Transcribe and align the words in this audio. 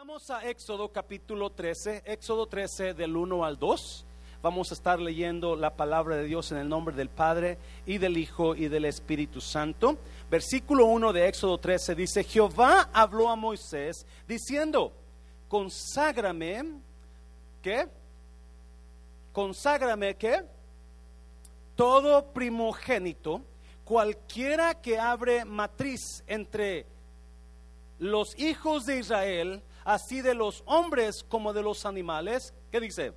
Vamos 0.00 0.30
a 0.30 0.48
Éxodo 0.48 0.88
capítulo 0.88 1.50
13, 1.50 2.04
Éxodo 2.06 2.46
13 2.46 2.94
del 2.94 3.14
1 3.14 3.44
al 3.44 3.58
2. 3.58 4.06
Vamos 4.40 4.70
a 4.70 4.74
estar 4.74 4.98
leyendo 4.98 5.56
la 5.56 5.76
palabra 5.76 6.16
de 6.16 6.24
Dios 6.24 6.50
en 6.52 6.56
el 6.56 6.70
nombre 6.70 6.96
del 6.96 7.10
Padre 7.10 7.58
y 7.84 7.98
del 7.98 8.16
Hijo 8.16 8.54
y 8.54 8.68
del 8.68 8.86
Espíritu 8.86 9.42
Santo. 9.42 9.98
Versículo 10.30 10.86
1 10.86 11.12
de 11.12 11.28
Éxodo 11.28 11.58
13 11.58 11.94
dice, 11.94 12.24
Jehová 12.24 12.88
habló 12.94 13.28
a 13.28 13.36
Moisés 13.36 14.06
diciendo, 14.26 14.90
conságrame, 15.48 16.80
¿qué? 17.60 17.86
Conságrame, 19.34 20.14
¿qué? 20.14 20.42
Todo 21.76 22.24
primogénito, 22.32 23.42
cualquiera 23.84 24.80
que 24.80 24.98
abre 24.98 25.44
matriz 25.44 26.24
entre 26.26 26.86
los 27.98 28.36
hijos 28.38 28.86
de 28.86 28.98
Israel, 28.98 29.62
así 29.92 30.22
de 30.22 30.34
los 30.34 30.62
hombres 30.66 31.24
como 31.24 31.52
de 31.52 31.62
los 31.62 31.84
animales. 31.84 32.54
¿Qué 32.70 32.80
dice? 32.80 33.12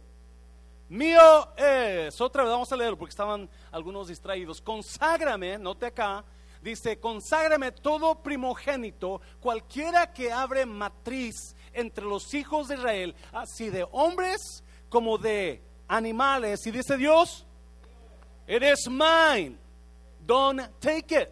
Mío 0.89 1.55
es. 1.55 2.19
Otra 2.19 2.43
vez 2.43 2.51
vamos 2.51 2.71
a 2.71 2.75
leerlo 2.75 2.97
porque 2.97 3.11
estaban 3.11 3.49
algunos 3.71 4.07
distraídos. 4.07 4.59
Conságrame, 4.59 5.57
note 5.59 5.85
acá, 5.85 6.25
dice, 6.61 6.99
conságrame 6.99 7.71
todo 7.71 8.15
primogénito, 8.15 9.21
cualquiera 9.39 10.11
que 10.11 10.31
abre 10.31 10.65
matriz 10.65 11.55
entre 11.73 12.05
los 12.05 12.33
hijos 12.33 12.67
de 12.67 12.75
Israel, 12.75 13.15
así 13.31 13.69
de 13.69 13.87
hombres 13.91 14.63
como 14.89 15.17
de 15.17 15.61
animales. 15.87 16.65
Y 16.65 16.71
dice 16.71 16.97
Dios, 16.97 17.45
it 18.47 18.63
is 18.63 18.89
mine. 18.89 19.57
Don't 20.25 20.61
take 20.79 21.21
it. 21.21 21.29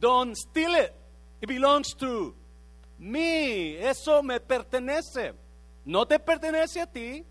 Don't 0.00 0.34
steal 0.34 0.74
it. 0.74 0.92
It 1.40 1.48
belongs 1.48 1.94
to 1.96 2.34
mí, 3.00 3.74
eso 3.78 4.22
me 4.22 4.38
pertenece. 4.38 5.34
No 5.84 6.06
te 6.06 6.18
pertenece 6.18 6.80
a 6.80 6.86
ti, 6.86 7.24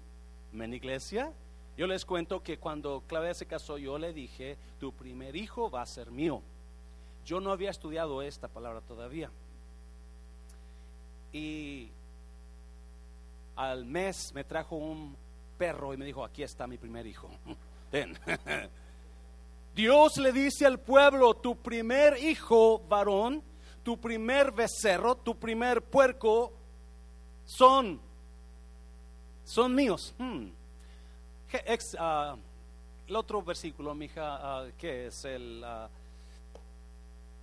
men 0.52 0.74
iglesia. 0.74 1.32
Yo 1.78 1.88
les 1.88 2.04
cuento 2.04 2.44
que 2.44 2.58
cuando 2.58 3.04
Claudia 3.08 3.34
se 3.34 3.46
casó, 3.46 3.78
yo 3.78 3.98
le 3.98 4.12
dije, 4.12 4.58
tu 4.80 4.92
primer 4.92 5.36
hijo 5.36 5.70
va 5.70 5.82
a 5.82 5.86
ser 5.86 6.12
mío. 6.12 6.42
Yo 7.24 7.40
no 7.40 7.52
había 7.52 7.70
estudiado 7.70 8.22
esta 8.22 8.48
palabra 8.48 8.82
todavía. 8.82 9.30
Y 11.32 11.90
al 13.56 13.86
mes 13.86 14.34
me 14.34 14.44
trajo 14.44 14.76
un 14.76 15.16
perro 15.58 15.94
y 15.94 15.98
me 15.98 16.06
dijo, 16.06 16.26
aquí 16.26 16.44
está 16.44 16.68
mi 16.68 16.78
primer 16.78 17.06
hijo. 17.06 17.30
Ven. 17.92 18.18
Dios 19.76 20.18
le 20.18 20.34
dice 20.34 20.66
al 20.66 20.80
pueblo, 20.80 21.36
tu 21.36 21.56
primer 21.56 22.18
hijo 22.22 22.80
varón 22.90 23.44
tu 23.90 23.98
primer 23.98 24.52
becerro, 24.52 25.18
tu 25.18 25.34
primer 25.34 25.82
puerco, 25.82 26.54
son, 27.44 28.00
son 29.44 29.74
míos. 29.74 30.14
Hmm. 30.20 30.50
Ah, 31.98 32.36
el 33.08 33.16
otro 33.16 33.42
versículo, 33.42 33.96
mija, 33.96 34.62
uh, 34.62 34.72
que 34.78 35.08
es 35.08 35.26
el 35.26 35.64
ah, 35.64 35.90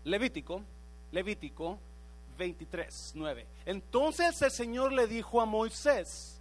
Levítico, 0.04 0.62
Levítico 1.10 1.80
23, 2.38 3.10
9. 3.16 3.46
Entonces 3.64 4.40
el 4.40 4.52
Señor 4.52 4.92
le 4.92 5.08
dijo 5.08 5.40
a 5.40 5.46
Moisés, 5.46 6.40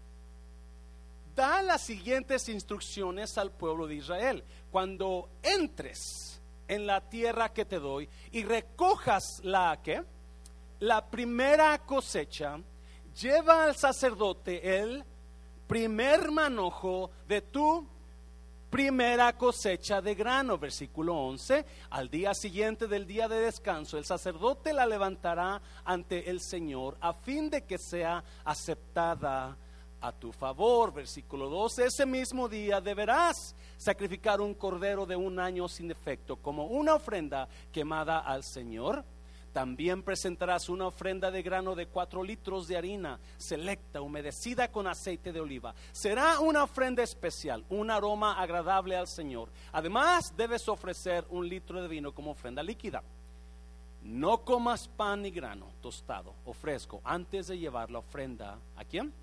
da 1.35 1.63
las 1.63 1.81
siguientes 1.81 2.47
instrucciones 2.47 3.39
al 3.39 3.49
pueblo 3.49 3.87
de 3.87 3.95
Israel. 3.95 4.43
Cuando 4.71 5.29
entres 5.41 6.39
en 6.67 6.87
la 6.87 7.01
tierra 7.01 7.53
que 7.53 7.65
te 7.65 7.79
doy 7.79 8.09
y 8.31 8.43
recojas 8.43 9.41
la 9.43 9.79
que 9.83 10.03
la 10.79 11.05
primera 11.05 11.77
cosecha, 11.79 12.59
lleva 13.19 13.63
al 13.63 13.75
sacerdote 13.75 14.77
el 14.77 15.03
primer 15.67 16.31
manojo 16.31 17.11
de 17.27 17.41
tu 17.41 17.87
primera 18.69 19.37
cosecha 19.37 20.01
de 20.01 20.15
grano, 20.15 20.57
versículo 20.57 21.15
11, 21.15 21.65
al 21.91 22.09
día 22.09 22.33
siguiente 22.33 22.87
del 22.87 23.07
día 23.07 23.29
de 23.29 23.39
descanso, 23.39 23.97
el 23.97 24.03
sacerdote 24.03 24.73
la 24.73 24.85
levantará 24.85 25.61
ante 25.85 26.29
el 26.29 26.41
Señor 26.41 26.97
a 26.99 27.13
fin 27.13 27.49
de 27.49 27.63
que 27.63 27.77
sea 27.77 28.21
aceptada 28.43 29.55
a 30.05 30.11
tu 30.11 30.31
favor. 30.31 30.93
Versículo 30.93 31.49
12, 31.49 31.85
ese 31.85 32.05
mismo 32.05 32.47
día 32.47 32.79
deberás 32.79 33.55
sacrificar 33.77 34.39
un 34.39 34.53
cordero 34.53 35.05
de 35.05 35.15
un 35.15 35.39
año 35.39 35.67
sin 35.67 35.87
defecto 35.87 36.37
como 36.37 36.67
una 36.67 36.95
ofrenda 36.95 37.47
quemada 37.71 38.19
al 38.19 38.43
Señor. 38.43 39.03
También 39.51 40.03
presentarás 40.03 40.67
una 40.67 40.87
ofrenda 40.87 41.31
de 41.31 41.41
grano 41.41 41.75
de 41.75 41.87
cuatro 41.87 42.21
litros 42.21 42.67
de 42.67 42.75
harina 42.75 43.17
selecta, 43.37 44.01
humedecida 44.01 44.69
con 44.69 44.85
aceite 44.85 45.31
de 45.31 45.39
oliva. 45.39 45.73
Será 45.93 46.39
una 46.41 46.63
ofrenda 46.63 47.01
especial, 47.03 47.63
un 47.69 47.89
aroma 47.89 48.33
agradable 48.39 48.97
al 48.97 49.07
Señor. 49.07 49.49
Además, 49.71 50.33
debes 50.35 50.67
ofrecer 50.67 51.25
un 51.29 51.47
litro 51.47 51.81
de 51.81 51.87
vino 51.87 52.13
como 52.13 52.31
ofrenda 52.31 52.61
líquida. 52.61 53.01
No 54.03 54.43
comas 54.43 54.89
pan 54.89 55.21
ni 55.21 55.31
grano 55.31 55.67
tostado 55.81 56.35
o 56.45 56.53
fresco 56.53 57.01
antes 57.05 57.47
de 57.47 57.57
llevar 57.57 57.89
la 57.89 57.99
ofrenda. 57.99 58.59
¿A 58.75 58.83
quién? 58.83 59.13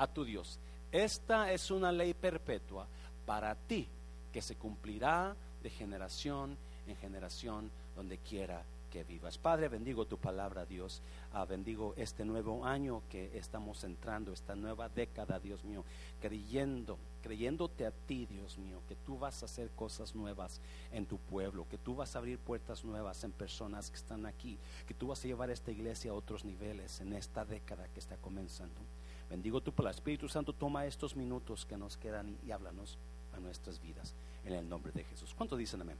A 0.00 0.06
tu 0.06 0.24
Dios. 0.24 0.58
Esta 0.90 1.52
es 1.52 1.70
una 1.70 1.92
ley 1.92 2.14
perpetua 2.14 2.86
para 3.26 3.54
ti, 3.54 3.86
que 4.32 4.40
se 4.40 4.56
cumplirá 4.56 5.36
de 5.62 5.68
generación 5.68 6.56
en 6.86 6.96
generación 6.96 7.70
donde 7.94 8.16
quiera 8.16 8.64
que 8.90 9.04
vivas. 9.04 9.36
Padre, 9.36 9.68
bendigo 9.68 10.06
tu 10.06 10.16
palabra, 10.16 10.64
Dios. 10.64 11.02
Ah, 11.34 11.44
bendigo 11.44 11.92
este 11.98 12.24
nuevo 12.24 12.64
año 12.64 13.02
que 13.10 13.36
estamos 13.36 13.84
entrando, 13.84 14.32
esta 14.32 14.56
nueva 14.56 14.88
década, 14.88 15.38
Dios 15.38 15.64
mío, 15.64 15.84
creyendo, 16.18 16.98
creyéndote 17.22 17.84
a 17.84 17.90
ti, 17.90 18.24
Dios 18.24 18.56
mío, 18.56 18.80
que 18.88 18.96
tú 18.96 19.18
vas 19.18 19.42
a 19.42 19.44
hacer 19.44 19.68
cosas 19.72 20.14
nuevas 20.14 20.62
en 20.92 21.04
tu 21.04 21.18
pueblo, 21.18 21.68
que 21.68 21.76
tú 21.76 21.94
vas 21.94 22.16
a 22.16 22.20
abrir 22.20 22.38
puertas 22.38 22.84
nuevas 22.84 23.22
en 23.22 23.32
personas 23.32 23.90
que 23.90 23.96
están 23.96 24.24
aquí, 24.24 24.58
que 24.86 24.94
tú 24.94 25.08
vas 25.08 25.22
a 25.22 25.28
llevar 25.28 25.50
esta 25.50 25.70
iglesia 25.70 26.10
a 26.10 26.14
otros 26.14 26.42
niveles 26.42 27.00
en 27.00 27.12
esta 27.12 27.44
década 27.44 27.86
que 27.92 28.00
está 28.00 28.16
comenzando. 28.16 28.80
Bendigo 29.30 29.60
tu 29.60 29.70
palabra. 29.70 29.94
Espíritu 29.94 30.28
Santo, 30.28 30.52
toma 30.52 30.86
estos 30.86 31.14
minutos 31.14 31.64
que 31.64 31.76
nos 31.76 31.96
quedan 31.96 32.36
y, 32.44 32.50
háblanos 32.50 32.98
a 33.32 33.38
nuestras 33.38 33.80
vidas 33.80 34.12
en 34.44 34.54
el 34.54 34.68
nombre 34.68 34.90
de 34.92 35.04
Jesús. 35.04 35.32
¿Cuánto 35.36 35.56
dicen 35.56 35.80
amén? 35.80 35.96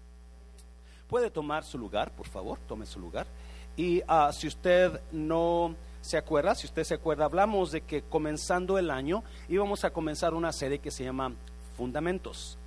Puede 1.09 1.31
tomar 1.31 1.65
su 1.65 1.79
lugar, 1.79 2.11
por 2.11 2.27
favor, 2.27 2.59
tome 2.67 2.87
su 2.87 2.99
lugar. 2.99 3.29
Y 3.77 4.01
uh, 4.01 4.33
si 4.33 4.49
usted 4.49 5.01
no 5.13 5.77
se 6.01 6.17
acuerda, 6.17 6.57
si 6.57 6.67
usted 6.67 6.83
se 6.83 6.95
acuerda, 6.95 7.25
hablamos 7.25 7.71
de 7.71 7.83
que 7.83 8.03
comenzando 8.03 8.79
el 8.79 8.91
año 8.91 9.23
íbamos 9.49 9.85
a 9.85 9.93
comenzar 9.93 10.35
una 10.35 10.53
serie 10.53 10.81
que 10.81 10.91
se 10.91 11.05
llama 11.05 11.33
Fundamentos. 11.77 12.59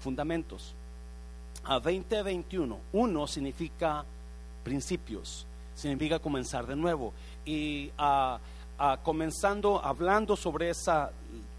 Fundamentos. 0.00 0.74
A 1.64 1.74
2021, 1.80 2.78
uno 2.92 3.26
significa 3.26 4.04
principios, 4.62 5.46
significa 5.74 6.20
comenzar 6.20 6.66
de 6.66 6.76
nuevo. 6.76 7.12
Y 7.44 7.90
uh, 7.98 8.38
comenzando 9.02 9.84
hablando 9.84 10.36
sobre 10.36 10.70
ese 10.70 10.92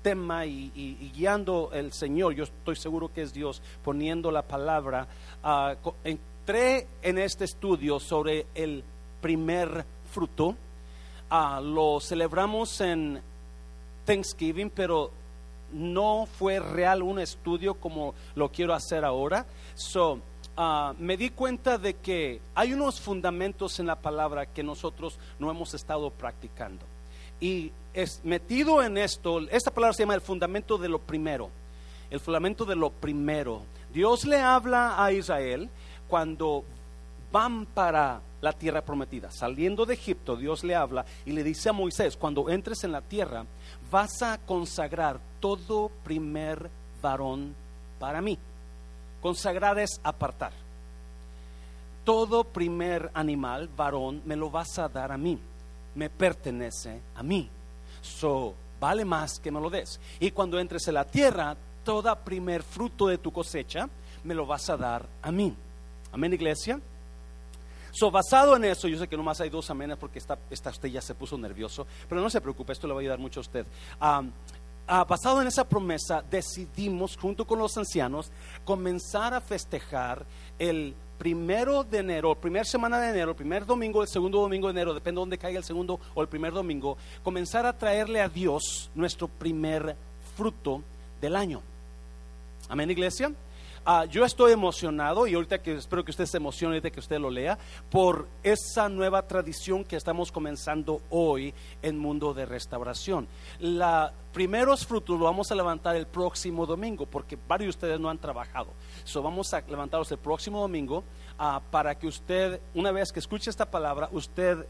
tema 0.01 0.45
y, 0.45 1.11
guiando 1.15 1.69
el 1.73 1.93
Señor, 1.93 2.33
yo 2.33 2.43
estoy 2.43 2.75
seguro 2.75 3.13
que 3.13 3.21
es 3.21 3.33
Dios 3.33 3.61
poniendo 3.83 4.29
la 4.31 4.41
palabra, 4.41 5.07
entré 6.03 6.87
en 7.01 7.17
este 7.17 7.45
estudio 7.45 7.99
sobre 7.99 8.47
el 8.53 8.83
primer 9.21 9.85
fruto, 10.11 10.55
lo 11.61 11.99
celebramos 12.01 12.81
en 12.81 13.21
Thanksgiving, 14.05 14.69
pero 14.69 15.11
no 15.71 16.27
fue 16.37 16.59
real 16.59 17.01
un 17.01 17.19
estudio 17.19 17.75
como 17.75 18.13
lo 18.35 18.49
quiero 18.51 18.73
hacer 18.73 19.05
ahora. 19.05 19.45
So, 19.75 20.19
me 20.99 21.15
di 21.15 21.29
cuenta 21.29 21.77
de 21.77 21.93
que 21.95 22.41
hay 22.53 22.73
unos 22.73 22.99
fundamentos 22.99 23.79
en 23.79 23.87
la 23.87 23.95
palabra 23.95 24.45
que 24.45 24.61
nosotros 24.61 25.17
no 25.39 25.49
hemos 25.49 25.73
estado 25.73 26.11
practicando. 26.11 26.85
Y 27.43 27.73
es 27.93 28.21
metido 28.23 28.81
en 28.81 28.97
esto, 28.97 29.41
esta 29.49 29.69
palabra 29.69 29.93
se 29.93 30.03
llama 30.03 30.15
el 30.15 30.21
fundamento 30.21 30.77
de 30.77 30.87
lo 30.87 30.99
primero. 30.99 31.49
El 32.09 32.21
fundamento 32.21 32.63
de 32.63 32.77
lo 32.77 32.89
primero. 32.89 33.63
Dios 33.93 34.23
le 34.23 34.39
habla 34.39 35.03
a 35.03 35.11
Israel 35.11 35.69
cuando 36.07 36.63
van 37.33 37.65
para 37.65 38.21
la 38.39 38.53
tierra 38.53 38.81
prometida. 38.81 39.29
Saliendo 39.29 39.85
de 39.85 39.95
Egipto, 39.95 40.37
Dios 40.37 40.63
le 40.63 40.73
habla 40.73 41.05
y 41.25 41.33
le 41.33 41.43
dice 41.43 41.67
a 41.67 41.73
Moisés, 41.73 42.15
cuando 42.15 42.49
entres 42.49 42.85
en 42.85 42.93
la 42.93 43.01
tierra, 43.01 43.45
vas 43.91 44.21
a 44.21 44.37
consagrar 44.37 45.19
todo 45.41 45.91
primer 46.05 46.69
varón 47.01 47.53
para 47.99 48.21
mí. 48.21 48.39
Consagrar 49.21 49.79
es 49.79 49.99
apartar. 50.01 50.53
Todo 52.05 52.45
primer 52.45 53.11
animal, 53.13 53.69
varón, 53.75 54.21
me 54.23 54.37
lo 54.37 54.49
vas 54.49 54.79
a 54.79 54.87
dar 54.87 55.11
a 55.11 55.17
mí 55.17 55.37
me 55.95 56.09
pertenece 56.09 57.01
a 57.15 57.23
mí. 57.23 57.49
So, 58.01 58.53
vale 58.79 59.05
más 59.05 59.39
que 59.39 59.51
me 59.51 59.61
lo 59.61 59.69
des. 59.69 59.99
Y 60.19 60.31
cuando 60.31 60.59
entres 60.59 60.87
en 60.87 60.95
la 60.95 61.05
tierra, 61.05 61.55
toda 61.83 62.15
primer 62.15 62.63
fruto 62.63 63.07
de 63.07 63.17
tu 63.17 63.31
cosecha 63.31 63.89
me 64.23 64.33
lo 64.33 64.45
vas 64.45 64.69
a 64.69 64.77
dar 64.77 65.05
a 65.21 65.31
mí. 65.31 65.55
Amén, 66.11 66.33
iglesia. 66.33 66.79
So, 67.91 68.09
basado 68.09 68.55
en 68.55 68.65
eso, 68.65 68.87
yo 68.87 68.97
sé 68.97 69.07
que 69.07 69.15
nomás 69.15 69.39
hay 69.39 69.49
dos 69.49 69.69
amenes 69.69 69.97
porque 69.97 70.17
esta, 70.17 70.37
usted 70.49 70.89
ya 70.89 71.01
se 71.01 71.13
puso 71.13 71.37
nervioso, 71.37 71.85
pero 72.09 72.21
no 72.21 72.29
se 72.29 72.41
preocupe, 72.41 72.73
esto 72.73 72.87
le 72.87 72.93
va 72.93 72.99
a 72.99 73.01
ayudar 73.01 73.19
mucho 73.19 73.39
a 73.39 73.41
usted. 73.41 73.65
Ah, 73.99 74.23
basado 75.05 75.41
en 75.41 75.47
esa 75.47 75.63
promesa, 75.63 76.23
decidimos, 76.29 77.15
junto 77.15 77.45
con 77.45 77.59
los 77.59 77.77
ancianos, 77.77 78.31
comenzar 78.65 79.33
a 79.33 79.41
festejar 79.41 80.25
el 80.57 80.95
primero 81.23 81.85
de 81.85 81.99
enero, 81.99 82.35
primera 82.35 82.65
semana 82.65 82.99
de 82.99 83.11
enero, 83.11 83.33
primer 83.33 83.65
domingo, 83.65 84.01
el 84.01 84.09
segundo 84.09 84.41
domingo 84.41 84.67
de 84.67 84.71
enero, 84.71 84.93
depende 84.93 85.19
de 85.19 85.21
dónde 85.21 85.37
caiga 85.37 85.57
el 85.57 85.63
segundo 85.63 85.97
o 86.13 86.21
el 86.21 86.27
primer 86.27 86.51
domingo, 86.51 86.97
comenzar 87.23 87.65
a 87.65 87.71
traerle 87.71 88.19
a 88.19 88.27
Dios 88.27 88.89
nuestro 88.93 89.29
primer 89.29 89.95
fruto 90.35 90.83
del 91.21 91.37
año. 91.37 91.61
Amén, 92.67 92.91
iglesia. 92.91 93.31
Ah, 93.85 94.05
yo 94.05 94.23
estoy 94.23 94.53
emocionado 94.53 95.27
y 95.27 95.33
ahorita 95.33 95.61
que 95.61 95.73
espero 95.73 96.05
que 96.05 96.11
usted 96.11 96.25
se 96.25 96.37
emocione 96.37 96.79
de 96.79 96.89
que 96.89 97.01
usted 97.01 97.19
lo 97.19 97.29
lea 97.29 97.57
por 97.89 98.29
esa 98.41 98.87
nueva 98.87 99.27
tradición 99.27 99.83
que 99.83 99.97
estamos 99.97 100.31
comenzando 100.31 101.01
hoy 101.09 101.53
en 101.81 101.99
Mundo 101.99 102.33
de 102.33 102.45
Restauración. 102.45 103.27
Los 103.59 104.11
primeros 104.31 104.85
frutos 104.85 105.19
lo 105.19 105.25
vamos 105.25 105.51
a 105.51 105.55
levantar 105.55 105.97
el 105.97 106.07
próximo 106.07 106.65
domingo 106.65 107.05
porque 107.05 107.37
varios 107.45 107.75
de 107.75 107.77
ustedes 107.77 107.99
no 107.99 108.09
han 108.09 108.19
trabajado. 108.19 108.69
So 109.03 109.21
vamos 109.21 109.53
a 109.53 109.59
levantarlos 109.59 110.09
el 110.13 110.17
próximo 110.17 110.61
domingo 110.61 111.03
ah, 111.37 111.61
para 111.69 111.93
que 111.95 112.07
usted, 112.07 112.61
una 112.73 112.93
vez 112.93 113.11
que 113.11 113.19
escuche 113.19 113.49
esta 113.49 113.69
palabra, 113.69 114.07
usted 114.13 114.65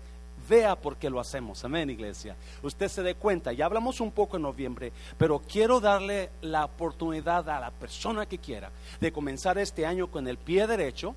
vea 0.47 0.75
por 0.75 0.97
qué 0.97 1.09
lo 1.09 1.19
hacemos. 1.19 1.63
Amén, 1.63 1.89
iglesia. 1.89 2.35
Usted 2.61 2.87
se 2.87 3.03
dé 3.03 3.15
cuenta. 3.15 3.53
Ya 3.53 3.65
hablamos 3.65 3.99
un 4.01 4.11
poco 4.11 4.37
en 4.37 4.43
noviembre, 4.43 4.91
pero 5.17 5.39
quiero 5.39 5.79
darle 5.79 6.31
la 6.41 6.65
oportunidad 6.65 7.49
a 7.49 7.59
la 7.59 7.71
persona 7.71 8.25
que 8.25 8.37
quiera 8.37 8.71
de 8.99 9.11
comenzar 9.11 9.57
este 9.57 9.85
año 9.85 10.07
con 10.07 10.27
el 10.27 10.37
pie 10.37 10.67
derecho 10.67 11.15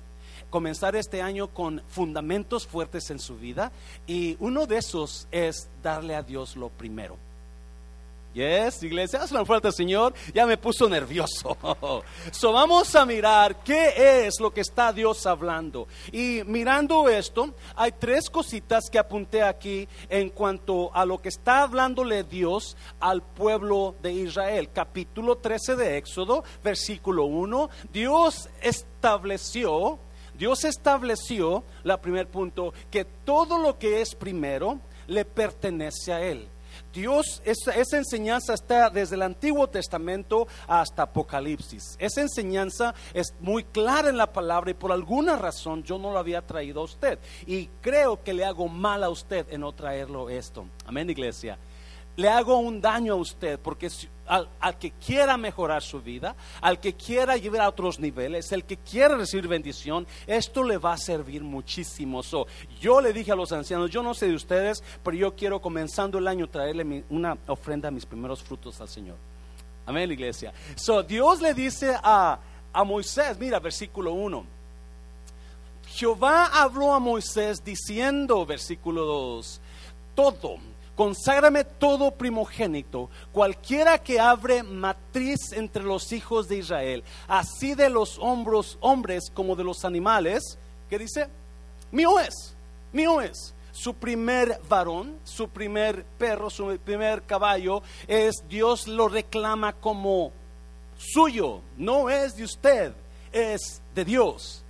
comenzar 0.49 0.95
este 0.95 1.21
año 1.21 1.47
con 1.47 1.81
fundamentos 1.87 2.67
fuertes 2.67 3.09
en 3.09 3.19
su 3.19 3.37
vida 3.37 3.71
y 4.05 4.37
uno 4.39 4.65
de 4.65 4.77
esos 4.77 5.27
es 5.31 5.69
darle 5.81 6.15
a 6.15 6.23
Dios 6.23 6.55
lo 6.55 6.69
primero. 6.69 7.17
Yes, 8.33 8.83
iglesia, 8.83 9.23
hazlo 9.23 9.43
fuerte, 9.45 9.71
Señor. 9.71 10.13
Ya 10.33 10.45
me 10.45 10.57
puso 10.57 10.87
nervioso. 10.87 11.57
So 12.31 12.51
vamos 12.51 12.93
a 12.95 13.05
mirar 13.05 13.63
qué 13.63 14.27
es 14.27 14.39
lo 14.39 14.53
que 14.53 14.61
está 14.61 14.93
Dios 14.93 15.25
hablando. 15.25 15.87
Y 16.11 16.41
mirando 16.45 17.09
esto, 17.09 17.55
hay 17.75 17.93
tres 17.93 18.29
cositas 18.29 18.89
que 18.91 18.99
apunté 18.99 19.41
aquí 19.41 19.87
en 20.09 20.29
cuanto 20.29 20.93
a 20.93 21.05
lo 21.05 21.19
que 21.19 21.29
está 21.29 21.63
hablándole 21.63 22.23
Dios 22.23 22.77
al 22.99 23.23
pueblo 23.23 23.95
de 24.01 24.13
Israel. 24.13 24.69
Capítulo 24.71 25.37
13 25.37 25.75
de 25.75 25.97
Éxodo, 25.97 26.43
versículo 26.63 27.25
1. 27.25 27.69
Dios 27.91 28.49
estableció, 28.61 29.99
Dios 30.37 30.63
estableció, 30.63 31.63
la 31.83 31.99
primer 31.99 32.27
punto, 32.27 32.73
que 32.91 33.05
todo 33.05 33.57
lo 33.57 33.79
que 33.79 34.01
es 34.01 34.13
primero 34.13 34.79
le 35.07 35.25
pertenece 35.25 36.13
a 36.13 36.21
Él. 36.21 36.49
Dios, 36.97 37.43
esa, 37.45 37.95
enseñanza 37.95 38.55
está 38.55 38.89
desde 38.89 39.13
el 39.13 39.21
Antiguo 39.21 39.67
Testamento 39.67 40.47
hasta 40.67 41.03
Apocalipsis. 41.03 41.95
Esa 41.99 42.21
enseñanza 42.21 42.95
es 43.13 43.35
muy 43.39 43.63
clara 43.65 44.09
en 44.09 44.17
la 44.17 44.33
palabra 44.33 44.71
y 44.71 44.73
por 44.73 44.91
alguna 44.91 45.35
razón 45.35 45.83
yo 45.83 45.99
no 45.99 46.11
lo 46.11 46.17
había 46.17 46.41
traído 46.41 46.81
a 46.81 46.85
usted. 46.85 47.19
Y 47.45 47.67
creo 47.81 48.23
que 48.23 48.33
le 48.33 48.45
hago 48.45 48.67
mal 48.67 49.03
a 49.03 49.11
usted 49.11 49.45
en 49.51 49.61
no 49.61 49.73
traerlo 49.73 50.27
esto. 50.31 50.65
Amén, 50.87 51.07
iglesia 51.11 51.59
le 52.17 52.29
hago 52.29 52.57
un 52.57 52.81
daño 52.81 53.13
a 53.13 53.17
usted, 53.17 53.59
porque 53.59 53.89
al, 54.27 54.77
que 54.77 54.91
quiera 54.91 55.37
mejorar 55.37 55.81
su 55.81 56.01
vida, 56.01 56.35
al 56.61 56.79
que 56.79 56.93
quiera 56.93 57.37
llevar 57.37 57.61
a 57.61 57.69
otros 57.69 57.99
niveles, 57.99 58.51
el 58.51 58.63
que 58.63 58.77
quiera 58.77 59.15
recibir 59.15 59.47
bendición, 59.47 60.05
esto 60.25 60.63
le 60.63 60.77
va 60.77 60.93
a 60.93 60.97
servir 60.97 61.41
muchísimo. 61.41 62.21
yo 62.79 63.01
le 63.01 63.13
dije 63.13 63.31
a 63.31 63.35
los 63.35 63.51
ancianos, 63.51 63.89
yo 63.89 64.03
no 64.03 64.13
sé 64.13 64.27
de 64.27 64.35
ustedes, 64.35 64.83
pero 65.03 65.17
yo 65.17 65.35
quiero 65.35 65.61
comenzando 65.61 66.17
el 66.17 66.27
año 66.27 66.47
traerle 66.47 67.03
una 67.09 67.37
ofrenda 67.47 67.91
mis 67.91 68.05
primeros 68.05 68.43
frutos 68.43 68.79
al 68.81 68.89
Señor. 68.89 69.15
Amén, 69.85 70.11
iglesia. 70.11 70.53
So, 70.75 71.01
Dios 71.01 71.41
le 71.41 71.53
dice 71.53 71.95
a, 72.03 72.39
a 72.73 72.83
Moisés, 72.83 73.37
mira, 73.39 73.59
versículo 73.59 74.11
1. 74.11 74.57
Jehová 75.87 76.47
habló 76.47 76.93
a 76.93 76.99
Moisés 76.99 77.63
diciendo, 77.63 78.45
versículo 78.45 79.05
2, 79.05 79.61
todo 80.13 80.57
Conságrame 80.97 81.63
todo 81.63 82.09
primogénito, 82.09 83.11
cualquiera 83.31 83.99
que 83.99 84.19
abre 84.19 84.63
matriz 84.63 85.51
entre 85.51 85.83
los 85.83 86.11
hijos 86.11 86.47
de 86.47 86.57
Israel, 86.57 87.03
así 87.27 87.75
de 87.75 87.91
los 87.91 88.17
hombros, 88.17 88.79
hombres 88.81 89.29
como 89.31 89.55
de 89.55 89.63
los 89.63 89.85
animales, 89.85 90.57
que 90.89 90.97
dice, 90.97 91.27
mío 91.91 92.19
es, 92.19 92.55
mío 92.91 93.21
es. 93.21 93.53
Su 93.71 93.93
primer 93.93 94.59
varón, 94.67 95.19
su 95.23 95.49
primer 95.49 96.03
perro, 96.17 96.49
su 96.49 96.79
primer 96.83 97.21
caballo, 97.21 97.83
es 98.07 98.43
Dios 98.49 98.87
lo 98.87 99.07
reclama 99.07 99.73
como 99.73 100.31
suyo, 100.97 101.61
no 101.77 102.09
es 102.09 102.35
de 102.37 102.43
usted, 102.43 102.91
es 103.31 103.83
de 103.93 104.03
Dios. 104.03 104.63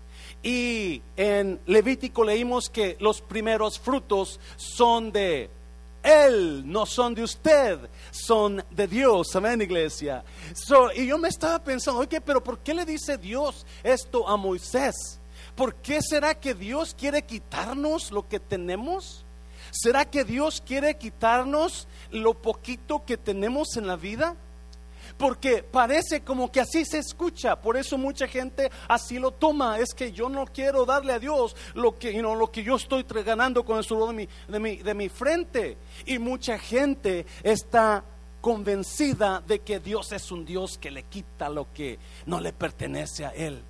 Y 0.43 1.01
en 1.15 1.61
Levítico 1.67 2.25
leímos 2.25 2.69
que 2.69 2.97
los 2.99 3.21
primeros 3.21 3.79
frutos 3.79 4.41
son 4.57 5.13
de 5.13 5.49
él, 6.03 6.63
no 6.65 6.85
son 6.85 7.13
de 7.13 7.23
usted, 7.23 7.79
son 8.11 8.63
de 8.71 8.87
Dios. 8.87 9.35
Amén, 9.35 9.61
iglesia. 9.61 10.23
y 10.95 11.05
yo 11.05 11.17
me 11.17 11.29
estaba 11.29 11.59
pensando, 11.63 11.99
oye, 11.99 12.21
pero 12.21 12.43
¿por 12.43 12.59
qué 12.59 12.73
le 12.73 12.85
dice 12.85 13.17
Dios 13.17 13.65
esto 13.83 14.27
a 14.27 14.37
Moisés? 14.37 15.19
¿Por 15.55 15.75
qué 15.75 16.01
será 16.01 16.35
que 16.35 16.53
Dios 16.53 16.95
quiere 16.97 17.23
quitarnos 17.23 18.11
lo 18.11 18.27
que 18.27 18.39
tenemos? 18.39 19.25
¿Será 19.71 20.05
que 20.05 20.23
Dios 20.23 20.61
quiere 20.65 20.97
quitarnos 20.97 21.87
lo 22.11 22.35
poquito 22.35 23.03
que 23.05 23.17
tenemos 23.17 23.75
en 23.75 23.87
la 23.87 23.95
vida? 23.95 24.35
Porque 25.17 25.63
parece 25.63 26.21
como 26.21 26.51
que 26.51 26.61
así 26.61 26.85
se 26.85 26.99
escucha. 26.99 27.59
Por 27.59 27.75
eso 27.77 27.97
mucha 27.97 28.27
gente 28.27 28.69
así 28.87 29.19
lo 29.19 29.31
toma. 29.31 29.79
Es 29.79 29.93
que 29.93 30.11
yo 30.11 30.29
no 30.29 30.45
quiero 30.45 30.85
darle 30.85 31.13
a 31.13 31.19
Dios 31.19 31.55
lo 31.73 31.97
que, 31.97 32.13
lo 32.21 32.51
que 32.51 32.63
yo 32.63 32.75
estoy 32.75 33.03
ganando 33.03 33.65
con 33.65 33.77
el 33.77 33.83
sudor 33.83 34.09
de 34.09 34.15
mi, 34.15 34.29
de, 34.47 34.59
mi, 34.59 34.75
de 34.77 34.93
mi 34.93 35.09
frente. 35.09 35.77
Y 36.05 36.19
mucha 36.19 36.59
gente 36.59 37.25
está 37.43 38.03
convencida 38.41 39.41
de 39.45 39.59
que 39.59 39.79
Dios 39.79 40.11
es 40.11 40.31
un 40.31 40.45
Dios 40.45 40.77
que 40.77 40.91
le 40.91 41.03
quita 41.03 41.49
lo 41.49 41.73
que 41.73 41.97
no 42.27 42.39
le 42.39 42.53
pertenece 42.53 43.25
a 43.25 43.29
Él. 43.29 43.61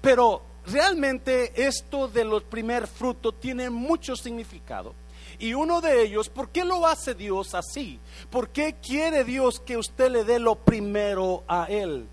Pero 0.00 0.42
realmente 0.66 1.66
esto 1.66 2.08
de 2.08 2.24
los 2.24 2.42
primer 2.44 2.86
frutos 2.86 3.40
tiene 3.40 3.70
mucho 3.70 4.16
significado. 4.16 4.94
Y 5.38 5.54
uno 5.54 5.80
de 5.80 6.02
ellos, 6.02 6.28
¿por 6.28 6.50
qué 6.50 6.64
lo 6.64 6.86
hace 6.86 7.14
Dios 7.14 7.54
así? 7.54 7.98
¿Por 8.30 8.48
qué 8.48 8.74
quiere 8.74 9.24
Dios 9.24 9.60
que 9.60 9.76
usted 9.76 10.10
le 10.10 10.24
dé 10.24 10.38
lo 10.38 10.56
primero 10.56 11.44
a 11.48 11.66
Él? 11.66 12.06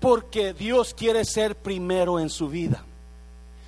Porque 0.00 0.52
Dios 0.52 0.94
quiere 0.94 1.24
ser 1.24 1.56
primero 1.56 2.18
en 2.18 2.28
su 2.28 2.48
vida. 2.48 2.84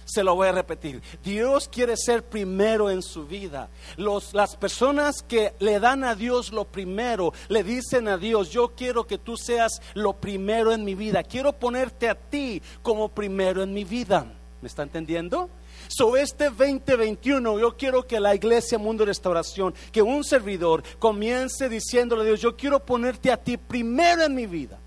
Se 0.04 0.22
lo 0.22 0.34
voy 0.34 0.48
a 0.48 0.52
repetir. 0.52 1.02
Dios 1.22 1.68
quiere 1.68 1.96
ser 1.96 2.22
primero 2.22 2.90
en 2.90 3.02
su 3.02 3.26
vida. 3.26 3.68
las 3.96 4.56
personas 4.56 5.22
que 5.22 5.54
le 5.60 5.80
dan 5.80 6.04
a 6.04 6.14
Dios 6.14 6.52
lo 6.52 6.66
primero, 6.66 7.32
le 7.48 7.64
dicen 7.64 8.08
a 8.08 8.18
Dios, 8.18 8.50
yo 8.50 8.72
quiero 8.76 9.06
que 9.06 9.18
tú 9.18 9.36
seas 9.36 9.80
lo 9.94 10.12
primero 10.12 10.72
en 10.72 10.84
mi 10.84 10.94
vida. 10.94 11.22
Quiero 11.22 11.52
ponerte 11.52 12.08
a 12.08 12.14
ti 12.14 12.60
como 12.82 13.08
primero 13.08 13.62
en 13.62 13.72
mi 13.72 13.84
vida. 13.84 14.26
¿Me 14.60 14.68
está 14.68 14.82
entendiendo? 14.82 15.48
So 15.88 16.16
este 16.16 16.50
2021 16.50 17.58
yo 17.58 17.76
quiero 17.76 18.06
que 18.06 18.20
la 18.20 18.34
iglesia 18.34 18.78
Mundo 18.78 19.04
Restauración, 19.04 19.74
que 19.92 20.02
un 20.02 20.24
servidor 20.24 20.82
comience 20.98 21.68
diciéndole 21.68 22.22
a 22.22 22.26
Dios, 22.26 22.40
yo 22.40 22.56
quiero 22.56 22.80
ponerte 22.80 23.30
a 23.30 23.36
ti 23.36 23.56
primero 23.56 24.22
en 24.24 24.34
mi 24.34 24.46
vida. 24.46 24.78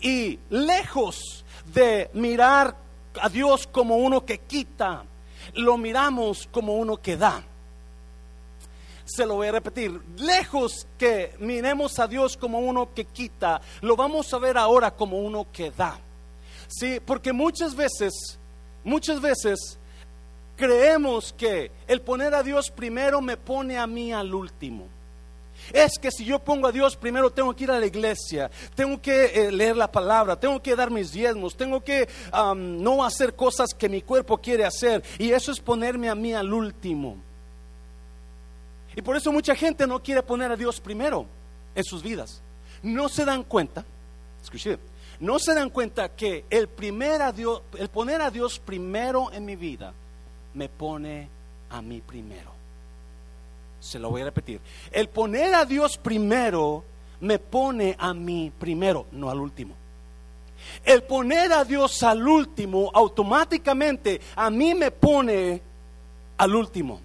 Y 0.00 0.38
lejos 0.50 1.44
de 1.72 2.10
mirar 2.14 2.76
a 3.20 3.28
Dios 3.28 3.66
como 3.66 3.96
uno 3.96 4.24
que 4.24 4.38
quita, 4.38 5.04
lo 5.54 5.76
miramos 5.76 6.48
como 6.50 6.74
uno 6.74 6.96
que 6.96 7.16
da. 7.16 7.42
Se 9.04 9.24
lo 9.24 9.36
voy 9.36 9.48
a 9.48 9.52
repetir, 9.52 10.00
lejos 10.18 10.86
que 10.98 11.34
miremos 11.38 11.98
a 11.98 12.06
Dios 12.06 12.36
como 12.36 12.58
uno 12.58 12.92
que 12.92 13.06
quita, 13.06 13.60
lo 13.80 13.96
vamos 13.96 14.32
a 14.34 14.38
ver 14.38 14.58
ahora 14.58 14.90
como 14.90 15.18
uno 15.18 15.46
que 15.50 15.70
da. 15.70 15.98
Sí, 16.68 17.00
porque 17.04 17.32
muchas 17.32 17.74
veces, 17.74 18.38
muchas 18.84 19.20
veces 19.20 19.77
creemos 20.58 21.32
que 21.32 21.70
el 21.86 22.02
poner 22.02 22.34
a 22.34 22.42
Dios 22.42 22.70
primero 22.70 23.22
me 23.22 23.36
pone 23.36 23.78
a 23.78 23.86
mí 23.86 24.12
al 24.12 24.34
último. 24.34 24.88
Es 25.72 25.98
que 25.98 26.10
si 26.10 26.24
yo 26.24 26.38
pongo 26.38 26.66
a 26.66 26.72
Dios 26.72 26.96
primero, 26.96 27.30
tengo 27.30 27.54
que 27.54 27.64
ir 27.64 27.70
a 27.70 27.78
la 27.78 27.86
iglesia, 27.86 28.50
tengo 28.74 29.00
que 29.00 29.26
eh, 29.26 29.52
leer 29.52 29.76
la 29.76 29.90
palabra, 29.90 30.38
tengo 30.38 30.60
que 30.60 30.74
dar 30.74 30.90
mis 30.90 31.12
diezmos, 31.12 31.56
tengo 31.56 31.82
que 31.82 32.08
no 32.56 33.04
hacer 33.04 33.34
cosas 33.34 33.68
que 33.76 33.88
mi 33.88 34.02
cuerpo 34.02 34.38
quiere 34.38 34.64
hacer. 34.64 35.02
Y 35.18 35.30
eso 35.30 35.52
es 35.52 35.60
ponerme 35.60 36.08
a 36.08 36.14
mí 36.14 36.34
al 36.34 36.52
último. 36.52 37.16
Y 38.96 39.02
por 39.02 39.16
eso 39.16 39.30
mucha 39.30 39.54
gente 39.54 39.86
no 39.86 40.02
quiere 40.02 40.22
poner 40.22 40.50
a 40.50 40.56
Dios 40.56 40.80
primero 40.80 41.26
en 41.74 41.84
sus 41.84 42.02
vidas. 42.02 42.40
No 42.82 43.08
se 43.08 43.24
dan 43.24 43.44
cuenta, 43.44 43.84
escuché, 44.42 44.78
no 45.20 45.38
se 45.38 45.54
dan 45.54 45.70
cuenta 45.70 46.08
que 46.08 46.44
el, 46.50 46.68
primer 46.68 47.22
a 47.22 47.30
Dios, 47.30 47.62
el 47.78 47.88
poner 47.88 48.22
a 48.22 48.30
Dios 48.30 48.58
primero 48.58 49.30
en 49.32 49.44
mi 49.44 49.54
vida 49.54 49.92
me 50.54 50.68
pone 50.68 51.28
a 51.70 51.82
mí 51.82 52.00
primero. 52.00 52.52
Se 53.80 53.98
lo 53.98 54.10
voy 54.10 54.22
a 54.22 54.26
repetir. 54.26 54.60
El 54.90 55.08
poner 55.08 55.54
a 55.54 55.64
Dios 55.64 55.98
primero 55.98 56.84
me 57.20 57.38
pone 57.38 57.96
a 57.98 58.14
mí 58.14 58.52
primero, 58.58 59.06
no 59.12 59.30
al 59.30 59.40
último. 59.40 59.74
El 60.84 61.02
poner 61.04 61.52
a 61.52 61.64
Dios 61.64 62.02
al 62.02 62.26
último 62.26 62.90
automáticamente 62.92 64.20
a 64.34 64.50
mí 64.50 64.74
me 64.74 64.90
pone 64.90 65.62
al 66.36 66.54
último. 66.54 67.00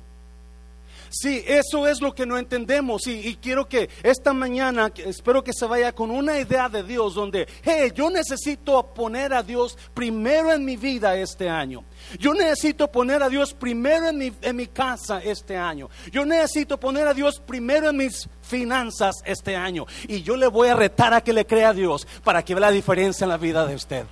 Sí, 1.15 1.43
eso 1.45 1.87
es 1.87 2.01
lo 2.01 2.15
que 2.15 2.25
no 2.25 2.39
entendemos 2.39 3.05
y, 3.05 3.37
quiero 3.39 3.69
que 3.69 3.87
esta 4.01 4.33
mañana, 4.33 4.91
espero 4.95 5.43
que 5.43 5.53
se 5.53 5.67
vaya 5.67 5.93
con 5.93 6.09
una 6.09 6.39
idea 6.39 6.67
de 6.69 6.81
Dios 6.81 7.13
donde, 7.13 7.47
hey, 7.61 7.91
yo 7.93 8.09
necesito 8.09 8.81
poner 8.95 9.31
a 9.31 9.43
Dios 9.43 9.77
primero 9.93 10.51
en 10.51 10.65
mi 10.65 10.75
vida 10.75 11.15
este 11.15 11.47
año. 11.47 11.83
Yo 12.17 12.33
necesito 12.33 12.91
poner 12.91 13.21
a 13.21 13.29
Dios 13.29 13.53
primero 13.53 14.09
en 14.09 14.17
mi, 14.17 14.33
en 14.41 14.55
mi 14.55 14.65
casa 14.65 15.19
este 15.23 15.55
año. 15.55 15.87
Yo 16.11 16.25
necesito 16.25 16.79
poner 16.79 17.07
a 17.07 17.13
Dios 17.13 17.39
primero 17.39 17.91
en 17.91 17.97
mis 17.97 18.27
finanzas 18.41 19.17
este 19.23 19.55
año. 19.55 19.85
Y 20.07 20.23
yo 20.23 20.35
le 20.35 20.47
voy 20.47 20.69
a 20.69 20.75
retar 20.75 21.13
a 21.13 21.21
que 21.21 21.31
le 21.31 21.45
crea 21.45 21.69
a 21.69 21.73
Dios 21.73 22.07
para 22.23 22.43
que 22.43 22.55
vea 22.55 22.61
la 22.61 22.71
diferencia 22.71 23.25
en 23.25 23.29
la 23.29 23.37
vida 23.37 23.67
de 23.67 23.75
usted. 23.75 24.05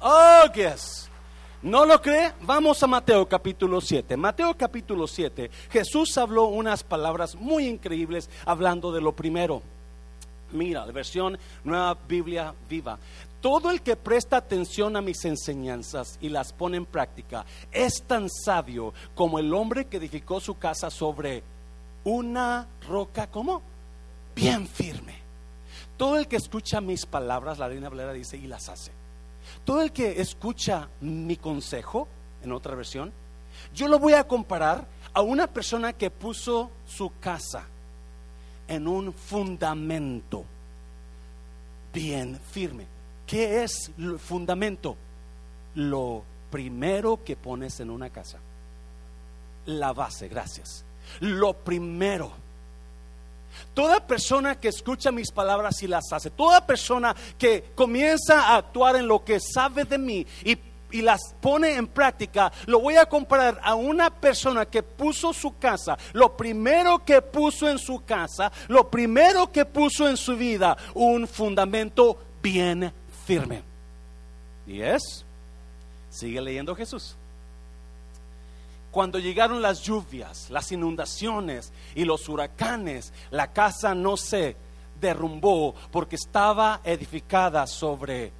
Oh, 0.00 0.44
yes. 0.54 1.07
¿No 1.62 1.84
lo 1.84 2.00
cree? 2.00 2.34
Vamos 2.42 2.80
a 2.84 2.86
Mateo 2.86 3.28
capítulo 3.28 3.80
7. 3.80 4.16
Mateo 4.16 4.56
capítulo 4.56 5.08
7. 5.08 5.50
Jesús 5.70 6.16
habló 6.16 6.44
unas 6.44 6.84
palabras 6.84 7.34
muy 7.34 7.66
increíbles 7.66 8.30
hablando 8.46 8.92
de 8.92 9.00
lo 9.00 9.10
primero. 9.10 9.60
Mira, 10.52 10.86
la 10.86 10.92
versión 10.92 11.36
Nueva 11.64 11.98
Biblia 12.06 12.54
Viva. 12.70 12.96
Todo 13.40 13.72
el 13.72 13.82
que 13.82 13.96
presta 13.96 14.36
atención 14.36 14.94
a 14.94 15.02
mis 15.02 15.24
enseñanzas 15.24 16.16
y 16.20 16.28
las 16.28 16.52
pone 16.52 16.76
en 16.76 16.86
práctica 16.86 17.44
es 17.72 18.04
tan 18.04 18.30
sabio 18.30 18.94
como 19.16 19.40
el 19.40 19.52
hombre 19.52 19.86
que 19.86 19.96
edificó 19.96 20.38
su 20.38 20.58
casa 20.58 20.90
sobre 20.90 21.42
una 22.04 22.68
roca, 22.86 23.26
¿cómo? 23.26 23.62
Bien 24.36 24.68
firme. 24.68 25.16
Todo 25.96 26.18
el 26.18 26.28
que 26.28 26.36
escucha 26.36 26.80
mis 26.80 27.04
palabras, 27.04 27.58
la 27.58 27.66
reina 27.66 27.88
Valera 27.88 28.12
dice, 28.12 28.36
y 28.36 28.46
las 28.46 28.68
hace 28.68 28.92
todo 29.64 29.82
el 29.82 29.92
que 29.92 30.20
escucha 30.20 30.88
mi 31.00 31.36
consejo, 31.36 32.08
en 32.42 32.52
otra 32.52 32.74
versión, 32.74 33.12
yo 33.74 33.88
lo 33.88 33.98
voy 33.98 34.12
a 34.12 34.26
comparar 34.26 34.86
a 35.12 35.22
una 35.22 35.46
persona 35.46 35.92
que 35.92 36.10
puso 36.10 36.70
su 36.86 37.12
casa 37.20 37.64
en 38.68 38.86
un 38.86 39.12
fundamento 39.12 40.44
bien 41.92 42.38
firme. 42.50 42.86
¿Qué 43.26 43.62
es 43.62 43.90
el 43.98 44.18
fundamento? 44.18 44.96
Lo 45.74 46.22
primero 46.50 47.22
que 47.24 47.36
pones 47.36 47.80
en 47.80 47.90
una 47.90 48.10
casa. 48.10 48.38
La 49.66 49.92
base, 49.92 50.28
gracias. 50.28 50.84
Lo 51.20 51.52
primero 51.52 52.32
Toda 53.74 54.06
persona 54.06 54.58
que 54.58 54.68
escucha 54.68 55.12
mis 55.12 55.30
palabras 55.30 55.82
y 55.82 55.86
las 55.86 56.12
hace, 56.12 56.30
toda 56.30 56.66
persona 56.66 57.14
que 57.38 57.72
comienza 57.74 58.40
a 58.40 58.56
actuar 58.56 58.96
en 58.96 59.06
lo 59.06 59.24
que 59.24 59.38
sabe 59.40 59.84
de 59.84 59.98
mí 59.98 60.26
y, 60.44 60.58
las 61.02 61.20
pone 61.42 61.74
en 61.74 61.86
práctica, 61.86 62.50
lo 62.64 62.80
voy 62.80 62.96
a 62.96 63.04
comparar 63.04 63.60
a 63.62 63.74
una 63.74 64.08
persona 64.08 64.64
que 64.64 64.82
puso 64.82 65.34
su 65.34 65.58
casa, 65.58 65.98
lo 66.14 66.34
primero 66.34 67.04
que 67.04 67.20
puso 67.20 67.68
en 67.68 67.78
su 67.78 68.02
casa, 68.06 68.50
lo 68.68 68.88
primero 68.88 69.52
que 69.52 69.66
puso 69.66 70.08
en 70.08 70.16
su 70.16 70.34
vida, 70.34 70.78
un 70.94 71.28
fundamento 71.28 72.18
bien 72.42 72.90
firme. 73.26 73.62
¿Y 74.66 74.80
es? 74.80 75.26
Sigue 76.08 76.40
leyendo 76.40 76.74
Jesús 76.74 77.17
cuando 78.90 79.18
llegaron 79.18 79.60
las 79.60 79.82
lluvias, 79.82 80.48
las 80.50 80.72
inundaciones 80.72 81.72
y 81.94 82.04
los 82.04 82.28
huracanes, 82.28 83.12
la 83.30 83.52
casa 83.52 83.94
no 83.94 84.16
se 84.16 84.56
derrumbó 85.00 85.74
porque 85.90 86.16
estaba 86.16 86.80
edificada 86.84 87.66
sobre, 87.66 88.32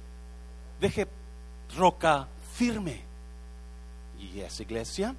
deje, 0.79 1.07
roca 1.77 2.27
firme. 2.53 3.01
¿Y 4.19 4.39
esa 4.39 4.63
iglesia? 4.63 5.15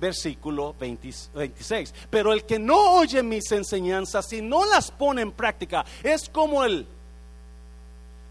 Versículo 0.00 0.74
26. 0.78 1.94
Pero 2.08 2.32
el 2.32 2.44
que 2.44 2.58
no 2.58 2.94
oye 2.94 3.22
mis 3.22 3.52
enseñanzas 3.52 4.32
y 4.32 4.40
no 4.40 4.64
las 4.64 4.90
pone 4.90 5.22
en 5.22 5.32
práctica 5.32 5.84
es 6.02 6.28
como 6.28 6.64
él. 6.64 6.86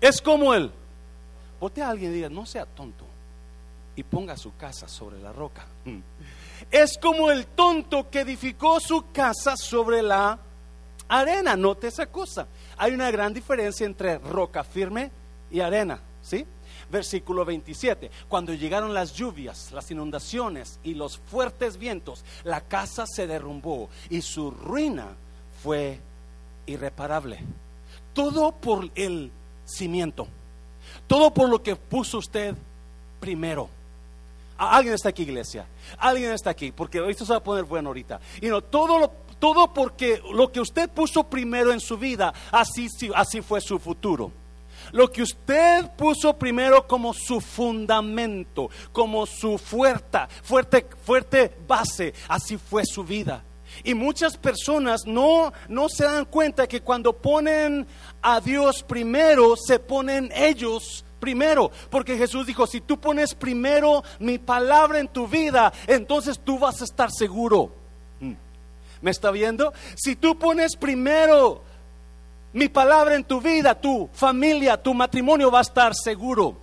Es 0.02 0.20
como 0.20 0.54
él. 0.54 0.72
Vote 1.60 1.82
a 1.82 1.90
alguien 1.90 2.12
y 2.12 2.16
diga, 2.16 2.30
no 2.30 2.46
sea 2.46 2.66
tonto 2.66 3.06
y 4.00 4.04
ponga 4.04 4.38
su 4.38 4.56
casa 4.56 4.88
sobre 4.88 5.20
la 5.20 5.34
roca. 5.34 5.66
Es 6.72 6.98
como 6.98 7.32
el 7.32 7.48
tonto 7.48 8.10
que 8.10 8.22
edificó 8.22 8.80
su 8.80 9.12
casa 9.12 9.56
sobre 9.58 10.02
la 10.02 10.40
arena. 11.08 11.56
Note 11.56 11.88
esa 11.88 12.06
cosa. 12.06 12.48
Hay 12.78 12.94
una 12.94 13.10
gran 13.10 13.34
diferencia 13.34 13.86
entre 13.86 14.20
roca 14.20 14.64
firme 14.64 15.12
y 15.50 15.60
arena, 15.60 16.00
¿sí? 16.22 16.46
Versículo 16.92 17.44
27. 17.44 18.12
Cuando 18.28 18.54
llegaron 18.54 18.94
las 18.94 19.14
lluvias, 19.14 19.72
las 19.72 19.90
inundaciones 19.90 20.80
y 20.84 20.94
los 20.94 21.18
fuertes 21.18 21.78
vientos, 21.78 22.24
la 22.44 22.62
casa 22.62 23.06
se 23.08 23.26
derrumbó 23.26 23.90
y 24.10 24.22
su 24.22 24.52
ruina 24.52 25.08
fue 25.64 26.00
irreparable. 26.68 27.40
Todo 28.14 28.52
por 28.52 28.90
el 28.96 29.32
cimiento. 29.66 30.28
Todo 31.08 31.34
por 31.34 31.50
lo 31.50 31.62
que 31.64 31.76
puso 31.76 32.20
usted 32.20 32.56
primero. 33.20 33.70
Alguien 34.60 34.94
está 34.94 35.10
aquí, 35.10 35.24
iglesia. 35.24 35.66
Alguien 35.98 36.34
está 36.34 36.50
aquí, 36.50 36.72
porque 36.72 37.04
esto 37.10 37.26
se 37.26 37.32
va 37.32 37.38
a 37.38 37.44
poner 37.44 37.64
bueno 37.64 37.90
ahorita. 37.90 38.20
Y 38.42 38.48
no, 38.48 38.62
todo 38.62 39.12
todo 39.40 39.74
porque 39.74 40.22
lo 40.34 40.52
que 40.52 40.60
usted 40.60 40.90
puso 40.90 41.24
primero 41.24 41.72
en 41.72 41.80
su 41.80 41.98
vida, 41.98 42.34
así, 42.52 42.88
así 43.16 43.42
fue 43.42 43.62
su 43.62 43.80
futuro. 43.80 44.32
Lo 44.92 45.10
que 45.10 45.22
usted 45.22 45.90
puso 45.96 46.38
primero 46.38 46.88
como 46.88 47.14
su 47.14 47.40
fundamento, 47.40 48.70
como 48.92 49.26
su 49.26 49.58
fuerte, 49.58 50.20
fuerte, 50.44 50.88
fuerte 51.06 51.56
base, 51.68 52.14
así 52.28 52.58
fue 52.58 52.84
su 52.86 53.04
vida. 53.04 53.44
Y 53.84 53.94
muchas 53.94 54.36
personas 54.36 55.02
no, 55.06 55.54
no 55.68 55.88
se 55.90 56.04
dan 56.04 56.26
cuenta 56.26 56.68
que 56.68 56.82
cuando 56.82 57.14
ponen 57.14 57.88
a 58.22 58.42
Dios 58.42 58.84
primero, 58.84 59.56
se 59.56 59.80
ponen 59.80 60.32
ellos 60.36 61.06
primero, 61.20 61.72
porque 61.90 62.18
Jesús 62.18 62.48
dijo, 62.48 62.66
si 62.66 62.82
tú 62.82 63.00
pones 63.00 63.36
primero 63.36 64.04
mi 64.20 64.38
palabra 64.38 65.00
en 65.00 65.08
tu 65.08 65.28
vida, 65.28 65.72
entonces 65.88 66.40
tú 66.44 66.58
vas 66.58 66.82
a 66.82 66.86
estar 66.86 67.12
seguro. 67.12 67.72
Mm. 68.20 68.34
¿Me 69.02 69.12
está 69.12 69.32
viendo? 69.32 69.74
Si 69.96 70.16
tú 70.16 70.38
pones 70.38 70.76
primero 70.76 71.62
mi 72.54 72.68
palabra 72.68 73.16
en 73.16 73.24
tu 73.24 73.40
vida, 73.42 73.80
tu 73.80 74.10
familia, 74.14 74.82
tu 74.82 74.94
matrimonio 74.94 75.52
va 75.52 75.60
a 75.60 75.64
estar 75.64 75.94
seguro. 75.96 76.58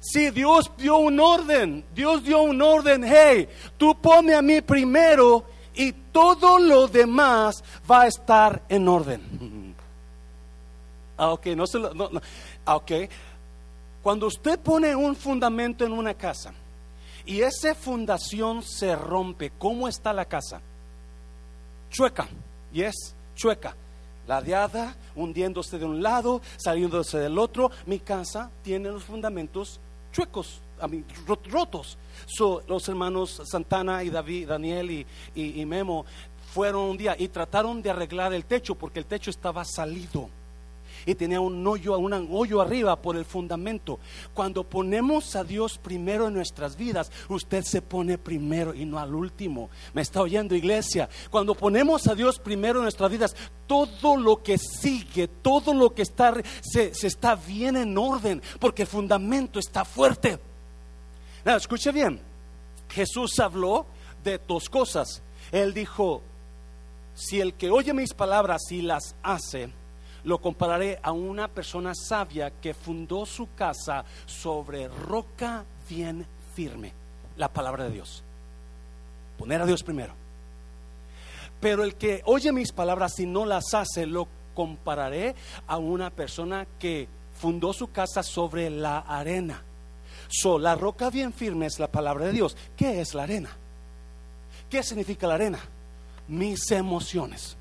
Si 0.00 0.30
Dios 0.30 0.70
dio 0.76 0.98
un 0.98 1.18
orden, 1.18 1.84
Dios 1.94 2.22
dio 2.22 2.42
un 2.42 2.62
orden, 2.62 3.04
hey, 3.04 3.48
tú 3.76 4.00
pone 4.00 4.34
a 4.34 4.42
mí 4.42 4.60
primero 4.60 5.44
y 5.74 5.92
todo 5.92 6.58
lo 6.58 6.88
demás 6.88 7.62
va 7.90 8.02
a 8.02 8.06
estar 8.06 8.62
en 8.68 8.88
orden. 8.88 9.68
Ah, 11.20 11.32
ok, 11.32 11.46
no 11.46 11.66
se 11.66 11.80
lo, 11.80 11.92
ok. 12.76 12.92
Cuando 14.02 14.26
usted 14.26 14.58
pone 14.58 14.94
un 14.94 15.16
fundamento 15.16 15.84
en 15.84 15.92
una 15.92 16.14
casa 16.14 16.52
y 17.26 17.40
esa 17.40 17.74
fundación 17.74 18.62
se 18.62 18.94
rompe, 18.96 19.52
¿cómo 19.58 19.88
está 19.88 20.12
la 20.12 20.24
casa? 20.24 20.60
Chueca, 21.90 22.28
y 22.72 22.82
es 22.82 23.14
chueca, 23.34 23.74
ladeada, 24.26 24.96
hundiéndose 25.14 25.78
de 25.78 25.84
un 25.84 26.02
lado, 26.02 26.40
saliéndose 26.56 27.18
del 27.18 27.38
otro. 27.38 27.70
Mi 27.86 27.98
casa 27.98 28.50
tiene 28.62 28.90
los 28.90 29.04
fundamentos 29.04 29.80
chuecos, 30.12 30.60
rotos. 31.50 31.98
los 32.66 32.88
hermanos 32.88 33.42
Santana 33.44 34.04
y 34.04 34.10
David, 34.10 34.48
Daniel 34.48 35.06
y 35.34 35.66
Memo 35.66 36.06
fueron 36.52 36.82
un 36.90 36.96
día 36.96 37.14
y 37.18 37.28
trataron 37.28 37.82
de 37.82 37.90
arreglar 37.90 38.32
el 38.32 38.44
techo 38.44 38.74
porque 38.74 39.00
el 39.00 39.06
techo 39.06 39.30
estaba 39.30 39.64
salido 39.64 40.30
y 41.06 41.14
tenía 41.14 41.40
un 41.40 41.66
hoyo, 41.66 41.98
un 41.98 42.28
hoyo 42.30 42.60
arriba 42.60 42.96
por 42.96 43.16
el 43.16 43.24
fundamento. 43.24 43.98
Cuando 44.34 44.64
ponemos 44.64 45.36
a 45.36 45.44
Dios 45.44 45.78
primero 45.78 46.28
en 46.28 46.34
nuestras 46.34 46.76
vidas, 46.76 47.10
usted 47.28 47.64
se 47.64 47.82
pone 47.82 48.18
primero 48.18 48.74
y 48.74 48.84
no 48.84 48.98
al 48.98 49.14
último. 49.14 49.70
¿Me 49.94 50.02
está 50.02 50.22
oyendo 50.22 50.54
iglesia? 50.54 51.08
Cuando 51.30 51.54
ponemos 51.54 52.06
a 52.06 52.14
Dios 52.14 52.38
primero 52.38 52.78
en 52.78 52.84
nuestras 52.84 53.10
vidas, 53.10 53.36
todo 53.66 54.16
lo 54.16 54.42
que 54.42 54.58
sigue, 54.58 55.28
todo 55.28 55.74
lo 55.74 55.94
que 55.94 56.02
está, 56.02 56.34
se, 56.60 56.92
está 57.06 57.36
bien 57.36 57.76
en 57.76 57.96
orden, 57.96 58.42
porque 58.58 58.82
el 58.82 58.88
fundamento 58.88 59.58
está 59.58 59.84
fuerte. 59.84 60.38
Nada, 61.44 61.58
escuche 61.58 61.92
bien, 61.92 62.20
Jesús 62.88 63.38
habló 63.38 63.86
de 64.24 64.38
dos 64.38 64.68
cosas. 64.68 65.22
Él 65.52 65.72
dijo, 65.72 66.22
si 67.14 67.40
el 67.40 67.54
que 67.54 67.70
oye 67.70 67.92
mis 67.92 68.14
palabras 68.14 68.62
y 68.70 68.82
las 68.82 69.14
hace, 69.22 69.70
lo 70.24 70.38
compararé 70.38 70.98
a 71.02 71.12
una 71.12 71.48
persona 71.48 71.92
sabia 71.94 72.50
que 72.50 72.74
fundó 72.74 73.26
su 73.26 73.54
casa 73.54 74.04
sobre 74.26 74.88
roca 74.88 75.64
bien 75.88 76.26
firme, 76.54 76.92
la 77.36 77.48
palabra 77.48 77.84
de 77.84 77.90
Dios. 77.90 78.22
Poner 79.38 79.62
a 79.62 79.66
Dios 79.66 79.82
primero. 79.82 80.12
Pero 81.60 81.84
el 81.84 81.94
que 81.94 82.22
oye 82.24 82.52
mis 82.52 82.72
palabras 82.72 83.18
y 83.18 83.26
no 83.26 83.46
las 83.46 83.74
hace, 83.74 84.06
lo 84.06 84.28
compararé 84.54 85.34
a 85.66 85.78
una 85.78 86.10
persona 86.10 86.66
que 86.78 87.08
fundó 87.38 87.72
su 87.72 87.90
casa 87.90 88.22
sobre 88.22 88.70
la 88.70 88.98
arena. 88.98 89.62
So, 90.28 90.58
la 90.58 90.74
roca 90.74 91.10
bien 91.10 91.32
firme 91.32 91.66
es 91.66 91.78
la 91.78 91.90
palabra 91.90 92.26
de 92.26 92.32
Dios. 92.32 92.56
¿Qué 92.76 93.00
es 93.00 93.14
la 93.14 93.22
arena? 93.22 93.50
¿Qué 94.68 94.82
significa 94.82 95.26
la 95.26 95.34
arena? 95.34 95.60
Mis 96.28 96.70
emociones. 96.70 97.56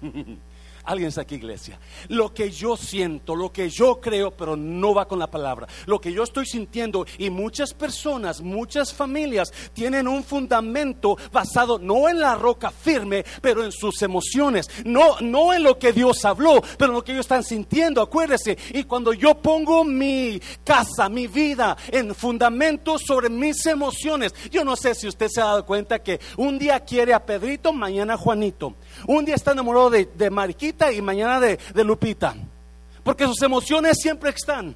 Alguien 0.84 1.10
está 1.10 1.20
aquí, 1.20 1.36
iglesia. 1.36 1.78
Lo 2.08 2.34
que 2.34 2.50
yo 2.50 2.76
siento, 2.76 3.36
lo 3.36 3.52
que 3.52 3.70
yo 3.70 4.00
creo, 4.00 4.32
pero 4.32 4.56
no 4.56 4.92
va 4.92 5.06
con 5.06 5.20
la 5.20 5.30
palabra. 5.30 5.68
Lo 5.86 6.00
que 6.00 6.12
yo 6.12 6.24
estoy 6.24 6.44
sintiendo 6.44 7.06
y 7.18 7.30
muchas 7.30 7.72
personas, 7.72 8.40
muchas 8.40 8.92
familias 8.92 9.52
tienen 9.74 10.08
un 10.08 10.24
fundamento 10.24 11.16
basado 11.30 11.78
no 11.78 12.08
en 12.08 12.18
la 12.18 12.34
roca 12.34 12.72
firme, 12.72 13.24
pero 13.40 13.64
en 13.64 13.70
sus 13.70 14.02
emociones. 14.02 14.68
No, 14.84 15.20
no 15.20 15.54
en 15.54 15.62
lo 15.62 15.78
que 15.78 15.92
Dios 15.92 16.24
habló, 16.24 16.60
pero 16.76 16.90
en 16.90 16.96
lo 16.96 17.04
que 17.04 17.12
ellos 17.12 17.26
están 17.26 17.44
sintiendo. 17.44 18.02
Acuérdese. 18.02 18.58
Y 18.72 18.82
cuando 18.82 19.12
yo 19.12 19.36
pongo 19.36 19.84
mi 19.84 20.40
casa, 20.64 21.08
mi 21.08 21.28
vida 21.28 21.76
en 21.92 22.12
fundamento 22.12 22.98
sobre 22.98 23.30
mis 23.30 23.64
emociones, 23.66 24.34
yo 24.50 24.64
no 24.64 24.74
sé 24.74 24.96
si 24.96 25.06
usted 25.06 25.28
se 25.28 25.40
ha 25.40 25.44
dado 25.44 25.64
cuenta 25.64 26.02
que 26.02 26.18
un 26.36 26.58
día 26.58 26.80
quiere 26.80 27.14
a 27.14 27.24
Pedrito, 27.24 27.72
mañana 27.72 28.14
a 28.14 28.18
Juanito. 28.18 28.74
Un 29.06 29.24
día 29.24 29.36
está 29.36 29.52
enamorado 29.52 29.88
de, 29.88 30.06
de 30.06 30.28
Mariquita 30.28 30.71
y 30.92 31.02
mañana 31.02 31.40
de, 31.40 31.58
Lupita. 31.84 32.34
Porque 33.02 33.26
sus 33.26 33.42
emociones 33.42 33.98
siempre 34.00 34.30
están 34.30 34.74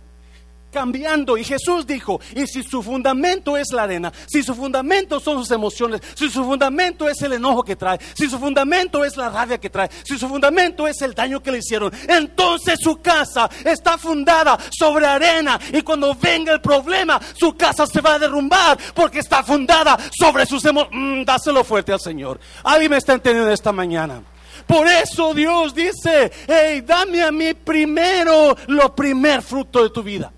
cambiando. 0.72 1.38
Y 1.38 1.44
Jesús 1.44 1.86
dijo, 1.86 2.20
y 2.34 2.46
si 2.46 2.62
su 2.62 2.82
fundamento 2.82 3.56
es 3.56 3.68
la 3.72 3.84
arena, 3.84 4.12
si 4.26 4.42
su 4.42 4.54
fundamento 4.54 5.20
son 5.20 5.38
sus 5.38 5.50
emociones, 5.50 6.02
si 6.14 6.28
su 6.28 6.44
fundamento 6.44 7.08
es 7.08 7.22
el 7.22 7.32
enojo 7.32 7.62
que 7.62 7.76
trae, 7.76 7.98
si 8.14 8.28
su 8.28 8.38
fundamento 8.38 9.02
es 9.02 9.16
la 9.16 9.30
rabia 9.30 9.58
que 9.58 9.70
trae, 9.70 9.88
si 10.04 10.18
su 10.18 10.28
fundamento 10.28 10.86
es 10.86 11.00
el 11.00 11.14
daño 11.14 11.42
que 11.42 11.50
le 11.50 11.58
hicieron, 11.58 11.90
entonces 12.08 12.78
su 12.82 12.96
casa 13.00 13.48
está 13.64 13.96
fundada 13.96 14.58
sobre 14.70 15.06
arena. 15.06 15.58
Y 15.72 15.80
cuando 15.80 16.14
venga 16.14 16.52
el 16.52 16.60
problema, 16.60 17.20
su 17.38 17.56
casa 17.56 17.86
se 17.86 18.02
va 18.02 18.14
a 18.14 18.18
derrumbar 18.18 18.76
porque 18.94 19.20
está 19.20 19.42
fundada 19.42 19.96
sobre 20.18 20.44
sus 20.44 20.64
emociones. 20.64 21.24
dáselo 21.24 21.64
fuerte 21.64 21.92
al 21.92 22.00
Señor. 22.00 22.38
Alguien 22.64 22.90
me 22.90 22.98
está 22.98 23.14
entendiendo 23.14 23.50
esta 23.50 23.72
mañana. 23.72 24.22
Por 24.66 24.86
eso 24.88 25.32
Dios 25.32 25.74
dice, 25.74 26.32
hey, 26.48 26.80
dame 26.80 27.22
a 27.22 27.30
mí 27.30 27.54
primero 27.54 28.56
lo 28.66 28.94
primer 28.94 29.42
fruto 29.42 29.82
de 29.82 29.90
tu 29.90 30.02
vida 30.02 30.32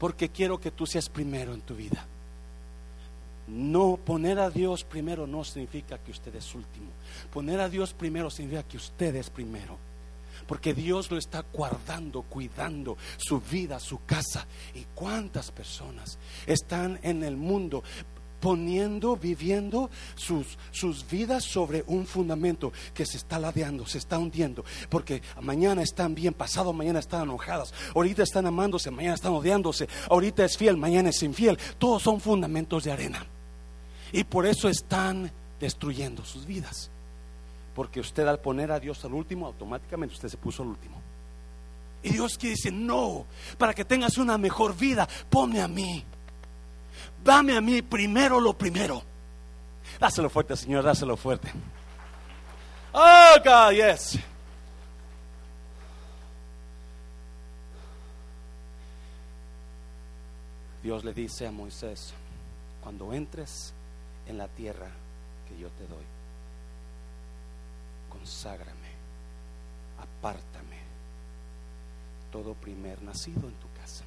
porque 0.00 0.30
quiero 0.30 0.58
que 0.58 0.70
tú 0.70 0.86
seas 0.86 1.10
primero 1.10 1.52
en 1.52 1.60
tu 1.60 1.76
vida. 1.76 2.06
No 3.46 3.98
poner 3.98 4.38
a 4.38 4.48
Dios 4.48 4.82
primero 4.82 5.26
no 5.26 5.44
significa 5.44 5.98
que 5.98 6.10
usted 6.10 6.34
es 6.34 6.54
último. 6.54 6.88
Poner 7.30 7.60
a 7.60 7.68
Dios 7.68 7.92
primero 7.92 8.30
significa 8.30 8.62
que 8.62 8.78
usted 8.78 9.14
es 9.14 9.28
primero. 9.28 9.76
Porque 10.46 10.72
Dios 10.72 11.10
lo 11.10 11.18
está 11.18 11.44
guardando, 11.52 12.22
cuidando 12.22 12.96
su 13.18 13.42
vida, 13.42 13.78
su 13.78 14.02
casa. 14.06 14.46
¿Y 14.74 14.86
cuántas 14.94 15.50
personas 15.50 16.18
están 16.46 16.98
en 17.02 17.22
el 17.22 17.36
mundo 17.36 17.84
poniendo, 18.40 19.16
viviendo 19.16 19.90
sus, 20.14 20.58
sus 20.70 21.08
vidas 21.08 21.44
sobre 21.44 21.84
un 21.86 22.06
fundamento 22.06 22.72
que 22.94 23.06
se 23.06 23.18
está 23.18 23.38
ladeando, 23.38 23.86
se 23.86 23.98
está 23.98 24.18
hundiendo, 24.18 24.64
porque 24.88 25.22
mañana 25.40 25.82
están 25.82 26.14
bien, 26.14 26.34
pasado 26.34 26.72
mañana 26.72 26.98
están 26.98 27.22
enojadas, 27.22 27.72
ahorita 27.94 28.22
están 28.22 28.46
amándose, 28.46 28.90
mañana 28.90 29.14
están 29.14 29.32
odiándose, 29.32 29.88
ahorita 30.08 30.44
es 30.44 30.56
fiel, 30.56 30.76
mañana 30.76 31.10
es 31.10 31.22
infiel, 31.22 31.58
todos 31.78 32.02
son 32.02 32.20
fundamentos 32.20 32.84
de 32.84 32.92
arena. 32.92 33.26
Y 34.12 34.24
por 34.24 34.46
eso 34.46 34.68
están 34.68 35.30
destruyendo 35.60 36.24
sus 36.24 36.46
vidas. 36.46 36.90
Porque 37.74 38.00
usted 38.00 38.26
al 38.26 38.40
poner 38.40 38.72
a 38.72 38.80
Dios 38.80 39.04
al 39.04 39.14
último, 39.14 39.46
automáticamente 39.46 40.14
usted 40.14 40.28
se 40.28 40.36
puso 40.36 40.62
al 40.62 40.70
último. 40.70 41.00
Y 42.02 42.10
Dios 42.10 42.36
quiere 42.38 42.56
decir, 42.56 42.72
no, 42.72 43.26
para 43.58 43.74
que 43.74 43.84
tengas 43.84 44.18
una 44.18 44.38
mejor 44.38 44.76
vida, 44.76 45.08
ponme 45.28 45.60
a 45.60 45.68
mí 45.68 46.04
dame 47.22 47.56
a 47.56 47.60
mí 47.60 47.82
primero 47.82 48.40
lo 48.40 48.52
primero. 48.56 49.02
Dáselo 49.98 50.30
fuerte, 50.30 50.56
Señor, 50.56 50.84
dáselo 50.84 51.16
fuerte. 51.16 51.50
Oh, 52.92 53.36
God, 53.44 53.72
yes. 53.72 54.18
Dios 60.82 61.04
le 61.04 61.12
dice 61.12 61.46
a 61.46 61.52
Moisés, 61.52 62.14
cuando 62.80 63.12
entres 63.12 63.74
en 64.26 64.38
la 64.38 64.48
tierra 64.48 64.88
que 65.46 65.58
yo 65.58 65.68
te 65.68 65.86
doy, 65.86 66.04
conságrame, 68.08 68.88
apártame 69.98 70.78
todo 72.32 72.54
primer 72.54 73.02
nacido 73.02 73.46
en 73.48 73.54
tu 73.54 73.68
casa 73.72 74.04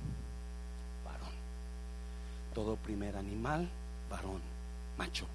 todo 2.54 2.76
primer 2.76 3.16
animal, 3.18 3.70
varón, 4.10 4.42
macho, 4.98 5.26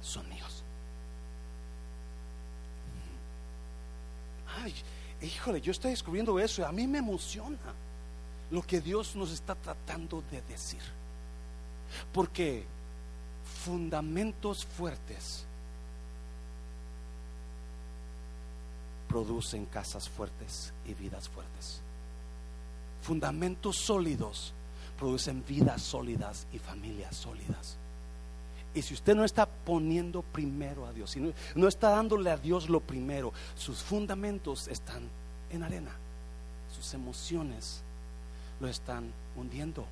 son 0.00 0.28
míos. 0.28 0.62
Ay, 4.60 4.74
híjole, 5.20 5.60
yo 5.60 5.72
estoy 5.72 5.90
descubriendo 5.90 6.38
eso 6.38 6.62
y 6.62 6.64
a 6.64 6.72
mí 6.72 6.86
me 6.86 6.98
emociona 6.98 7.58
lo 8.50 8.62
que 8.62 8.80
Dios 8.80 9.16
nos 9.16 9.32
está 9.32 9.54
tratando 9.54 10.22
de 10.30 10.42
decir. 10.42 10.82
Porque 12.12 12.64
fundamentos 13.64 14.64
fuertes 14.64 15.44
producen 19.08 19.66
casas 19.66 20.08
fuertes 20.08 20.72
y 20.86 20.94
vidas 20.94 21.28
fuertes. 21.28 21.80
Fundamentos 23.02 23.76
sólidos 23.76 24.54
producen 25.02 25.44
vidas 25.44 25.82
sólidas 25.82 26.46
y 26.52 26.60
familias 26.60 27.16
sólidas. 27.16 27.76
Y 28.72 28.82
si 28.82 28.94
usted 28.94 29.16
no 29.16 29.24
está 29.24 29.46
poniendo 29.46 30.22
primero 30.22 30.86
a 30.86 30.92
Dios, 30.92 31.10
si 31.10 31.34
no, 31.56 31.66
está 31.66 31.90
dándole 31.90 32.30
a 32.30 32.36
Dios 32.36 32.70
lo 32.70 32.78
primero, 32.78 33.32
sus 33.56 33.82
fundamentos 33.82 34.68
están 34.68 35.02
en 35.50 35.64
arena, 35.64 35.90
sus 36.72 36.94
emociones 36.94 37.82
lo 38.60 38.68
están 38.68 39.12
hundiendo, 39.34 39.84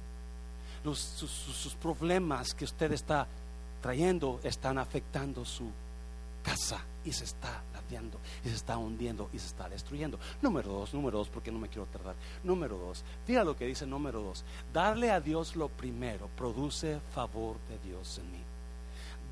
sus 0.85 1.75
problemas 1.83 2.55
que 2.55 2.65
usted 2.65 2.93
está 2.93 3.27
trayendo 3.83 4.39
están 4.45 4.79
afectando 4.79 5.45
su 5.45 5.65
casa 6.45 6.85
y 7.05 7.13
se 7.13 7.25
está 7.25 7.65
y 8.45 8.49
se 8.49 8.55
está 8.55 8.79
hundiendo 8.79 9.29
y 9.33 9.39
se 9.39 9.47
está 9.47 9.69
destruyendo. 9.69 10.19
Número 10.41 10.71
dos, 10.71 10.95
número 10.95 11.19
dos, 11.19 11.29
porque 11.29 11.51
no 11.51 11.59
me 11.59 11.69
quiero 11.69 11.87
tardar. 11.87 12.15
Número 12.45 12.77
dos, 12.77 13.05
fíjate 13.27 13.45
lo 13.45 13.57
que 13.57 13.67
dice 13.67 13.87
número 13.87 14.23
dos. 14.23 14.45
Darle 14.73 15.11
a 15.11 15.21
Dios 15.21 15.57
lo 15.57 15.69
primero 15.69 16.29
produce 16.37 17.01
favor 17.15 17.57
de 17.69 17.79
Dios 17.89 18.19
en 18.19 18.33
mí. 18.33 18.39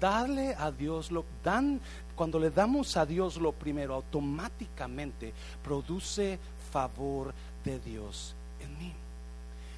Darle 0.00 0.54
a 0.54 0.70
Dios 0.70 1.10
lo 1.10 1.24
dan 1.42 1.80
cuando 2.14 2.38
le 2.38 2.50
damos 2.50 2.96
a 2.96 3.04
Dios 3.04 3.36
lo 3.36 3.52
primero 3.52 3.94
automáticamente 3.94 5.32
produce 5.62 6.38
favor 6.70 7.34
de 7.64 7.78
Dios 7.80 8.34
en 8.60 8.78
mí. 8.78 8.92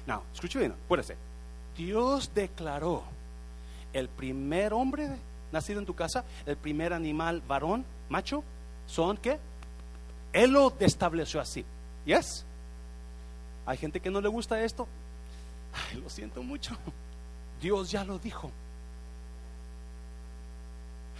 Now, 0.05 0.23
escuche 0.33 0.59
bien, 0.59 0.73
acuérdese. 0.85 1.17
Dios 1.75 2.31
declaró 2.33 3.03
el 3.93 4.09
primer 4.09 4.73
hombre 4.73 5.09
nacido 5.51 5.79
en 5.79 5.85
tu 5.85 5.95
casa, 5.95 6.23
el 6.45 6.57
primer 6.57 6.93
animal 6.93 7.41
varón, 7.47 7.85
macho, 8.09 8.43
son 8.91 9.17
qué? 9.17 9.39
Él 10.33 10.51
lo 10.51 10.73
estableció 10.79 11.39
así. 11.39 11.63
¿Yes? 12.05 12.45
Hay 13.65 13.77
gente 13.77 13.99
que 13.99 14.09
no 14.09 14.21
le 14.21 14.27
gusta 14.27 14.61
esto. 14.61 14.87
Lo 16.01 16.09
siento 16.09 16.43
mucho. 16.43 16.77
Dios 17.61 17.91
ya 17.91 18.03
lo 18.03 18.19
dijo. 18.19 18.51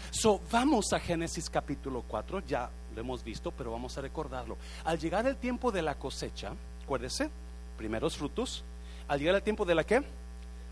So, 0.10 0.42
vamos 0.52 0.92
a 0.92 1.00
Génesis 1.00 1.50
capítulo 1.50 2.04
4, 2.08 2.42
ya 2.42 2.70
lo 2.94 3.00
hemos 3.00 3.24
visto, 3.24 3.52
pero 3.52 3.72
vamos 3.72 3.98
a 3.98 4.02
recordarlo. 4.02 4.58
Al 4.84 5.00
llegar 5.00 5.26
el 5.26 5.38
tiempo 5.38 5.72
de 5.72 5.82
la 5.82 5.96
cosecha, 5.96 6.52
acuérdese, 6.84 7.30
primeros 7.78 8.18
frutos, 8.18 8.64
al 9.08 9.20
llegar 9.20 9.36
el 9.36 9.44
tiempo 9.44 9.64
de 9.64 9.76
la 9.76 9.84
qué? 9.86 10.04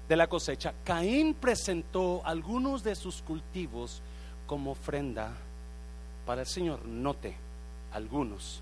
de 0.10 0.16
la 0.16 0.28
cosecha, 0.28 0.74
Caín 0.84 1.36
presentó 1.36 2.26
algunos 2.26 2.84
de 2.84 2.96
sus 2.96 3.22
cultivos 3.22 4.02
como 4.48 4.72
ofrenda 4.72 5.38
para 6.30 6.42
el 6.42 6.48
Señor. 6.48 6.86
Note, 6.86 7.36
algunos 7.92 8.62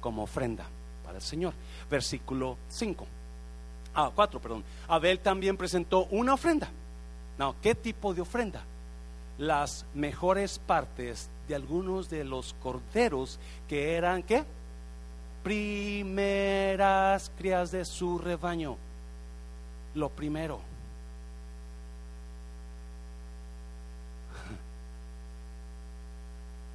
como 0.00 0.24
ofrenda 0.24 0.66
para 1.04 1.18
el 1.18 1.22
Señor. 1.22 1.54
Versículo 1.88 2.58
5. 2.68 3.06
Ah, 3.94 4.10
4, 4.12 4.40
perdón. 4.40 4.64
Abel 4.88 5.20
también 5.20 5.56
presentó 5.56 6.06
una 6.06 6.34
ofrenda. 6.34 6.68
No, 7.38 7.54
¿qué 7.62 7.76
tipo 7.76 8.12
de 8.12 8.22
ofrenda? 8.22 8.64
Las 9.38 9.86
mejores 9.94 10.58
partes 10.58 11.30
de 11.46 11.54
algunos 11.54 12.10
de 12.10 12.24
los 12.24 12.54
corderos 12.54 13.38
que 13.68 13.94
eran, 13.94 14.24
¿qué? 14.24 14.42
Primeras 15.44 17.30
crías 17.38 17.70
de 17.70 17.84
su 17.84 18.18
rebaño 18.18 18.76
lo 19.94 20.08
primero. 20.08 20.69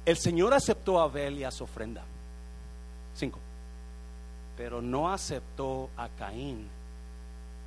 El 0.06 0.16
Señor 0.16 0.54
aceptó 0.54 1.00
a 1.00 1.04
Abel 1.04 1.38
y 1.38 1.44
a 1.44 1.50
su 1.50 1.64
ofrenda. 1.64 2.04
Cinco. 3.14 3.40
Pero 4.56 4.80
no 4.80 5.12
aceptó 5.12 5.90
a 5.96 6.08
Caín 6.08 6.68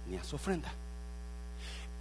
ni 0.09 0.15
a 0.15 0.23
su 0.23 0.37
ofrenda. 0.37 0.71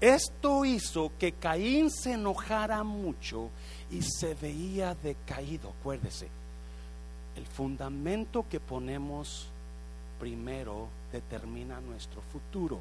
Esto 0.01 0.65
hizo 0.65 1.11
que 1.19 1.33
Caín 1.33 1.91
se 1.91 2.13
enojara 2.13 2.85
mucho 2.85 3.51
y 3.91 4.01
se 4.03 4.35
veía 4.35 4.95
decaído. 4.95 5.75
Acuérdese, 5.81 6.29
el 7.35 7.45
fundamento 7.45 8.47
que 8.49 8.61
ponemos 8.61 9.49
primero 10.21 10.87
determina 11.13 11.81
nuestro 11.81 12.23
futuro. 12.33 12.79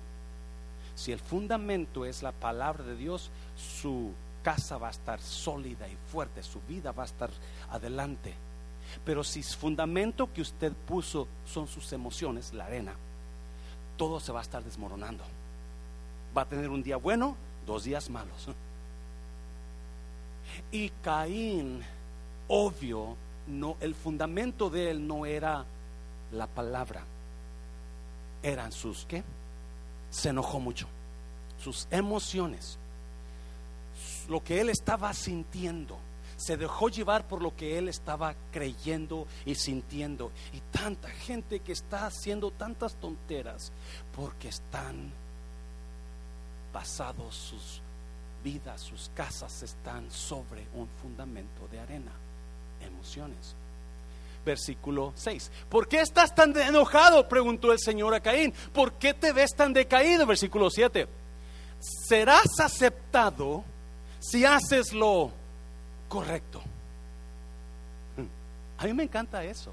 Si 0.95 1.11
el 1.11 1.19
fundamento 1.19 2.05
es 2.05 2.21
la 2.21 2.31
palabra 2.31 2.83
de 2.83 2.95
Dios, 2.95 3.31
su 3.55 4.11
casa 4.47 4.77
va 4.77 4.87
a 4.87 4.91
estar 4.91 5.19
sólida 5.19 5.89
y 5.89 5.97
fuerte, 6.09 6.41
su 6.41 6.61
vida 6.61 6.93
va 6.93 7.03
a 7.03 7.05
estar 7.05 7.29
adelante. 7.69 8.33
Pero 9.03 9.21
si 9.21 9.39
el 9.39 9.45
fundamento 9.45 10.31
que 10.31 10.41
usted 10.41 10.71
puso 10.71 11.27
son 11.45 11.67
sus 11.67 11.91
emociones, 11.91 12.53
la 12.53 12.63
arena, 12.63 12.93
todo 13.97 14.21
se 14.21 14.31
va 14.31 14.39
a 14.39 14.43
estar 14.43 14.63
desmoronando. 14.63 15.25
Va 16.35 16.43
a 16.43 16.45
tener 16.45 16.69
un 16.69 16.81
día 16.81 16.95
bueno, 16.95 17.35
dos 17.65 17.83
días 17.83 18.09
malos. 18.09 18.47
Y 20.71 20.91
Caín, 21.03 21.83
obvio, 22.47 23.17
no, 23.47 23.75
el 23.81 23.95
fundamento 23.95 24.69
de 24.69 24.91
él 24.91 25.05
no 25.05 25.25
era 25.25 25.65
la 26.31 26.47
palabra, 26.47 27.03
eran 28.41 28.71
sus 28.71 29.05
qué? 29.07 29.25
Se 30.09 30.29
enojó 30.29 30.61
mucho, 30.61 30.87
sus 31.61 31.85
emociones, 31.91 32.79
lo 34.27 34.43
que 34.43 34.61
él 34.61 34.69
estaba 34.69 35.13
sintiendo. 35.13 35.97
Se 36.37 36.55
dejó 36.55 36.89
llevar 36.89 37.27
por 37.27 37.41
lo 37.41 37.55
que 37.55 37.79
él 37.79 37.89
estaba 37.89 38.35
creyendo 38.51 39.25
y 39.45 39.55
sintiendo. 39.55 40.31
Y 40.53 40.59
tanta 40.71 41.09
gente 41.09 41.61
que 41.61 41.71
está 41.71 42.05
haciendo 42.05 42.51
tantas 42.51 42.95
tonteras 42.95 43.71
porque 44.15 44.49
están 44.49 45.11
basados 46.71 47.35
sus 47.35 47.81
vidas, 48.43 48.81
sus 48.81 49.09
casas 49.15 49.63
están 49.63 50.11
sobre 50.11 50.67
un 50.75 50.87
fundamento 51.01 51.67
de 51.71 51.79
arena, 51.79 52.11
emociones. 52.81 53.55
Versículo 54.45 55.11
6. 55.15 55.51
¿Por 55.69 55.87
qué 55.87 56.01
estás 56.01 56.33
tan 56.33 56.55
enojado? 56.55 57.27
preguntó 57.27 57.71
el 57.71 57.79
Señor 57.79 58.13
a 58.13 58.19
Caín. 58.19 58.53
¿Por 58.73 58.93
qué 58.93 59.13
te 59.13 59.33
ves 59.33 59.55
tan 59.55 59.73
decaído? 59.73 60.25
Versículo 60.25 60.69
7. 60.69 61.07
Serás 62.07 62.59
aceptado 62.59 63.63
si 64.27 64.43
haces 64.43 64.91
lo 64.91 65.31
correcto. 66.09 66.61
A 68.77 68.85
mí 68.85 68.93
me 68.93 69.03
encanta 69.03 69.43
eso. 69.43 69.71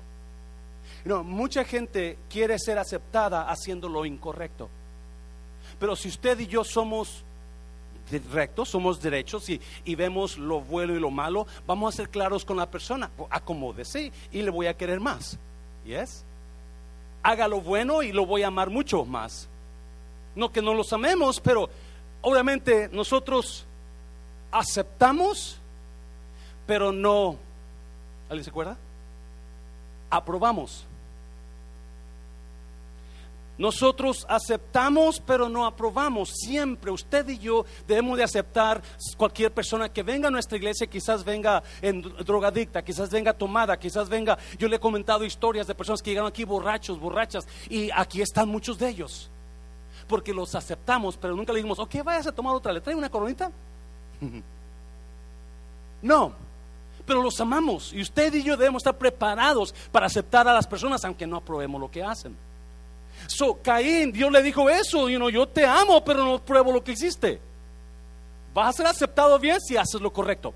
No, 1.04 1.24
mucha 1.24 1.64
gente 1.64 2.18
quiere 2.30 2.58
ser 2.58 2.78
aceptada 2.78 3.50
haciendo 3.50 3.88
lo 3.88 4.06
incorrecto. 4.06 4.68
Pero 5.80 5.96
si 5.96 6.08
usted 6.08 6.38
y 6.38 6.46
yo 6.46 6.62
somos 6.62 7.24
rectos, 8.32 8.68
somos 8.68 9.02
derechos 9.02 9.48
y, 9.48 9.60
y, 9.84 9.94
vemos 9.96 10.38
lo 10.38 10.60
bueno 10.60 10.94
y 10.94 11.00
lo 11.00 11.10
malo, 11.10 11.46
vamos 11.66 11.92
a 11.92 11.96
ser 11.96 12.08
claros 12.08 12.44
con 12.44 12.56
la 12.56 12.70
persona. 12.70 13.10
Acomódese 13.30 14.12
y 14.30 14.42
le 14.42 14.50
voy 14.50 14.68
a 14.68 14.76
querer 14.76 15.00
más. 15.00 15.36
¿Yes? 15.84 16.24
Haga 17.24 17.48
lo 17.48 17.60
bueno 17.60 18.02
y 18.02 18.12
lo 18.12 18.24
voy 18.24 18.44
a 18.44 18.48
amar 18.48 18.70
mucho 18.70 19.04
más. 19.04 19.48
No 20.36 20.52
que 20.52 20.62
no 20.62 20.74
los 20.74 20.92
amemos, 20.92 21.40
pero 21.40 21.68
obviamente 22.22 22.88
nosotros 22.92 23.66
aceptamos, 24.54 25.58
pero 26.66 26.92
no. 26.92 27.36
¿Alguien 28.28 28.44
se 28.44 28.50
acuerda? 28.50 28.78
Aprobamos. 30.08 30.86
Nosotros 33.58 34.26
aceptamos, 34.28 35.20
pero 35.20 35.48
no 35.48 35.64
aprobamos. 35.64 36.32
Siempre 36.34 36.90
usted 36.90 37.28
y 37.28 37.38
yo 37.38 37.64
debemos 37.86 38.16
de 38.18 38.24
aceptar 38.24 38.82
cualquier 39.16 39.52
persona 39.52 39.92
que 39.92 40.02
venga 40.02 40.28
a 40.28 40.30
nuestra 40.30 40.56
iglesia, 40.56 40.88
quizás 40.88 41.24
venga 41.24 41.62
en 41.80 42.02
drogadicta, 42.24 42.82
quizás 42.82 43.10
venga 43.10 43.32
tomada, 43.32 43.78
quizás 43.78 44.08
venga. 44.08 44.38
Yo 44.58 44.66
le 44.66 44.76
he 44.76 44.80
comentado 44.80 45.24
historias 45.24 45.66
de 45.66 45.74
personas 45.74 46.02
que 46.02 46.10
llegaron 46.10 46.28
aquí 46.28 46.44
borrachos, 46.44 46.98
borrachas, 46.98 47.46
y 47.68 47.90
aquí 47.92 48.22
están 48.22 48.48
muchos 48.48 48.78
de 48.78 48.88
ellos. 48.88 49.30
Porque 50.08 50.34
los 50.34 50.54
aceptamos, 50.54 51.16
pero 51.16 51.36
nunca 51.36 51.52
le 51.52 51.58
dijimos, 51.58 51.78
ok, 51.78 52.02
vayas 52.04 52.26
a 52.26 52.32
tomar 52.32 52.54
otra, 52.54 52.72
¿le 52.72 52.80
trae 52.80 52.96
una 52.96 53.08
coronita? 53.08 53.52
No, 56.02 56.32
pero 57.06 57.22
los 57.22 57.40
amamos 57.40 57.92
y 57.92 58.00
usted 58.00 58.32
y 58.34 58.42
yo 58.42 58.56
debemos 58.56 58.80
estar 58.80 58.96
preparados 58.96 59.74
para 59.92 60.06
aceptar 60.06 60.46
a 60.48 60.52
las 60.52 60.66
personas, 60.66 61.04
aunque 61.04 61.26
no 61.26 61.36
aprobemos 61.36 61.80
lo 61.80 61.90
que 61.90 62.02
hacen. 62.02 62.36
So, 63.26 63.58
Caín, 63.62 64.12
Dios 64.12 64.30
le 64.30 64.42
dijo 64.42 64.68
eso, 64.68 65.08
you 65.08 65.16
know, 65.16 65.30
yo 65.30 65.46
te 65.46 65.64
amo, 65.64 66.04
pero 66.04 66.24
no 66.24 66.44
pruebo 66.44 66.72
lo 66.72 66.82
que 66.82 66.92
hiciste. 66.92 67.40
Vas 68.52 68.68
a 68.68 68.72
ser 68.72 68.86
aceptado 68.86 69.38
bien 69.38 69.60
si 69.60 69.76
haces 69.76 70.00
lo 70.00 70.12
correcto. 70.12 70.54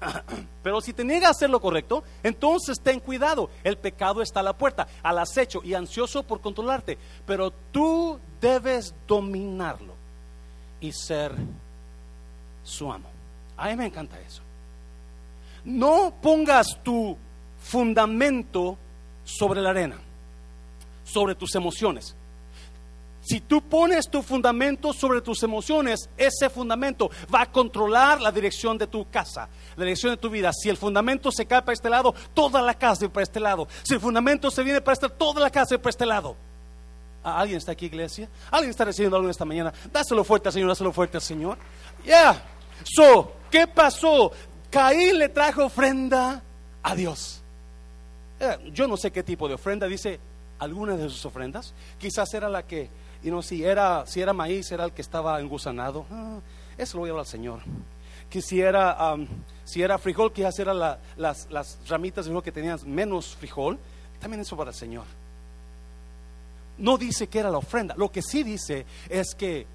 Pero 0.62 0.80
si 0.80 0.92
te 0.92 1.04
niegas 1.04 1.28
a 1.28 1.30
hacer 1.32 1.50
lo 1.50 1.60
correcto, 1.60 2.04
entonces 2.22 2.80
ten 2.80 3.00
cuidado. 3.00 3.50
El 3.64 3.76
pecado 3.76 4.22
está 4.22 4.40
a 4.40 4.44
la 4.44 4.56
puerta, 4.56 4.86
al 5.02 5.18
acecho 5.18 5.60
y 5.64 5.74
ansioso 5.74 6.22
por 6.22 6.40
controlarte. 6.40 6.96
Pero 7.26 7.50
tú 7.72 8.18
debes 8.40 8.94
dominarlo 9.06 9.94
y 10.80 10.92
ser 10.92 11.32
su 12.68 12.90
amo. 12.92 13.08
A 13.56 13.68
mí 13.68 13.76
me 13.76 13.86
encanta 13.86 14.20
eso. 14.20 14.42
No 15.64 16.14
pongas 16.22 16.78
tu 16.82 17.16
fundamento 17.58 18.78
sobre 19.24 19.60
la 19.60 19.70
arena 19.70 19.98
sobre 21.08 21.34
tus 21.34 21.54
emociones. 21.54 22.14
Si 23.20 23.40
tú 23.40 23.60
pones 23.60 24.08
tu 24.08 24.22
fundamento 24.22 24.92
sobre 24.92 25.20
tus 25.20 25.42
emociones, 25.42 26.08
ese 26.16 26.48
fundamento 26.48 27.10
va 27.34 27.42
a 27.42 27.52
controlar 27.52 28.22
la 28.22 28.32
dirección 28.32 28.78
de 28.78 28.86
tu 28.86 29.08
casa, 29.10 29.48
la 29.76 29.84
dirección 29.84 30.12
de 30.12 30.16
tu 30.16 30.30
vida. 30.30 30.50
Si 30.52 30.68
el 30.68 30.76
fundamento 30.76 31.30
se 31.30 31.44
cae 31.44 31.60
para 31.60 31.74
este 31.74 31.90
lado, 31.90 32.14
toda 32.32 32.62
la 32.62 32.74
casa 32.74 33.06
va 33.06 33.12
para 33.12 33.24
este 33.24 33.40
lado. 33.40 33.68
Si 33.82 33.94
el 33.94 34.00
fundamento 34.00 34.50
se 34.50 34.62
viene 34.62 34.80
para 34.80 34.94
este, 34.94 35.08
toda 35.10 35.42
la 35.42 35.50
casa 35.50 35.76
va 35.76 35.82
para 35.82 35.90
este 35.90 36.06
lado. 36.06 36.36
¿Alguien 37.22 37.58
está 37.58 37.72
aquí, 37.72 37.86
iglesia? 37.86 38.30
¿Alguien 38.50 38.70
está 38.70 38.84
recibiendo 38.84 39.16
algo 39.16 39.28
esta 39.28 39.44
mañana? 39.44 39.74
Dáselo 39.92 40.24
fuerte 40.24 40.48
al 40.48 40.52
Señor, 40.52 40.68
dáselo 40.70 40.92
fuerte 40.92 41.18
al 41.18 41.22
Señor. 41.22 41.58
Ya. 42.06 42.42
So, 42.84 43.32
¿qué 43.50 43.66
pasó? 43.66 44.32
Caín 44.70 45.18
le 45.18 45.28
trajo 45.28 45.64
ofrenda 45.64 46.42
a 46.82 46.94
Dios. 46.94 47.42
Eh, 48.40 48.70
yo 48.72 48.86
no 48.86 48.96
sé 48.96 49.10
qué 49.10 49.22
tipo 49.22 49.48
de 49.48 49.54
ofrenda, 49.54 49.86
dice 49.86 50.20
alguna 50.58 50.96
de 50.96 51.08
sus 51.08 51.24
ofrendas. 51.24 51.72
Quizás 51.98 52.32
era 52.34 52.48
la 52.48 52.62
que, 52.64 52.88
y 53.22 53.30
no, 53.30 53.42
si 53.42 53.64
era, 53.64 54.06
si 54.06 54.20
era 54.20 54.32
maíz, 54.32 54.70
era 54.70 54.84
el 54.84 54.92
que 54.92 55.02
estaba 55.02 55.40
engusanado. 55.40 56.06
Ah, 56.10 56.38
eso 56.76 56.96
lo 56.96 57.00
voy 57.00 57.10
a 57.10 57.12
hablar 57.12 57.26
al 57.26 57.30
Señor. 57.30 57.60
Que 58.30 58.42
si 58.42 58.60
era, 58.60 59.16
si 59.64 59.82
era 59.82 59.98
frijol, 59.98 60.32
quizás 60.32 60.58
eran 60.58 60.78
las, 60.78 60.98
las 61.50 61.78
ramitas 61.88 62.26
de 62.26 62.42
que 62.42 62.52
tenían 62.52 62.78
menos 62.84 63.34
frijol. 63.36 63.78
También 64.20 64.42
eso 64.42 64.56
para 64.56 64.70
el 64.70 64.76
Señor. 64.76 65.04
No 66.76 66.98
dice 66.98 67.26
que 67.26 67.38
era 67.38 67.50
la 67.50 67.58
ofrenda. 67.58 67.94
Lo 67.96 68.10
que 68.12 68.22
sí 68.22 68.42
dice 68.42 68.84
es 69.08 69.34
que 69.34 69.66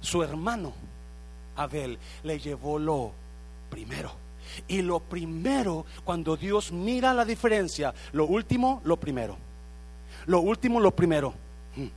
su 0.00 0.22
hermano 0.22 0.74
Abel 1.56 1.98
le 2.22 2.38
llevó 2.38 2.78
lo 2.78 3.12
primero. 3.70 4.12
Y 4.68 4.82
lo 4.82 5.00
primero, 5.00 5.86
cuando 6.04 6.36
Dios 6.36 6.72
mira 6.72 7.14
la 7.14 7.24
diferencia, 7.24 7.94
lo 8.12 8.26
último, 8.26 8.80
lo 8.84 8.98
primero. 8.98 9.36
Lo 10.26 10.40
último, 10.40 10.78
lo 10.80 10.94
primero. 10.94 11.32
Hmm. 11.76 11.88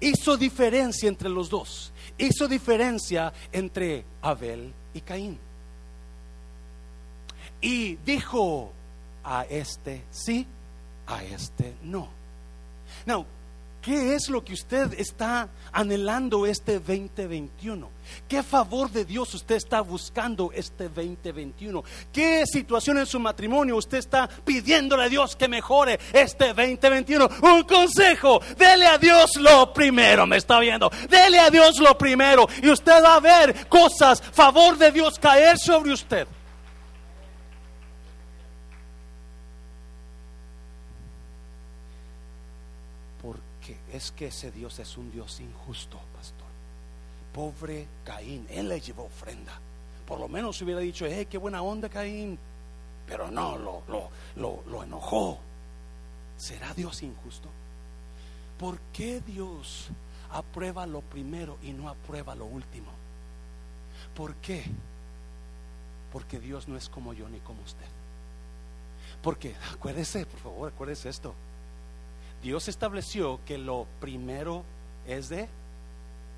Hizo 0.00 0.36
diferencia 0.36 1.08
entre 1.08 1.28
los 1.28 1.50
dos. 1.50 1.92
Hizo 2.18 2.46
diferencia 2.46 3.32
entre 3.52 4.04
Abel 4.22 4.72
y 4.92 5.00
Caín. 5.00 5.38
Y 7.60 7.96
dijo 7.96 8.72
a 9.24 9.44
este 9.44 10.04
sí, 10.10 10.46
a 11.06 11.24
este 11.24 11.74
no. 11.82 12.08
Now, 13.06 13.26
¿Qué 13.84 14.14
es 14.14 14.30
lo 14.30 14.42
que 14.42 14.54
usted 14.54 14.98
está 14.98 15.50
anhelando 15.70 16.46
este 16.46 16.78
2021? 16.78 17.90
¿Qué 18.26 18.42
favor 18.42 18.90
de 18.90 19.04
Dios 19.04 19.34
usted 19.34 19.56
está 19.56 19.82
buscando 19.82 20.50
este 20.54 20.88
2021? 20.88 21.84
¿Qué 22.10 22.46
situación 22.46 22.96
en 22.96 23.04
su 23.04 23.20
matrimonio 23.20 23.76
usted 23.76 23.98
está 23.98 24.26
pidiéndole 24.26 25.04
a 25.04 25.08
Dios 25.10 25.36
que 25.36 25.48
mejore 25.48 26.00
este 26.14 26.54
2021? 26.54 27.28
Un 27.42 27.64
consejo, 27.64 28.40
dele 28.56 28.86
a 28.86 28.96
Dios 28.96 29.32
lo 29.36 29.70
primero, 29.74 30.26
me 30.26 30.38
está 30.38 30.60
viendo. 30.60 30.90
Dele 31.10 31.38
a 31.38 31.50
Dios 31.50 31.78
lo 31.78 31.98
primero 31.98 32.48
y 32.62 32.70
usted 32.70 33.04
va 33.04 33.16
a 33.16 33.20
ver 33.20 33.68
cosas, 33.68 34.22
favor 34.22 34.78
de 34.78 34.92
Dios 34.92 35.18
caer 35.18 35.58
sobre 35.58 35.92
usted. 35.92 36.26
Es 43.94 44.10
que 44.10 44.26
ese 44.26 44.50
Dios 44.50 44.80
es 44.80 44.96
un 44.96 45.12
Dios 45.12 45.38
injusto, 45.40 46.00
pastor. 46.16 46.48
Pobre 47.32 47.86
Caín, 48.04 48.44
él 48.50 48.68
le 48.68 48.80
llevó 48.80 49.04
ofrenda. 49.04 49.52
por 50.04 50.18
lo 50.18 50.28
menos 50.28 50.60
hubiera 50.60 50.80
dicho, 50.80 51.06
hey, 51.08 51.26
qué 51.30 51.38
buena 51.38 51.62
onda, 51.62 51.88
Caín. 51.88 52.38
Pero 53.06 53.30
no, 53.30 53.56
lo, 53.56 53.82
lo, 53.88 54.10
lo, 54.36 54.62
lo 54.66 54.82
enojó. 54.82 55.38
¿Será 56.36 56.74
Dios 56.74 57.02
injusto? 57.02 57.48
¿Por 58.58 58.78
qué 58.92 59.20
Dios 59.20 59.88
aprueba 60.32 60.86
lo 60.86 61.00
primero 61.00 61.56
y 61.62 61.72
no 61.72 61.88
aprueba 61.88 62.34
lo 62.34 62.46
último? 62.46 62.90
¿Por 64.16 64.34
qué? 64.36 64.64
Porque 66.12 66.40
Dios 66.40 66.66
no 66.66 66.76
es 66.76 66.88
como 66.88 67.12
yo 67.12 67.28
ni 67.28 67.38
como 67.40 67.62
usted. 67.62 67.86
Porque, 69.22 69.54
acuérdese, 69.72 70.26
por 70.26 70.40
favor, 70.40 70.72
acuérdese 70.72 71.08
esto. 71.08 71.34
Dios 72.44 72.68
estableció 72.68 73.40
que 73.46 73.56
lo 73.56 73.86
primero 74.00 74.64
es 75.06 75.30
de 75.30 75.48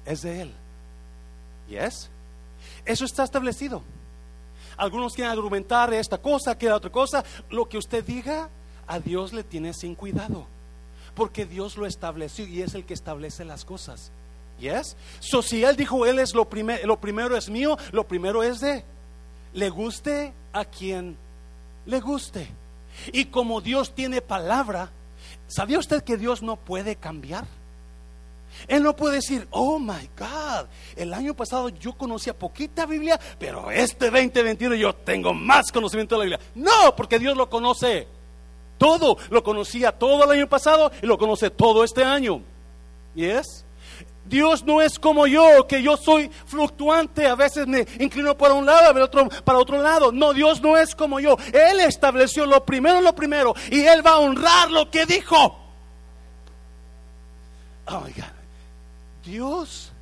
es 0.04 0.22
de 0.22 0.42
él. 0.42 0.52
¿Yes? 1.68 2.08
Eso 2.84 3.04
está 3.04 3.24
establecido. 3.24 3.82
Algunos 4.76 5.14
quieren 5.14 5.32
argumentar 5.32 5.92
esta 5.92 6.18
cosa, 6.18 6.56
que 6.56 6.70
otra 6.70 6.92
cosa. 6.92 7.24
Lo 7.50 7.68
que 7.68 7.76
usted 7.76 8.04
diga, 8.04 8.48
a 8.86 9.00
Dios 9.00 9.32
le 9.32 9.42
tiene 9.42 9.74
sin 9.74 9.96
cuidado. 9.96 10.46
Porque 11.16 11.44
Dios 11.44 11.76
lo 11.76 11.86
estableció 11.86 12.46
y 12.46 12.62
es 12.62 12.74
el 12.74 12.84
que 12.84 12.94
establece 12.94 13.44
las 13.44 13.64
cosas. 13.64 14.12
¿Yes? 14.60 14.96
So, 15.18 15.42
si 15.42 15.64
Él 15.64 15.74
dijo, 15.74 16.06
Él 16.06 16.20
es 16.20 16.34
lo, 16.34 16.48
primero 16.48 16.86
lo 16.86 17.00
primero 17.00 17.36
es 17.36 17.50
mío, 17.50 17.76
lo 17.90 18.06
primero 18.06 18.44
es 18.44 18.60
de, 18.60 18.84
le 19.54 19.70
guste 19.70 20.32
a 20.52 20.64
quien 20.64 21.16
le 21.84 21.98
guste. 21.98 22.46
Y 23.12 23.24
como 23.24 23.60
Dios 23.60 23.92
tiene 23.92 24.20
palabra, 24.22 24.90
¿sabía 25.48 25.78
usted 25.78 26.02
que 26.02 26.16
Dios 26.16 26.42
no 26.42 26.56
puede 26.56 26.96
cambiar? 26.96 27.44
Él 28.68 28.82
no 28.82 28.96
puede 28.96 29.16
decir, 29.16 29.46
oh 29.50 29.78
my 29.78 30.09
God, 30.18 30.66
el 30.96 31.12
año 31.12 31.35
pasado 31.35 31.68
yo 31.68 31.92
conocía 31.92 32.32
poquita 32.32 32.87
Biblia, 32.87 33.20
pero 33.38 33.70
este 33.70 34.06
2021 34.06 34.76
yo 34.76 34.94
tengo 34.94 35.35
más 35.35 35.70
conocimiento 35.70 36.14
de 36.14 36.18
la 36.18 36.24
Biblia. 36.24 36.50
No, 36.54 36.96
porque 36.96 37.18
Dios 37.18 37.37
lo 37.37 37.50
conoce 37.50 38.09
todo, 38.78 39.18
lo 39.30 39.42
conocía 39.42 39.92
todo 39.92 40.24
el 40.24 40.30
año 40.30 40.48
pasado 40.48 40.90
y 41.02 41.06
lo 41.06 41.18
conoce 41.18 41.50
todo 41.50 41.85
este 41.85 42.02
año. 42.02 42.42
¿Yes? 43.14 43.65
Dios 44.26 44.64
no 44.64 44.80
es 44.82 44.98
como 44.98 45.26
yo, 45.26 45.66
que 45.66 45.82
yo 45.82 45.96
soy 45.96 46.30
fluctuante, 46.46 47.26
a 47.26 47.34
veces 47.34 47.66
me 47.66 47.86
inclino 47.98 48.36
para 48.36 48.54
un 48.54 48.66
lado, 48.66 49.02
otro, 49.02 49.28
para 49.44 49.58
otro 49.58 49.80
lado. 49.80 50.12
No, 50.12 50.32
Dios 50.32 50.60
no 50.60 50.76
es 50.76 50.94
como 50.94 51.20
yo. 51.20 51.36
Él 51.52 51.80
estableció 51.80 52.46
lo 52.46 52.64
primero, 52.64 53.00
lo 53.00 53.14
primero, 53.14 53.54
y 53.70 53.80
Él 53.80 54.04
va 54.04 54.12
a 54.12 54.18
honrar 54.18 54.70
lo 54.70 54.90
que 54.90 55.06
dijo. 55.06 55.58
Oh. 57.88 58.04
Dios 59.24 59.92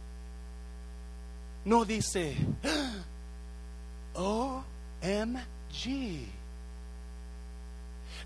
no 1.64 1.84
dice, 1.84 2.36
OMG. 4.14 4.64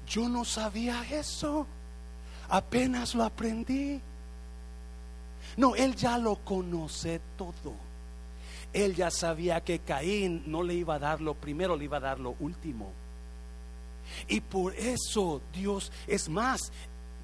Yo 0.06 0.28
no 0.28 0.44
sabía 0.44 1.04
eso. 1.11 1.66
Apenas 2.48 3.14
lo 3.14 3.24
aprendí. 3.24 4.00
No, 5.59 5.75
él 5.75 5.97
ya 5.97 6.16
lo 6.18 6.37
conoce 6.37 7.21
todo. 7.37 7.75
Él 8.73 8.94
ya 8.94 9.11
sabía 9.11 9.61
que 9.61 9.81
Caín 9.81 10.44
no 10.47 10.62
le 10.62 10.75
iba 10.75 10.94
a 10.94 10.99
dar 11.01 11.21
lo 11.21 11.35
primero, 11.35 11.77
le 11.77 11.85
iba 11.85 11.97
a 11.97 12.01
dar 12.01 12.21
lo 12.21 12.37
último. 12.38 12.92
Y 14.29 14.40
por 14.40 14.73
eso 14.77 15.42
Dios, 15.53 15.90
es 16.07 16.29
más, 16.29 16.71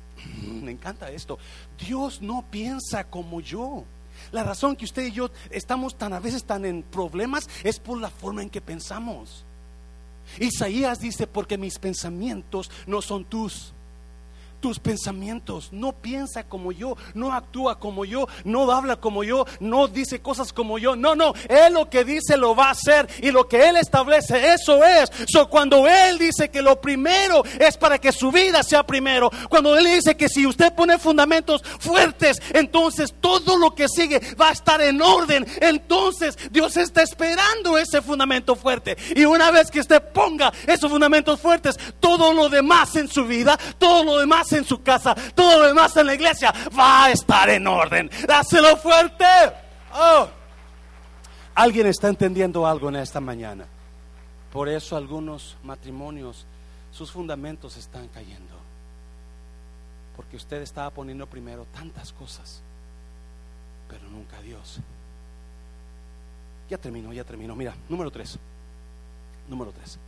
me 0.43 0.73
encanta 0.73 1.13
esto. 1.13 1.39
Dios 1.79 2.21
no 2.21 2.45
piensa 2.51 3.05
como 3.05 3.41
yo. 3.41 3.85
La 4.33 4.43
razón 4.43 4.75
que 4.75 4.85
usted 4.85 5.07
y 5.07 5.13
yo 5.13 5.31
estamos 5.51 5.97
tan 5.97 6.13
a 6.13 6.19
veces 6.19 6.43
tan 6.43 6.65
en 6.65 6.83
problemas 6.83 7.49
es 7.63 7.79
por 7.79 8.01
la 8.01 8.11
forma 8.11 8.43
en 8.43 8.51
que 8.51 8.61
pensamos. 8.61 9.45
Isaías 10.41 10.99
dice, 10.99 11.29
porque 11.29 11.57
mis 11.57 11.79
pensamientos 11.79 12.69
no 12.89 13.01
son 13.01 13.25
tus 13.27 13.73
tus 14.65 14.79
pensamientos, 14.79 15.69
no 15.73 15.93
piensa 15.93 16.45
como 16.45 16.73
yo, 16.73 16.97
no 17.13 17.35
actúa 17.35 17.79
como 17.79 18.07
yo, 18.07 18.27
no 18.45 18.73
habla 18.73 18.97
como 18.97 19.23
yo, 19.23 19.45
no 19.61 19.89
dice 19.89 20.23
cosas 20.23 20.55
como 20.55 20.79
yo. 20.79 20.97
No, 20.97 21.15
no, 21.15 21.35
Él 21.51 21.75
lo 21.75 21.91
que 21.91 22.03
dice 22.03 22.39
lo 22.39 22.57
va 22.57 22.69
a 22.69 22.71
hacer 22.71 23.07
y 23.21 23.31
lo 23.31 23.47
que 23.47 23.69
Él 23.69 23.77
establece, 23.77 24.55
eso 24.55 24.83
es. 24.83 25.11
So, 25.29 25.51
cuando 25.51 25.87
Él 25.87 26.17
dice 26.17 26.49
que 26.49 26.63
lo 26.63 26.81
primero 26.81 27.45
es 27.59 27.77
para 27.77 27.99
que 27.99 28.11
su 28.11 28.33
vida 28.33 28.63
sea 28.63 28.87
primero, 28.87 29.31
cuando 29.51 29.77
Él 29.77 29.85
dice 29.85 30.17
que 30.17 30.31
si 30.31 30.47
usted 30.47 30.75
pone 30.75 30.99
fundamentos 30.99 31.63
fuertes, 31.79 32.41
entonces 32.55 33.13
todo 33.21 33.59
lo 33.59 33.75
que 33.75 33.87
sigue 33.87 34.19
va 34.41 34.49
a 34.49 34.53
estar 34.53 34.81
en 34.81 35.03
orden. 35.03 35.47
Entonces 35.61 36.39
Dios 36.51 36.79
está 36.79 37.03
esperando 37.03 37.77
ese 37.77 38.01
fundamento 38.01 38.57
fuerte. 38.57 38.97
Y 39.15 39.27
una 39.27 39.51
vez 39.51 39.71
que 39.71 39.81
usted 39.81 40.03
ponga 40.15 40.55
esos 40.67 40.91
fundamentos 40.91 41.39
fuertes, 41.39 41.79
todo 42.01 42.33
lo 42.33 42.49
demás 42.49 42.97
en 42.97 43.09
su 43.09 43.27
vida, 43.27 43.59
todo 43.79 44.05
lo 44.05 44.19
demás 44.19 44.54
en 44.55 44.65
su 44.65 44.83
casa, 44.83 45.15
todo 45.35 45.61
lo 45.61 45.69
demás 45.69 45.97
en 45.97 46.07
la 46.07 46.15
iglesia 46.15 46.53
va 46.77 47.05
a 47.05 47.11
estar 47.11 47.49
en 47.51 47.67
orden. 47.67 48.11
Dáselo 48.27 48.77
fuerte. 48.77 49.25
Oh. 49.93 50.29
Alguien 51.55 51.87
está 51.87 52.09
entendiendo 52.09 52.67
algo 52.67 52.89
en 52.89 52.97
esta 52.97 53.21
mañana. 53.21 53.67
Por 54.53 54.69
eso 54.69 54.97
algunos 54.97 55.57
matrimonios, 55.63 56.47
sus 56.93 57.11
fundamentos 57.11 57.77
están 57.77 58.09
cayendo. 58.09 58.55
Porque 60.17 60.37
usted 60.37 60.63
estaba 60.63 60.91
poniendo 60.91 61.27
primero 61.27 61.67
tantas 61.73 62.13
cosas, 62.13 62.61
pero 63.89 64.09
nunca 64.09 64.41
Dios. 64.43 64.79
Ya 66.71 66.79
terminó, 66.79 67.13
ya 67.13 67.25
terminó. 67.25 67.55
Mira, 67.57 67.75
número 67.89 68.11
tres. 68.11 68.39
Número 69.49 69.73
tres. 69.73 69.99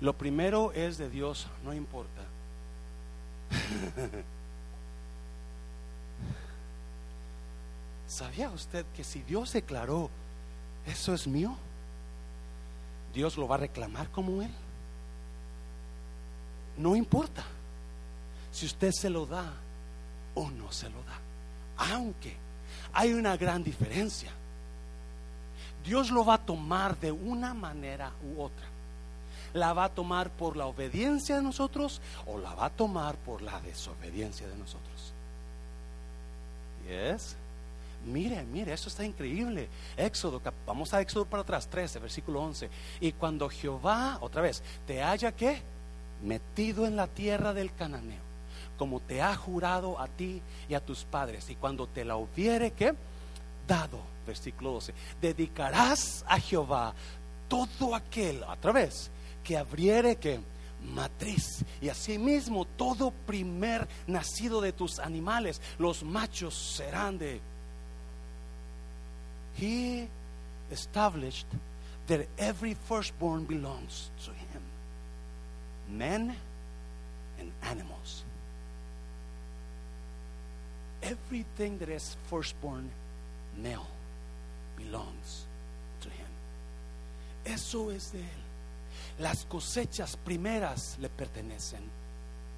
Lo 0.00 0.12
primero 0.12 0.72
es 0.72 0.98
de 0.98 1.08
Dios, 1.08 1.46
no 1.64 1.72
importa 1.72 2.23
¿Sabía 8.06 8.50
usted 8.50 8.86
que 8.94 9.02
si 9.02 9.22
Dios 9.22 9.52
declaró, 9.52 10.10
eso 10.86 11.14
es 11.14 11.26
mío, 11.26 11.56
Dios 13.12 13.36
lo 13.36 13.48
va 13.48 13.56
a 13.56 13.58
reclamar 13.58 14.10
como 14.10 14.42
Él? 14.42 14.52
No 16.76 16.94
importa 16.96 17.44
si 18.52 18.66
usted 18.66 18.92
se 18.92 19.10
lo 19.10 19.26
da 19.26 19.52
o 20.34 20.50
no 20.50 20.70
se 20.70 20.88
lo 20.90 21.02
da. 21.04 21.18
Aunque 21.92 22.36
hay 22.92 23.12
una 23.12 23.36
gran 23.36 23.64
diferencia. 23.64 24.30
Dios 25.84 26.10
lo 26.10 26.24
va 26.24 26.34
a 26.34 26.44
tomar 26.44 26.98
de 26.98 27.12
una 27.12 27.52
manera 27.52 28.12
u 28.22 28.40
otra 28.42 28.73
la 29.54 29.72
va 29.72 29.84
a 29.84 29.88
tomar 29.88 30.30
por 30.30 30.56
la 30.56 30.66
obediencia 30.66 31.36
de 31.36 31.42
nosotros 31.42 32.00
o 32.26 32.38
la 32.38 32.54
va 32.54 32.66
a 32.66 32.70
tomar 32.70 33.16
por 33.16 33.40
la 33.40 33.60
desobediencia 33.60 34.46
de 34.46 34.56
nosotros. 34.56 35.14
Yes. 36.86 37.36
Mire, 38.04 38.42
mire, 38.44 38.72
eso 38.72 38.88
está 38.88 39.04
increíble. 39.04 39.68
Éxodo, 39.96 40.42
vamos 40.66 40.92
a 40.92 41.00
Éxodo 41.00 41.24
para 41.24 41.42
atrás, 41.42 41.66
13, 41.68 41.98
versículo 42.00 42.42
11. 42.42 42.68
Y 43.00 43.12
cuando 43.12 43.48
Jehová, 43.48 44.18
otra 44.20 44.42
vez, 44.42 44.62
te 44.86 45.02
haya 45.02 45.32
que 45.32 45.62
metido 46.22 46.86
en 46.86 46.96
la 46.96 47.06
tierra 47.06 47.54
del 47.54 47.72
cananeo, 47.74 48.22
como 48.76 49.00
te 49.00 49.22
ha 49.22 49.34
jurado 49.36 49.98
a 49.98 50.08
ti 50.08 50.42
y 50.68 50.74
a 50.74 50.84
tus 50.84 51.04
padres, 51.04 51.48
y 51.48 51.54
cuando 51.54 51.86
te 51.86 52.04
la 52.04 52.16
hubiere 52.16 52.72
que 52.72 52.94
dado, 53.66 54.00
versículo 54.26 54.72
12, 54.72 54.92
dedicarás 55.20 56.24
a 56.28 56.38
Jehová 56.38 56.92
todo 57.48 57.94
aquel, 57.94 58.42
otra 58.42 58.72
vez, 58.72 59.10
que 59.44 59.56
abriere 59.56 60.16
que 60.16 60.40
matriz. 60.92 61.64
Y 61.80 61.88
asimismo 61.88 62.64
todo 62.64 63.12
primer 63.26 63.86
nacido 64.06 64.60
de 64.60 64.72
tus 64.72 64.98
animales 64.98 65.60
los 65.78 66.02
machos 66.02 66.54
serán 66.54 67.18
de 67.18 67.40
he 69.56 70.08
established 70.70 71.46
that 72.08 72.26
every 72.38 72.74
firstborn 72.74 73.44
belongs 73.44 74.10
to 74.24 74.30
him. 74.30 74.62
Men 75.88 76.34
and 77.38 77.52
animals. 77.62 78.24
Everything 81.02 81.78
that 81.78 81.88
is 81.88 82.16
firstborn 82.24 82.90
male 83.56 83.86
belongs 84.76 85.46
to 86.00 86.08
him. 86.08 86.26
Eso 87.44 87.90
es 87.90 88.10
de 88.10 88.18
él 88.18 88.43
las 89.18 89.44
cosechas 89.46 90.16
primeras 90.16 90.98
le 90.98 91.08
pertenecen 91.08 91.82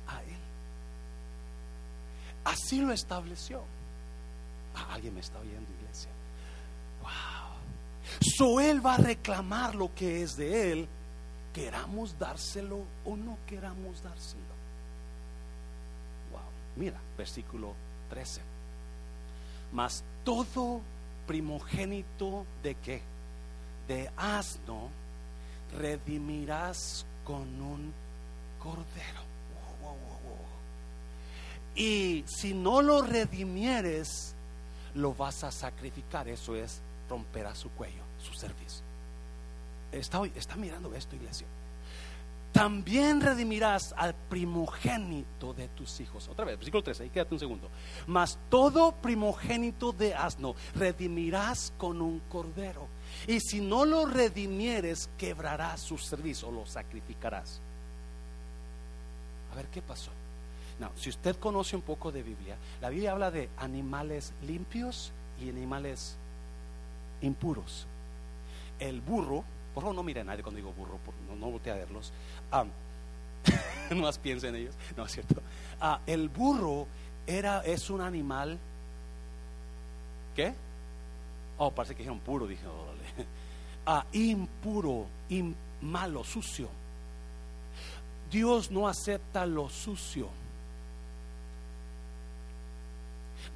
a 0.08 0.22
Él. 0.22 0.38
Así 2.44 2.80
lo 2.80 2.92
estableció. 2.92 3.62
Ah, 4.74 4.94
alguien 4.94 5.14
me 5.14 5.20
está 5.20 5.38
oyendo, 5.38 5.70
iglesia. 5.80 6.10
Wow. 7.02 7.10
So 8.20 8.60
Él 8.60 8.84
va 8.84 8.94
a 8.94 8.98
reclamar 8.98 9.74
lo 9.74 9.94
que 9.94 10.22
es 10.22 10.36
de 10.36 10.72
Él, 10.72 10.88
queramos 11.52 12.18
dárselo 12.18 12.84
o 13.04 13.16
no 13.16 13.38
queramos 13.46 14.02
dárselo. 14.02 14.42
Wow. 16.30 16.40
Mira, 16.76 17.00
versículo 17.16 17.74
13. 18.10 18.40
Mas 19.72 20.04
todo 20.24 20.80
primogénito 21.26 22.46
de 22.62 22.74
qué? 22.76 23.02
de 23.88 24.10
asno 24.16 24.88
redimirás 25.76 27.06
con 27.24 27.42
un 27.60 27.92
cordero. 28.58 29.26
Y 31.74 32.24
si 32.26 32.54
no 32.54 32.80
lo 32.80 33.02
redimieres, 33.02 34.34
lo 34.94 35.14
vas 35.14 35.44
a 35.44 35.50
sacrificar. 35.50 36.26
Eso 36.26 36.56
es 36.56 36.80
romperá 37.08 37.54
su 37.54 37.70
cuello, 37.70 38.02
su 38.22 38.32
servicio. 38.32 38.82
Está, 39.92 40.24
está 40.34 40.56
mirando 40.56 40.94
esto, 40.94 41.14
iglesia. 41.14 41.46
También 42.56 43.20
redimirás 43.20 43.94
al 43.98 44.14
primogénito 44.14 45.52
de 45.52 45.68
tus 45.68 46.00
hijos. 46.00 46.26
Otra 46.26 46.46
vez, 46.46 46.56
versículo 46.56 46.82
13, 46.82 47.02
ahí 47.02 47.10
quédate 47.10 47.34
un 47.34 47.38
segundo. 47.38 47.68
Mas 48.06 48.38
todo 48.48 48.92
primogénito 48.92 49.92
de 49.92 50.14
asno 50.14 50.54
redimirás 50.74 51.74
con 51.76 52.00
un 52.00 52.20
cordero. 52.30 52.88
Y 53.26 53.40
si 53.40 53.60
no 53.60 53.84
lo 53.84 54.06
redimieres, 54.06 55.10
quebrarás 55.18 55.82
su 55.82 55.98
servicio 55.98 56.50
lo 56.50 56.64
sacrificarás. 56.64 57.60
A 59.52 59.56
ver 59.56 59.66
qué 59.66 59.82
pasó. 59.82 60.10
No, 60.80 60.90
si 60.96 61.10
usted 61.10 61.36
conoce 61.36 61.76
un 61.76 61.82
poco 61.82 62.10
de 62.10 62.22
Biblia, 62.22 62.56
la 62.80 62.88
Biblia 62.88 63.12
habla 63.12 63.30
de 63.30 63.50
animales 63.58 64.32
limpios 64.46 65.12
y 65.38 65.50
animales 65.50 66.16
impuros. 67.20 67.86
El 68.78 69.02
burro, 69.02 69.44
por 69.76 69.82
favor 69.82 69.94
no 69.94 70.02
mire 70.02 70.22
a 70.22 70.24
nadie 70.24 70.42
cuando 70.42 70.56
digo 70.56 70.72
burro, 70.72 70.98
no, 71.28 71.36
no 71.36 71.50
voltee 71.50 71.70
a 71.70 71.76
verlos. 71.76 72.10
no 73.90 73.96
más 73.96 74.16
piensen 74.16 74.54
en 74.54 74.62
ellos, 74.62 74.74
no 74.96 75.04
es 75.04 75.12
cierto. 75.12 75.42
Ah, 75.78 76.00
el 76.06 76.30
burro 76.30 76.86
era, 77.26 77.60
es 77.60 77.90
un 77.90 78.00
animal, 78.00 78.58
¿qué? 80.34 80.54
Oh, 81.58 81.70
parece 81.72 81.94
que 81.94 81.98
dijeron 81.98 82.20
puro, 82.20 82.46
dije, 82.46 82.64
ah, 83.86 84.06
impuro, 84.12 85.08
malo, 85.82 86.24
sucio. 86.24 86.70
Dios 88.30 88.70
no 88.70 88.88
acepta 88.88 89.44
lo 89.44 89.68
sucio. 89.68 90.30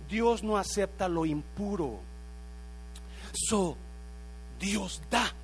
Dios 0.06 0.42
no 0.42 0.59
acepta 0.59 1.09
lo 1.09 1.24
impuro. 1.24 1.98
So, 3.33 3.74
Dios 4.59 5.00
da 5.11 5.39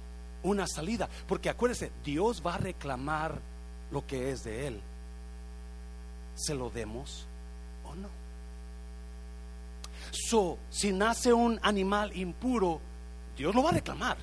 una 0.46 0.66
salida, 0.66 1.08
porque 1.26 1.48
acuérdese, 1.48 1.92
Dios 2.04 2.42
va 2.44 2.54
a 2.54 2.58
reclamar 2.58 3.40
lo 3.90 4.06
que 4.06 4.30
es 4.30 4.44
de 4.44 4.66
Él. 4.66 4.80
¿Se 6.34 6.54
lo 6.54 6.70
demos 6.70 7.26
o 7.84 7.94
no? 7.94 8.08
So, 10.10 10.58
si 10.70 10.92
nace 10.92 11.32
un 11.32 11.58
animal 11.62 12.16
impuro, 12.16 12.80
Dios 13.36 13.54
lo 13.54 13.62
va 13.62 13.70
a 13.70 13.74
reclamar. 13.74 14.16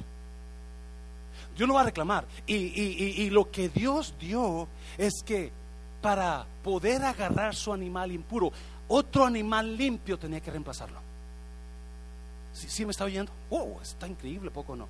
Dios 1.56 1.68
lo 1.68 1.76
va 1.76 1.82
a 1.82 1.86
reclamar. 1.86 2.26
Y, 2.48 2.56
y, 2.56 3.30
lo 3.30 3.52
que 3.52 3.70
Dios 3.70 4.16
dio 4.20 4.68
es 4.98 5.22
que 5.24 5.52
para 6.02 6.46
poder 6.64 7.04
agarrar 7.04 7.56
su 7.56 7.72
animal 7.72 8.12
impuro, 8.12 8.52
otro 8.88 9.26
animal 9.26 9.78
limpio 9.78 10.18
tenía 10.18 10.42
que 10.42 10.52
reemplazarlo. 10.52 11.00
¿Sí, 12.54 12.86
me 12.86 12.92
está 12.92 13.06
oyendo? 13.06 13.32
Oh, 13.50 13.80
está 13.82 14.08
increíble, 14.08 14.52
poco 14.52 14.76
no. 14.76 14.88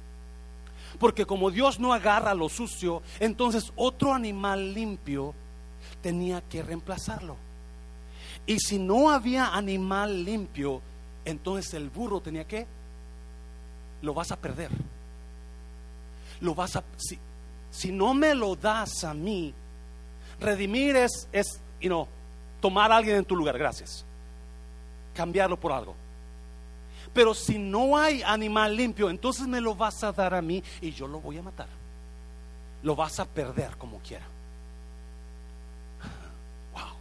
Porque 1.00 1.26
como 1.26 1.52
Dios 1.52 1.80
no 1.80 1.94
agarra 1.94 2.34
lo 2.34 2.50
sucio, 2.50 3.02
entonces 3.20 3.72
otro 3.76 4.14
animal 4.14 4.74
limpio 4.74 5.34
tenía 6.02 6.42
que 6.42 6.62
reemplazarlo. 6.62 7.36
Y 8.46 8.60
si 8.60 8.78
no 8.78 9.10
había 9.10 9.48
animal 9.56 10.24
limpio, 10.24 10.82
entonces 11.26 11.74
el 11.74 11.90
burro 11.90 12.22
tenía 12.22 12.46
que, 12.46 12.68
lo 14.02 14.14
vas 14.14 14.32
a 14.32 14.36
perder. 14.36 14.70
Lo 16.42 16.54
vas 16.54 16.76
a, 16.76 16.84
si, 17.72 17.92
no 17.92 18.14
me 18.14 18.36
lo 18.36 18.56
das 18.56 19.04
a 19.04 19.14
mí, 19.14 19.54
redimir 20.40 20.96
es, 20.98 21.28
es, 21.32 21.62
you 21.80 21.88
know, 21.88 22.08
tomar 22.60 22.92
a 22.92 22.98
alguien 22.98 23.18
en 23.18 23.26
tu 23.26 23.36
lugar, 23.36 23.58
gracias. 23.58 24.06
Cambiarlo 25.14 25.58
por 25.58 25.72
algo. 25.72 25.96
Pero 27.14 27.34
si 27.34 27.60
no 27.60 27.98
hay 27.98 28.24
animal 28.24 28.76
limpio, 28.76 29.10
entonces 29.10 29.48
me 29.48 29.62
lo 29.62 29.76
vas 29.76 30.04
a 30.04 30.12
dar 30.12 30.34
a 30.34 30.42
mí 30.42 30.64
y 30.82 30.92
yo 30.92 31.08
lo 31.08 31.20
voy 31.20 31.38
a 31.38 31.44
matar. 31.44 31.68
Lo 32.82 32.96
vas 32.96 33.20
a 33.20 33.26
perder 33.26 33.78
como 33.78 34.00
quiera. 34.00 34.26
Wow. 36.74 36.98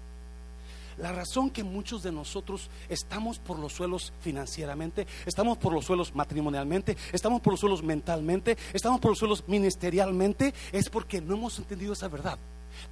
La 0.99 1.13
razón 1.13 1.51
que 1.51 1.65
muchos 1.65 2.03
de 2.03 2.13
nosotros 2.13 2.69
estamos 2.91 3.39
por 3.39 3.59
los 3.59 3.73
suelos 3.73 4.13
financieramente, 4.21 5.07
estamos 5.25 5.57
por 5.57 5.73
los 5.73 5.87
suelos 5.87 6.15
matrimonialmente, 6.15 6.97
estamos 7.11 7.41
por 7.41 7.55
los 7.55 7.61
suelos 7.61 7.83
mentalmente, 7.83 8.59
estamos 8.75 9.01
por 9.01 9.13
los 9.13 9.19
suelos 9.19 9.45
ministerialmente, 9.47 10.53
es 10.73 10.91
porque 10.91 11.23
no 11.23 11.35
hemos 11.35 11.59
entendido 11.59 11.95
esa 11.95 12.09
verdad. 12.09 12.39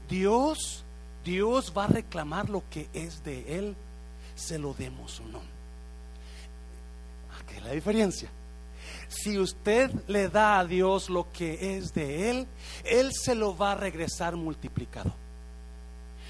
Dios, 0.08 0.84
Dios 1.22 1.74
va 1.76 1.84
a 1.84 1.88
reclamar 1.88 2.48
lo 2.48 2.62
que 2.70 2.88
es 2.94 3.22
de 3.24 3.58
Él, 3.58 3.76
se 4.34 4.58
lo 4.58 4.72
demos 4.72 5.20
o 5.20 5.24
no 5.24 5.49
la 7.64 7.72
diferencia. 7.72 8.30
Si 9.08 9.38
usted 9.38 9.90
le 10.06 10.28
da 10.28 10.60
a 10.60 10.64
Dios 10.64 11.10
lo 11.10 11.30
que 11.32 11.76
es 11.76 11.92
de 11.92 12.30
Él, 12.30 12.46
Él 12.84 13.10
se 13.12 13.34
lo 13.34 13.56
va 13.56 13.72
a 13.72 13.74
regresar 13.74 14.36
multiplicado. 14.36 15.12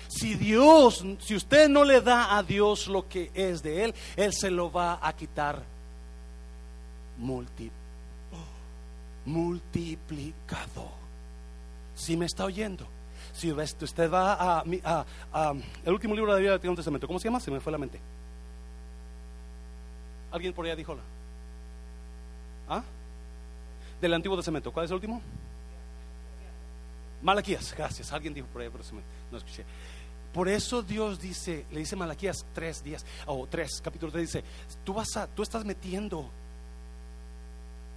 Si 0.09 0.35
Dios, 0.35 1.04
si 1.20 1.37
usted 1.37 1.68
no 1.68 1.85
le 1.85 2.00
da 2.00 2.37
a 2.37 2.42
Dios 2.42 2.88
lo 2.88 3.06
que 3.09 3.30
es 3.35 3.62
de 3.62 3.85
Él, 3.85 3.94
Él 4.16 4.33
se 4.33 4.50
lo 4.50 4.72
va 4.72 4.98
a 5.00 5.12
quitar 5.14 5.62
multiplicado. 9.24 10.90
Si 11.94 12.16
me 12.16 12.26
está 12.26 12.44
oyendo. 12.44 12.87
Si 13.33 13.52
usted 13.52 14.11
va 14.11 14.61
a, 14.61 14.64
el 15.85 15.92
último 15.92 16.14
libro 16.14 16.33
de 16.33 16.33
la 16.33 16.38
Biblia 16.38 16.50
del 16.50 16.59
Antiguo 16.59 16.76
Testamento, 16.76 17.06
¿cómo 17.06 17.18
se 17.18 17.28
llama? 17.28 17.40
Se 17.40 17.50
me 17.50 17.61
fue 17.61 17.70
la 17.70 17.78
mente. 17.78 18.00
¿Alguien 20.31 20.53
por 20.53 20.64
allá 20.64 20.77
dijo 20.77 20.95
la? 20.95 21.03
¿Ah? 22.69 22.83
Del 24.01 24.14
Antiguo 24.14 24.37
Testamento. 24.37 24.73
¿Cuál 24.73 24.85
es 24.85 24.90
el 24.90 24.97
último? 24.97 25.21
Malaquías, 27.23 27.75
gracias. 27.77 28.12
Alguien 28.12 28.33
dijo 28.33 28.47
por 28.47 28.62
ahí, 28.62 28.69
pero 28.71 28.85
no 29.31 29.38
escuché. 29.38 29.64
Por 30.33 30.49
eso 30.49 30.83
Dios 30.83 31.21
dice, 31.21 31.66
le 31.73 31.81
dice 31.81 31.97
Malaquías 31.97 32.47
tres 32.55 32.83
días, 32.85 33.05
o 33.27 33.47
tres 33.49 33.81
capítulos, 33.83 34.12
te 34.12 34.21
dice, 34.21 34.45
tú 34.85 34.95
vas 34.95 35.16
a, 35.16 35.27
tú 35.27 35.43
estás 35.43 35.64
metiendo 35.64 36.31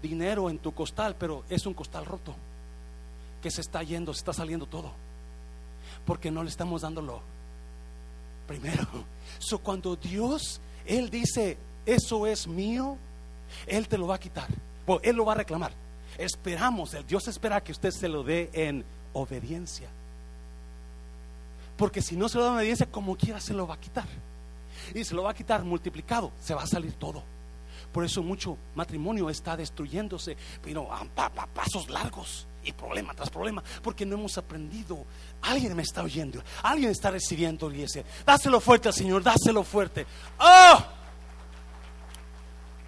dinero 0.02 0.50
en 0.50 0.58
tu 0.58 0.74
costal, 0.74 1.16
pero 1.18 1.44
es 1.48 1.66
un 1.68 1.76
costal 1.76 2.06
roto, 2.06 2.36
que 3.42 3.52
se 3.52 3.62
está 3.62 3.84
yendo, 3.84 4.14
se 4.14 4.20
está 4.20 4.34
saliendo 4.34 4.66
todo, 4.66 4.92
porque 6.06 6.32
no 6.32 6.44
le 6.44 6.50
estamos 6.50 6.82
dándolo 6.82 7.22
primero. 8.48 8.88
So, 9.38 9.60
cuando 9.60 9.96
Dios, 9.96 10.60
Él 10.86 11.10
dice, 11.10 11.58
eso 11.86 12.28
es 12.28 12.48
mío, 12.48 12.98
él 13.68 13.88
te 13.88 13.98
lo 13.98 14.08
va 14.08 14.16
a 14.16 14.20
quitar. 14.20 14.48
Él 15.02 15.16
lo 15.16 15.26
va 15.26 15.34
a 15.34 15.38
reclamar. 15.38 15.72
Esperamos, 16.18 16.94
el 16.94 17.06
Dios 17.06 17.28
espera 17.28 17.64
que 17.64 17.72
usted 17.72 17.92
se 17.92 18.08
lo 18.08 18.24
dé 18.24 18.50
en 18.54 18.84
obediencia. 19.14 19.88
Porque 21.78 22.02
si 22.02 22.16
no 22.16 22.30
se 22.30 22.38
lo 22.38 22.44
da 22.44 22.52
en 22.52 22.58
obediencia, 22.58 22.86
como 22.86 23.16
quiera 23.16 23.40
se 23.40 23.54
lo 23.54 23.68
va 23.68 23.76
a 23.76 23.80
quitar. 23.80 24.06
Y 24.94 25.04
se 25.04 25.16
lo 25.16 25.24
va 25.24 25.32
a 25.32 25.34
quitar 25.34 25.64
multiplicado, 25.64 26.32
se 26.42 26.54
va 26.54 26.64
a 26.64 26.68
salir 26.68 26.94
todo. 26.94 27.24
Por 27.92 28.04
eso 28.04 28.24
mucho 28.24 28.58
matrimonio 28.76 29.30
está 29.30 29.56
destruyéndose, 29.56 30.36
pero 30.64 30.90
pasos 31.54 31.90
largos 31.90 32.48
y 32.64 32.72
problema 32.72 33.14
tras 33.14 33.30
problema, 33.30 33.64
porque 33.82 34.06
no 34.06 34.16
hemos 34.16 34.38
aprendido. 34.38 35.06
Alguien 35.42 35.76
me 35.76 35.84
está 35.84 36.02
oyendo, 36.02 36.42
alguien 36.64 36.92
está 36.92 37.12
recibiendo 37.12 37.72
iglesia. 37.72 38.04
Dáselo 38.26 38.60
fuerte 38.60 38.88
al 38.88 38.94
Señor, 38.94 39.22
dáselo 39.24 39.64
fuerte. 39.64 40.06
¡Oh! 40.40 40.84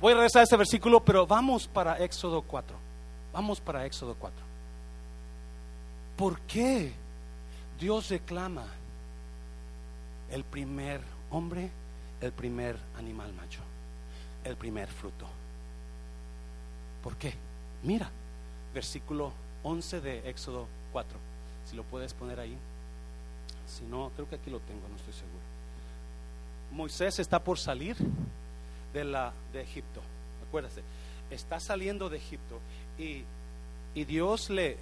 Voy 0.06 0.13
a 0.13 0.18
regresar 0.18 0.41
a 0.41 0.44
ese 0.44 0.56
versículo, 0.56 1.04
pero 1.04 1.26
vamos 1.26 1.68
para 1.68 1.97
Éxodo 1.97 2.43
4. 2.43 2.78
Vamos 3.34 3.60
para 3.60 3.88
Éxodo 3.88 4.14
4. 4.14 4.39
¿Por 6.16 6.39
qué 6.41 6.93
Dios 7.80 8.10
reclama 8.10 8.68
el 10.30 10.43
primer 10.43 11.01
hombre, 11.32 11.72
el 12.22 12.32
primer 12.34 12.78
animal 12.99 13.34
macho, 13.34 13.62
el 14.43 14.56
primer 14.56 14.89
fruto? 14.89 15.26
¿Por 17.03 17.16
qué? 17.16 17.34
Mira, 17.82 18.08
versículo 18.76 19.34
11 19.64 20.01
de 20.01 20.30
Éxodo 20.30 20.68
4. 20.91 21.18
Si 21.68 21.76
lo 21.76 21.82
puedes 21.82 22.14
poner 22.14 22.39
ahí. 22.39 22.56
Si 23.66 23.84
no, 23.86 24.12
creo 24.14 24.30
que 24.30 24.36
aquí 24.36 24.51
lo 24.51 24.60
tengo, 24.60 24.88
no 24.88 24.97
estoy 24.97 25.14
seguro. 25.14 25.41
Moisés 26.72 27.18
está 27.18 27.43
por 27.43 27.58
salir 27.58 27.97
de, 28.96 29.04
la, 29.04 29.34
de 29.52 29.62
Egipto. 29.62 30.02
Acuérdate, 30.48 30.82
está 31.30 31.60
saliendo 31.60 32.10
de 32.10 32.18
Egipto 32.18 32.60
y, 32.98 33.24
y, 33.93 34.06
Dios, 34.06 34.50
le, 34.50 34.78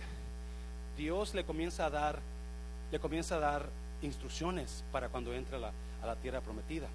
Dios 0.95 1.33
le 1.33 1.43
comienza 1.43 1.87
a 1.87 1.89
dar, 1.89 2.19
le 2.91 2.99
comienza 2.99 3.35
a 3.35 3.39
dar 3.39 3.69
instrucciones 4.03 4.83
para 4.91 5.09
cuando 5.09 5.33
entre 5.33 5.57
a 5.57 5.59
la, 5.59 5.71
a 6.03 6.05
la 6.05 6.15
tierra 6.15 6.41
prometida. 6.41 6.87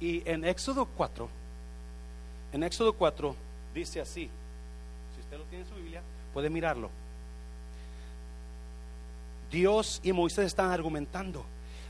Y 0.00 0.28
en 0.28 0.44
Éxodo 0.44 0.84
4, 0.84 1.28
en 2.52 2.62
Éxodo 2.62 2.92
4 2.92 3.34
dice 3.74 4.00
así, 4.00 4.28
usted 5.18 5.38
lo 5.38 5.44
tiene 5.44 5.64
en 5.64 5.70
su 5.70 5.76
Biblia, 5.76 6.02
puede 6.34 6.50
mirarlo. 6.50 6.90
Dios 9.50 10.00
y 10.02 10.12
Moisés 10.12 10.46
están 10.46 10.70
argumentando. 10.70 11.44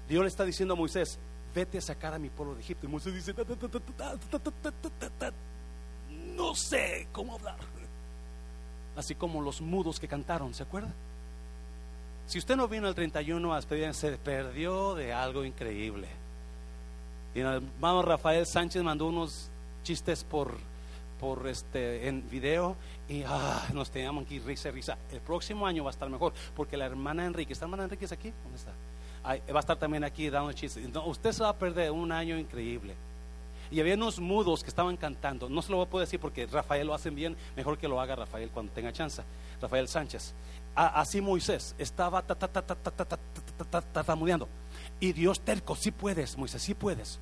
Dios 0.08 0.22
le 0.22 0.28
está 0.28 0.44
diciendo 0.44 0.74
a 0.74 0.76
Moisés, 0.76 1.18
vete 1.54 1.78
a 1.78 1.80
sacar 1.80 2.14
a 2.14 2.18
mi 2.18 2.30
pueblo 2.30 2.54
de 2.54 2.60
Egipto. 2.60 2.86
Y 2.86 2.88
Moisés 2.88 3.14
dice, 3.14 3.34
no 6.36 6.54
sé 6.54 7.08
cómo 7.12 7.34
hablar. 7.34 7.56
Así 8.96 9.14
como 9.14 9.40
los 9.40 9.60
mudos 9.60 9.98
que 9.98 10.08
cantaron, 10.08 10.54
¿se 10.54 10.62
acuerda? 10.62 10.92
Si 12.26 12.38
usted 12.38 12.56
no 12.56 12.68
vino 12.68 12.86
al 12.86 12.94
31 12.94 13.52
a 13.52 13.56
despedir, 13.56 13.92
se 13.94 14.16
perdió 14.18 14.94
de 14.94 15.12
algo 15.12 15.44
increíble. 15.44 16.08
Y 17.34 17.40
el 17.40 17.46
hermano 17.46 18.02
Rafael 18.02 18.46
Sánchez 18.46 18.82
mandó 18.82 19.06
unos 19.06 19.50
chistes 19.82 20.22
por, 20.24 20.56
por 21.18 21.46
este, 21.48 22.08
en 22.08 22.28
video 22.28 22.76
y 23.08 23.22
ah, 23.26 23.66
nos 23.72 23.90
teníamos 23.90 24.24
aquí 24.24 24.38
risa 24.38 24.70
risa. 24.70 24.98
El 25.10 25.20
próximo 25.20 25.66
año 25.66 25.84
va 25.84 25.90
a 25.90 25.92
estar 25.92 26.08
mejor 26.08 26.32
porque 26.54 26.76
la 26.76 26.86
hermana 26.86 27.24
Enrique, 27.24 27.52
¿está 27.52 27.64
hermana 27.64 27.84
Enrique 27.84 28.06
aquí? 28.10 28.32
¿Dónde 28.42 28.58
está? 28.58 28.72
Va 29.24 29.58
a 29.58 29.60
estar 29.60 29.76
también 29.76 30.04
aquí 30.04 30.28
dando 30.30 30.52
chistes. 30.52 30.84
usted 31.06 31.32
se 31.32 31.42
va 31.42 31.50
a 31.50 31.56
perder 31.56 31.90
un 31.90 32.12
año 32.12 32.36
increíble. 32.38 32.94
Y 33.70 33.80
había 33.80 33.94
unos 33.94 34.20
mudos 34.20 34.62
que 34.62 34.68
estaban 34.68 34.98
cantando. 34.98 35.48
No 35.48 35.62
se 35.62 35.70
lo 35.70 35.78
voy 35.78 35.86
a 35.86 35.88
poder 35.88 36.06
decir 36.06 36.20
porque 36.20 36.46
Rafael 36.46 36.86
lo 36.86 36.92
hacen 36.92 37.14
bien. 37.14 37.34
Mejor 37.56 37.78
que 37.78 37.88
lo 37.88 38.00
haga 38.00 38.14
Rafael 38.14 38.50
cuando 38.50 38.70
tenga 38.72 38.92
chance. 38.92 39.22
Rafael 39.62 39.88
Sánchez. 39.88 40.34
así 40.74 41.22
Moisés 41.22 41.74
estaba 41.78 42.20
tartamudeando. 43.70 44.46
Y 45.00 45.14
Dios 45.14 45.40
terco, 45.40 45.74
sí 45.74 45.90
puedes, 45.90 46.36
Moisés, 46.36 46.62
sí 46.62 46.74
puedes. 46.74 47.18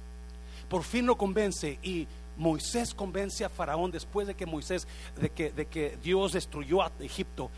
Por 0.69 0.83
fin 0.83 1.07
lo 1.07 1.17
convence 1.17 1.79
y 1.83 2.09
Moisés 2.37 2.95
convence 2.95 3.45
a 3.45 3.49
Faraón 3.49 3.91
después 3.91 4.27
de 4.27 4.35
que 4.35 4.47
Moisés, 4.47 4.89
de 5.21 5.31
que, 5.31 5.53
de 5.53 5.67
que 5.67 5.99
Dios 6.03 6.33
destruyó 6.33 6.83
a 6.83 6.91
Egipto. 6.99 7.51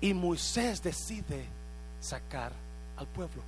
Y 0.00 0.14
Moisés 0.14 0.82
decide 0.82 1.46
sacar 2.00 2.52
al 2.96 3.06
pueblo. 3.06 3.42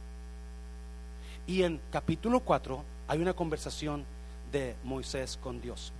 Y 1.46 1.62
en 1.62 1.80
capítulo 1.90 2.40
4 2.40 2.84
hay 3.08 3.18
una 3.20 3.34
conversación 3.34 4.04
de 4.52 4.76
Moisés 4.84 5.38
con 5.42 5.60
Dios. 5.60 5.92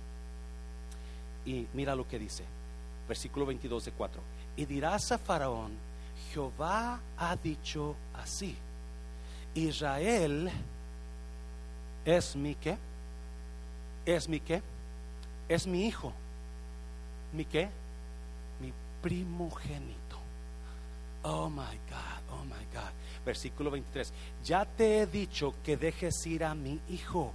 Y 1.45 1.67
mira 1.73 1.95
lo 1.95 2.07
que 2.07 2.19
dice, 2.19 2.43
versículo 3.07 3.45
22 3.45 3.85
de 3.85 3.91
4. 3.91 4.21
Y 4.57 4.65
dirás 4.65 5.11
a 5.11 5.17
Faraón, 5.17 5.71
Jehová 6.31 6.99
ha 7.17 7.35
dicho 7.35 7.95
así, 8.13 8.55
Israel 9.55 10.51
es 12.05 12.35
mi 12.35 12.55
qué, 12.55 12.77
es 14.05 14.29
mi 14.29 14.39
qué, 14.39 14.61
es 15.47 15.65
mi 15.65 15.87
hijo, 15.87 16.13
mi 17.33 17.45
qué, 17.45 17.69
mi 18.59 18.71
primogénito. 19.01 20.18
Oh 21.23 21.49
my 21.49 21.77
God, 21.89 22.23
oh 22.31 22.43
my 22.45 22.65
God 22.73 22.93
versículo 23.29 23.69
23, 23.69 24.11
ya 24.43 24.65
te 24.65 24.99
he 24.99 25.05
dicho 25.05 25.53
que 25.63 25.77
dejes 25.77 26.25
ir 26.25 26.43
a 26.43 26.55
mi 26.55 26.79
hijo 26.89 27.31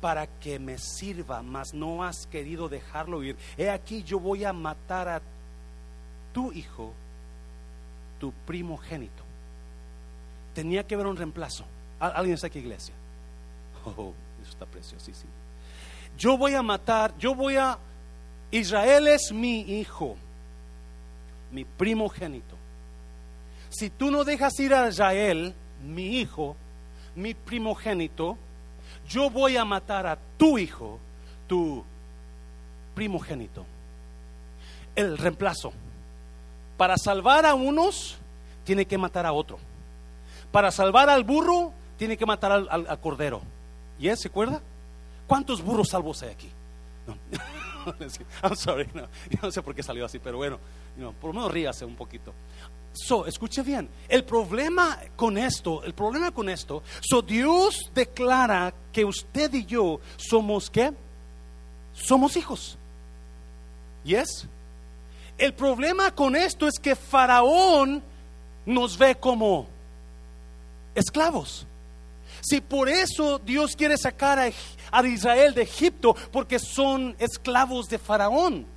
para 0.00 0.26
que 0.26 0.58
me 0.58 0.78
sirva, 0.78 1.42
mas 1.42 1.72
no 1.72 2.02
has 2.02 2.26
querido 2.26 2.68
dejarlo 2.68 3.22
ir. 3.22 3.36
He 3.56 3.70
aquí 3.70 4.02
yo 4.02 4.18
voy 4.18 4.44
a 4.44 4.52
matar 4.52 5.08
a 5.08 5.22
tu 6.32 6.52
hijo, 6.52 6.92
tu 8.18 8.32
primogénito. 8.46 9.22
Tenía 10.54 10.84
que 10.84 10.94
haber 10.94 11.06
un 11.06 11.16
reemplazo. 11.16 11.64
¿Alguien 11.98 12.34
está 12.34 12.48
aquí, 12.48 12.58
iglesia? 12.58 12.94
Oh, 13.84 14.12
eso 14.42 14.50
está 14.50 14.66
preciosísimo. 14.66 15.30
Yo 16.18 16.36
voy 16.36 16.54
a 16.54 16.62
matar, 16.62 17.16
yo 17.18 17.34
voy 17.34 17.56
a... 17.56 17.78
Israel 18.50 19.06
es 19.08 19.32
mi 19.32 19.60
hijo, 19.60 20.16
mi 21.52 21.64
primogénito 21.64 22.55
si 23.76 23.90
tú 23.90 24.10
no 24.10 24.24
dejas 24.24 24.58
ir 24.58 24.72
a 24.72 24.88
Israel, 24.88 25.54
mi 25.84 26.18
hijo, 26.18 26.56
mi 27.14 27.34
primogénito, 27.34 28.38
yo 29.06 29.28
voy 29.28 29.58
a 29.58 29.66
matar 29.66 30.06
a 30.06 30.18
tu 30.38 30.56
hijo, 30.56 30.98
tu 31.46 31.84
primogénito. 32.94 33.66
El 34.94 35.18
reemplazo. 35.18 35.74
Para 36.78 36.96
salvar 36.96 37.44
a 37.44 37.54
unos, 37.54 38.16
tiene 38.64 38.86
que 38.86 38.96
matar 38.96 39.26
a 39.26 39.32
otro. 39.32 39.58
Para 40.50 40.70
salvar 40.70 41.10
al 41.10 41.24
burro, 41.24 41.72
tiene 41.98 42.16
que 42.16 42.24
matar 42.24 42.52
al, 42.52 43.00
cordero. 43.00 43.42
¿Y 43.98 44.08
él 44.08 44.16
se 44.16 44.28
acuerda? 44.28 44.62
¿Cuántos 45.26 45.60
burros 45.62 45.88
salvos 45.90 46.22
hay 46.22 46.30
aquí? 46.30 46.50
No. 47.06 47.16
I'm 48.42 48.56
sorry, 48.56 48.88
no, 48.94 49.06
no 49.42 49.50
sé 49.52 49.62
por 49.62 49.74
qué 49.74 49.82
salió 49.82 50.06
así, 50.06 50.18
pero 50.18 50.38
bueno, 50.38 50.58
por 51.20 51.28
lo 51.28 51.34
menos 51.34 51.52
ríase 51.52 51.84
un 51.84 51.94
poquito. 51.94 52.32
So, 52.96 53.26
escuche 53.26 53.62
bien, 53.62 53.90
el 54.08 54.24
problema 54.24 54.98
con 55.16 55.36
esto, 55.36 55.82
el 55.84 55.92
problema 55.92 56.30
con 56.30 56.48
esto, 56.48 56.82
so 57.02 57.20
Dios 57.20 57.90
declara 57.94 58.72
que 58.90 59.04
usted 59.04 59.52
y 59.52 59.66
yo 59.66 60.00
somos 60.16 60.70
qué? 60.70 60.94
Somos 61.92 62.36
hijos. 62.36 62.78
¿Yes? 64.02 64.46
El 65.36 65.52
problema 65.52 66.10
con 66.10 66.36
esto 66.36 66.66
es 66.66 66.78
que 66.78 66.96
Faraón 66.96 68.02
nos 68.64 68.96
ve 68.96 69.14
como 69.14 69.66
esclavos. 70.94 71.66
Si 72.40 72.62
por 72.62 72.88
eso 72.88 73.38
Dios 73.38 73.76
quiere 73.76 73.98
sacar 73.98 74.38
a, 74.38 74.50
a 74.90 75.06
Israel 75.06 75.52
de 75.52 75.62
Egipto, 75.62 76.16
porque 76.32 76.58
son 76.58 77.14
esclavos 77.18 77.88
de 77.88 77.98
Faraón. 77.98 78.75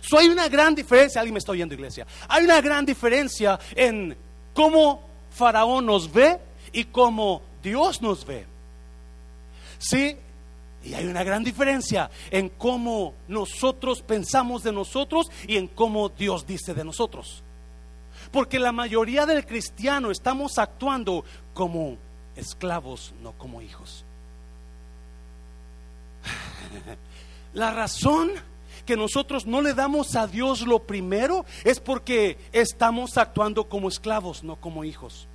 So, 0.00 0.18
hay 0.18 0.28
una 0.28 0.48
gran 0.48 0.74
diferencia, 0.74 1.20
alguien 1.20 1.34
me 1.34 1.38
está 1.38 1.52
oyendo 1.52 1.74
iglesia, 1.74 2.06
hay 2.28 2.44
una 2.44 2.60
gran 2.60 2.84
diferencia 2.84 3.58
en 3.74 4.16
cómo 4.54 5.02
Faraón 5.30 5.86
nos 5.86 6.12
ve 6.12 6.38
y 6.72 6.84
cómo 6.84 7.42
Dios 7.62 8.00
nos 8.02 8.24
ve. 8.24 8.46
Sí, 9.78 10.16
y 10.82 10.94
hay 10.94 11.06
una 11.06 11.22
gran 11.24 11.44
diferencia 11.44 12.10
en 12.30 12.48
cómo 12.50 13.14
nosotros 13.28 14.02
pensamos 14.02 14.62
de 14.62 14.72
nosotros 14.72 15.30
y 15.46 15.56
en 15.56 15.68
cómo 15.68 16.08
Dios 16.08 16.46
dice 16.46 16.74
de 16.74 16.84
nosotros. 16.84 17.42
Porque 18.30 18.58
la 18.58 18.72
mayoría 18.72 19.26
del 19.26 19.44
cristiano 19.44 20.10
estamos 20.10 20.58
actuando 20.58 21.24
como 21.52 21.98
esclavos, 22.36 23.12
no 23.22 23.32
como 23.32 23.60
hijos. 23.60 24.04
La 27.52 27.72
razón 27.72 28.30
que 28.90 28.96
nosotros 28.96 29.46
no 29.46 29.62
le 29.62 29.72
damos 29.72 30.16
a 30.16 30.26
Dios 30.26 30.62
lo 30.62 30.80
primero 30.80 31.44
es 31.62 31.78
porque 31.78 32.36
estamos 32.50 33.18
actuando 33.18 33.68
como 33.68 33.88
esclavos, 33.88 34.42
no 34.42 34.56
como 34.56 34.82
hijos. 34.82 35.28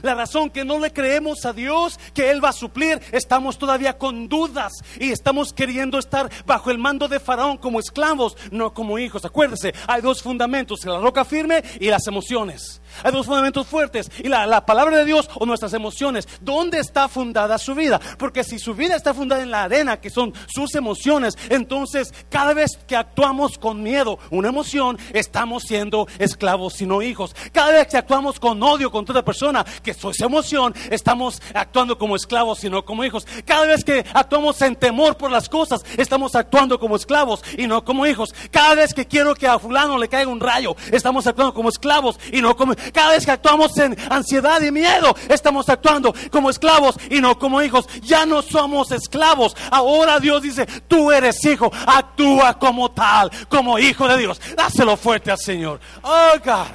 La 0.00 0.14
razón 0.14 0.48
que 0.48 0.64
no 0.64 0.78
le 0.78 0.90
creemos 0.90 1.44
a 1.44 1.52
Dios 1.52 2.00
que 2.14 2.30
Él 2.30 2.42
va 2.42 2.48
a 2.48 2.54
suplir, 2.54 3.02
estamos 3.12 3.58
todavía 3.58 3.98
con 3.98 4.26
dudas 4.26 4.72
y 4.98 5.10
estamos 5.10 5.52
queriendo 5.52 5.98
estar 5.98 6.30
bajo 6.46 6.70
el 6.70 6.78
mando 6.78 7.06
de 7.06 7.20
Faraón 7.20 7.58
como 7.58 7.78
esclavos, 7.78 8.38
no 8.50 8.72
como 8.72 8.98
hijos. 8.98 9.26
Acuérdese, 9.26 9.74
hay 9.86 10.00
dos 10.00 10.22
fundamentos, 10.22 10.82
la 10.86 10.98
roca 10.98 11.26
firme 11.26 11.62
y 11.80 11.88
las 11.88 12.06
emociones. 12.06 12.80
Hay 13.02 13.12
dos 13.12 13.26
fundamentos 13.26 13.66
fuertes. 13.66 14.10
Y 14.18 14.28
la, 14.28 14.64
palabra 14.64 14.96
de 14.98 15.04
Dios 15.04 15.28
o 15.34 15.46
nuestras 15.46 15.72
emociones. 15.72 16.28
¿Dónde 16.40 16.78
está 16.78 17.08
fundada 17.08 17.58
su 17.58 17.74
vida? 17.74 18.00
Porque 18.18 18.44
si 18.44 18.58
su 18.58 18.74
vida 18.74 18.96
está 18.96 19.14
fundada 19.14 19.42
en 19.42 19.50
la 19.50 19.64
arena, 19.64 20.00
que 20.00 20.10
son 20.10 20.32
sus 20.46 20.74
emociones, 20.74 21.36
entonces 21.48 22.12
cada 22.30 22.54
vez 22.54 22.78
que 22.86 22.96
actuamos 22.96 23.58
con 23.58 23.82
miedo, 23.82 24.18
una 24.30 24.48
emoción, 24.48 24.98
estamos 25.12 25.64
siendo 25.64 26.06
esclavos, 26.18 26.74
sino 26.74 27.02
hijos. 27.02 27.34
Cada 27.52 27.72
vez 27.72 27.88
que 27.88 27.96
actuamos 27.96 28.38
con 28.40 28.62
odio 28.62 28.90
contra 28.90 29.12
otra 29.12 29.24
persona, 29.24 29.64
que 29.82 29.90
es 29.90 30.20
emoción, 30.20 30.74
estamos 30.90 31.40
actuando 31.54 31.98
como 31.98 32.16
esclavos, 32.16 32.58
sino 32.60 32.84
como 32.84 33.04
hijos. 33.04 33.26
Cada 33.44 33.66
vez 33.66 33.84
que 33.84 34.04
actuamos 34.12 34.60
en 34.62 34.76
temor 34.76 35.16
por 35.16 35.30
las 35.30 35.48
cosas, 35.48 35.84
estamos 35.96 36.34
actuando 36.34 36.78
como 36.78 36.96
esclavos 36.96 37.42
y 37.56 37.66
no 37.66 37.84
como 37.84 38.06
hijos. 38.06 38.34
Cada 38.50 38.74
vez 38.74 38.94
que 38.94 39.06
quiero 39.06 39.34
que 39.34 39.46
a 39.46 39.58
fulano 39.58 39.98
le 39.98 40.08
caiga 40.08 40.30
un 40.30 40.40
rayo, 40.40 40.76
estamos 40.90 41.26
actuando 41.26 41.54
como 41.54 41.68
esclavos 41.68 42.18
y 42.32 42.40
no 42.40 42.56
como 42.56 42.74
cada 42.92 43.10
vez 43.10 43.24
que 43.24 43.32
actuamos 43.32 43.76
en 43.78 43.96
ansiedad 44.10 44.60
y 44.62 44.70
miedo, 44.70 45.14
estamos 45.28 45.68
actuando 45.68 46.14
como 46.30 46.50
esclavos 46.50 46.96
y 47.10 47.20
no 47.20 47.38
como 47.38 47.62
hijos. 47.62 47.86
Ya 48.02 48.26
no 48.26 48.42
somos 48.42 48.90
esclavos. 48.90 49.56
Ahora 49.70 50.20
Dios 50.20 50.42
dice, 50.42 50.66
tú 50.88 51.10
eres 51.12 51.44
hijo, 51.44 51.70
actúa 51.86 52.58
como 52.58 52.90
tal, 52.90 53.30
como 53.48 53.78
hijo 53.78 54.08
de 54.08 54.18
Dios. 54.18 54.40
Dáselo 54.56 54.96
fuerte 54.96 55.30
al 55.30 55.38
Señor. 55.38 55.80
Oh, 56.02 56.32
God. 56.44 56.66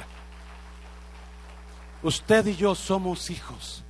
Usted 2.02 2.46
y 2.46 2.56
yo 2.56 2.74
somos 2.74 3.30
hijos. 3.30 3.84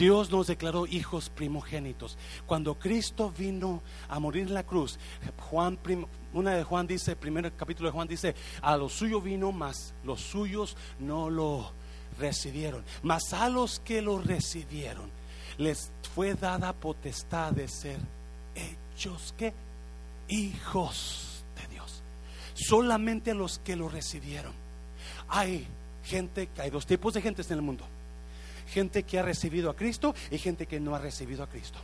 Dios 0.00 0.30
nos 0.30 0.46
declaró 0.46 0.86
hijos 0.86 1.28
primogénitos. 1.28 2.16
Cuando 2.46 2.78
Cristo 2.78 3.30
vino 3.36 3.82
a 4.08 4.18
morir 4.18 4.46
en 4.46 4.54
la 4.54 4.62
cruz, 4.62 4.98
Juan, 5.50 5.78
una 6.32 6.54
de 6.54 6.64
Juan 6.64 6.86
dice, 6.86 7.14
primer 7.16 7.52
capítulo 7.52 7.90
de 7.90 7.92
Juan 7.92 8.08
dice, 8.08 8.34
a 8.62 8.78
los 8.78 8.94
suyos 8.94 9.22
vino, 9.22 9.52
mas 9.52 9.92
los 10.02 10.22
suyos 10.22 10.74
no 11.00 11.28
lo 11.28 11.72
recibieron. 12.18 12.82
Mas 13.02 13.34
a 13.34 13.50
los 13.50 13.80
que 13.80 14.00
lo 14.00 14.18
recibieron, 14.18 15.10
les 15.58 15.92
fue 16.14 16.32
dada 16.32 16.72
potestad 16.72 17.52
de 17.52 17.68
ser 17.68 17.98
hechos 18.54 19.34
que 19.36 19.52
hijos 20.28 21.44
de 21.60 21.74
Dios. 21.74 22.02
Solamente 22.54 23.34
los 23.34 23.58
que 23.58 23.76
lo 23.76 23.90
recibieron. 23.90 24.54
Hay 25.28 25.66
gente, 26.04 26.48
hay 26.56 26.70
dos 26.70 26.86
tipos 26.86 27.12
de 27.12 27.20
gentes 27.20 27.50
en 27.50 27.58
el 27.58 27.62
mundo. 27.62 27.84
Gente 28.72 29.02
que 29.02 29.18
ha 29.18 29.22
recibido 29.22 29.70
a 29.70 29.76
Cristo 29.76 30.14
y 30.30 30.38
gente 30.38 30.66
que 30.66 30.80
no 30.80 30.94
ha 30.94 30.98
recibido 30.98 31.42
a 31.42 31.48
Cristo. 31.48 31.78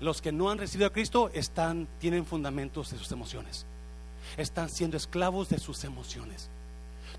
Los 0.00 0.20
que 0.20 0.32
no 0.32 0.50
han 0.50 0.58
recibido 0.58 0.88
a 0.88 0.92
Cristo 0.92 1.30
están, 1.32 1.88
tienen 1.98 2.26
fundamentos 2.26 2.90
de 2.90 2.98
sus 2.98 3.10
emociones. 3.12 3.66
Están 4.36 4.68
siendo 4.68 4.96
esclavos 4.96 5.48
de 5.48 5.58
sus 5.58 5.84
emociones. 5.84 6.48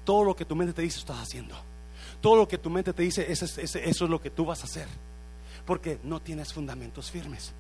Todo 0.03 0.23
lo 0.23 0.35
que 0.35 0.45
tu 0.45 0.55
mente 0.55 0.73
te 0.73 0.83
dice 0.83 0.99
estás 0.99 1.19
haciendo. 1.19 1.55
Todo 2.21 2.35
lo 2.35 2.47
que 2.47 2.57
tu 2.57 2.69
mente 2.69 2.93
te 2.93 3.03
dice, 3.03 3.31
eso 3.31 3.45
es, 3.45 3.57
eso 3.57 3.79
es 3.79 4.09
lo 4.09 4.21
que 4.21 4.29
tú 4.29 4.45
vas 4.45 4.61
a 4.61 4.65
hacer. 4.65 4.87
Porque 5.65 5.99
no 6.03 6.21
tienes 6.21 6.53
fundamentos 6.53 7.11
firmes. 7.11 7.53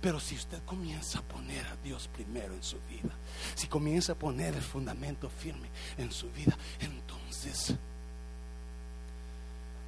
Pero 0.00 0.20
si 0.20 0.34
usted 0.34 0.62
comienza 0.64 1.20
a 1.20 1.22
poner 1.22 1.64
a 1.66 1.76
Dios 1.76 2.08
primero 2.08 2.54
en 2.54 2.62
su 2.62 2.76
vida, 2.88 3.14
si 3.54 3.66
comienza 3.66 4.12
a 4.12 4.16
poner 4.16 4.54
el 4.54 4.62
fundamento 4.62 5.30
firme 5.30 5.68
en 5.96 6.12
su 6.12 6.30
vida, 6.30 6.56
entonces 6.80 7.74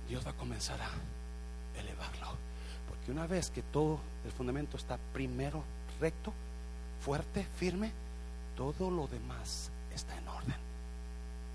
Dios 0.09 0.27
va 0.27 0.31
a 0.31 0.35
comenzar 0.35 0.81
a 0.81 0.91
elevarlo. 1.79 2.29
Porque 2.89 3.13
una 3.13 3.27
vez 3.27 3.51
que 3.51 3.63
todo 3.63 4.01
el 4.25 4.33
fundamento 4.33 4.77
está 4.77 4.99
primero 5.13 5.63
recto, 6.01 6.33
fuerte, 7.01 7.47
firme, 7.57 7.93
todo 8.57 8.91
lo 8.91 9.07
demás 9.07 9.71
está 9.95 10.17
en 10.17 10.29
orden. 10.29 10.57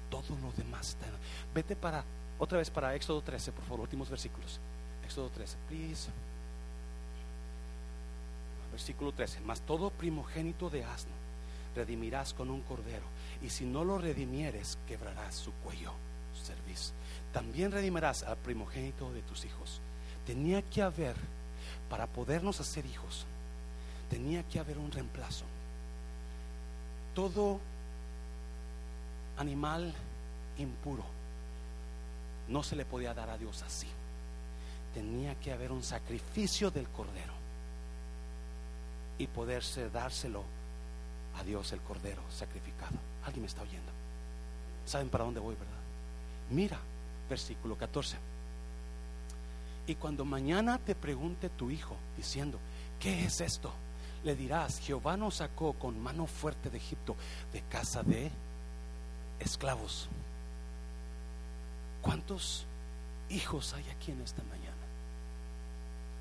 Todo 0.10 0.38
lo 0.42 0.52
demás 0.52 0.90
está 0.90 1.08
en 1.08 1.14
orden. 1.14 1.28
Vete 1.54 1.76
para, 1.76 2.04
otra 2.40 2.60
vez 2.60 2.70
para 2.70 2.96
Éxodo 2.96 3.22
13, 3.22 3.52
por 3.52 3.64
favor, 3.64 3.82
últimos 3.82 4.10
versículos. 4.10 4.60
Éxodo 5.04 5.30
13, 5.30 5.58
please. 5.68 6.10
Versículo 8.72 9.12
13. 9.12 9.42
Mas 9.42 9.62
todo 9.62 9.90
primogénito 9.90 10.70
de 10.70 10.84
asno 10.84 11.24
redimirás 11.76 12.34
con 12.34 12.50
un 12.50 12.62
cordero, 12.62 13.06
y 13.42 13.50
si 13.50 13.66
no 13.66 13.84
lo 13.84 13.98
redimieres, 13.98 14.78
quebrarás 14.88 15.36
su 15.36 15.52
cuello, 15.54 15.92
su 16.34 16.46
cerviz. 16.46 16.94
También 17.34 17.72
redimirás 17.72 18.24
al 18.24 18.38
primogénito 18.38 19.12
de 19.12 19.24
tus 19.24 19.44
hijos. 19.44 19.82
Tenía 20.26 20.62
que 20.62 20.82
haber, 20.82 21.16
para 21.90 22.08
podernos 22.08 22.60
hacer 22.60 22.86
hijos, 22.86 23.26
tenía 24.10 24.44
que 24.44 24.60
haber 24.60 24.78
un 24.78 24.92
reemplazo. 24.92 25.46
Todo 27.16 27.60
animal 29.38 29.94
impuro 30.60 31.04
no 32.48 32.62
se 32.62 32.76
le 32.76 32.86
podía 32.86 33.14
dar 33.14 33.30
a 33.30 33.38
Dios 33.38 33.64
así. 33.64 33.88
Tenía 34.94 35.34
que 35.36 35.52
haber 35.52 35.72
un 35.72 35.84
sacrificio 35.84 36.70
del 36.70 36.88
cordero 36.90 37.34
y 39.18 39.26
poderse 39.28 39.90
dárselo 39.90 40.44
a 41.40 41.44
Dios 41.44 41.72
el 41.72 41.82
cordero 41.82 42.22
sacrificado. 42.30 42.96
¿Alguien 43.26 43.42
me 43.42 43.48
está 43.48 43.64
oyendo? 43.64 43.92
¿Saben 44.86 45.10
para 45.10 45.24
dónde 45.24 45.40
voy, 45.40 45.56
verdad? 45.56 45.74
Mira, 46.52 46.78
versículo 47.30 47.78
14. 47.78 48.18
Y 49.88 49.96
cuando 49.96 50.24
mañana 50.24 50.78
te 50.78 50.96
pregunte 50.96 51.50
tu 51.50 51.70
hijo 51.70 51.96
diciendo, 52.16 52.58
¿qué 53.00 53.26
es 53.26 53.42
esto? 53.42 53.74
Le 54.24 54.36
dirás, 54.36 54.80
Jehová 54.80 55.18
nos 55.18 55.36
sacó 55.36 55.74
con 55.74 56.02
mano 56.02 56.26
fuerte 56.26 56.70
de 56.70 56.78
Egipto, 56.78 57.16
de 57.52 57.62
casa 57.64 58.04
de 58.04 58.32
esclavos. 59.40 60.08
¿Cuántos 62.02 62.66
hijos 63.30 63.74
hay 63.74 63.90
aquí 63.90 64.12
en 64.12 64.22
esta 64.22 64.44
mañana? 64.44 64.74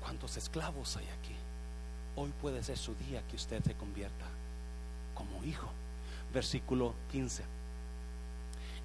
¿Cuántos 0.01 0.35
esclavos 0.35 0.97
hay 0.97 1.07
aquí? 1.07 1.35
Hoy 2.15 2.33
puede 2.41 2.61
ser 2.63 2.77
su 2.77 2.93
día 2.95 3.23
que 3.29 3.37
usted 3.37 3.63
se 3.63 3.73
convierta 3.75 4.25
como 5.15 5.43
hijo. 5.45 5.69
Versículo 6.33 6.93
15. 7.11 7.43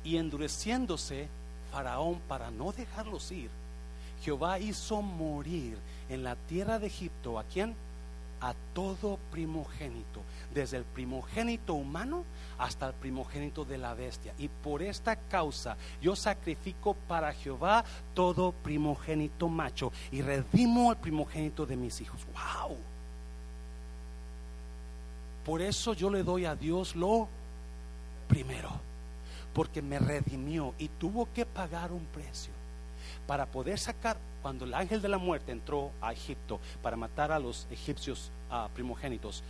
Y 0.04 0.16
endureciéndose 0.16 1.28
Faraón 1.72 2.20
para 2.28 2.50
no 2.50 2.72
dejarlos 2.72 3.30
ir, 3.32 3.50
Jehová 4.22 4.58
hizo 4.58 5.02
morir 5.02 5.78
en 6.08 6.24
la 6.24 6.36
tierra 6.36 6.78
de 6.78 6.88
Egipto 6.88 7.38
a 7.38 7.44
quién? 7.44 7.74
A 8.40 8.54
todo 8.72 9.18
primogénito, 9.32 10.22
desde 10.54 10.76
el 10.76 10.84
primogénito 10.84 11.74
humano 11.74 12.24
hasta 12.58 12.86
el 12.88 12.94
primogénito 12.94 13.64
de 13.64 13.78
la 13.78 13.94
bestia. 13.94 14.32
Y 14.38 14.48
por 14.48 14.82
esta 14.82 15.16
causa 15.16 15.76
yo 16.00 16.14
sacrifico 16.14 16.94
para 17.08 17.32
Jehová 17.32 17.84
todo 18.14 18.52
primogénito 18.52 19.48
macho 19.48 19.92
y 20.12 20.22
redimo 20.22 20.90
al 20.90 20.96
primogénito 20.98 21.66
de 21.66 21.76
mis 21.76 22.00
hijos. 22.00 22.20
¡Wow! 22.32 22.76
Por 25.44 25.62
eso 25.62 25.94
yo 25.94 26.10
le 26.10 26.22
doy 26.22 26.44
a 26.44 26.54
Dios 26.54 26.94
lo 26.94 27.26
primero, 28.28 28.70
porque 29.58 29.82
me 29.82 29.98
redimió 29.98 30.72
y 30.78 30.86
tuvo 30.86 31.26
que 31.32 31.44
pagar 31.44 31.90
un 31.90 32.04
precio 32.04 32.52
para 33.26 33.44
poder 33.44 33.76
sacar, 33.76 34.16
cuando 34.40 34.64
el 34.64 34.72
ángel 34.72 35.02
de 35.02 35.08
la 35.08 35.18
muerte 35.18 35.50
entró 35.50 35.90
a 36.00 36.12
Egipto 36.12 36.60
para 36.80 36.96
matar 36.96 37.32
a 37.32 37.40
los 37.40 37.66
egipcios 37.72 38.30
primogénitos, 38.72 39.42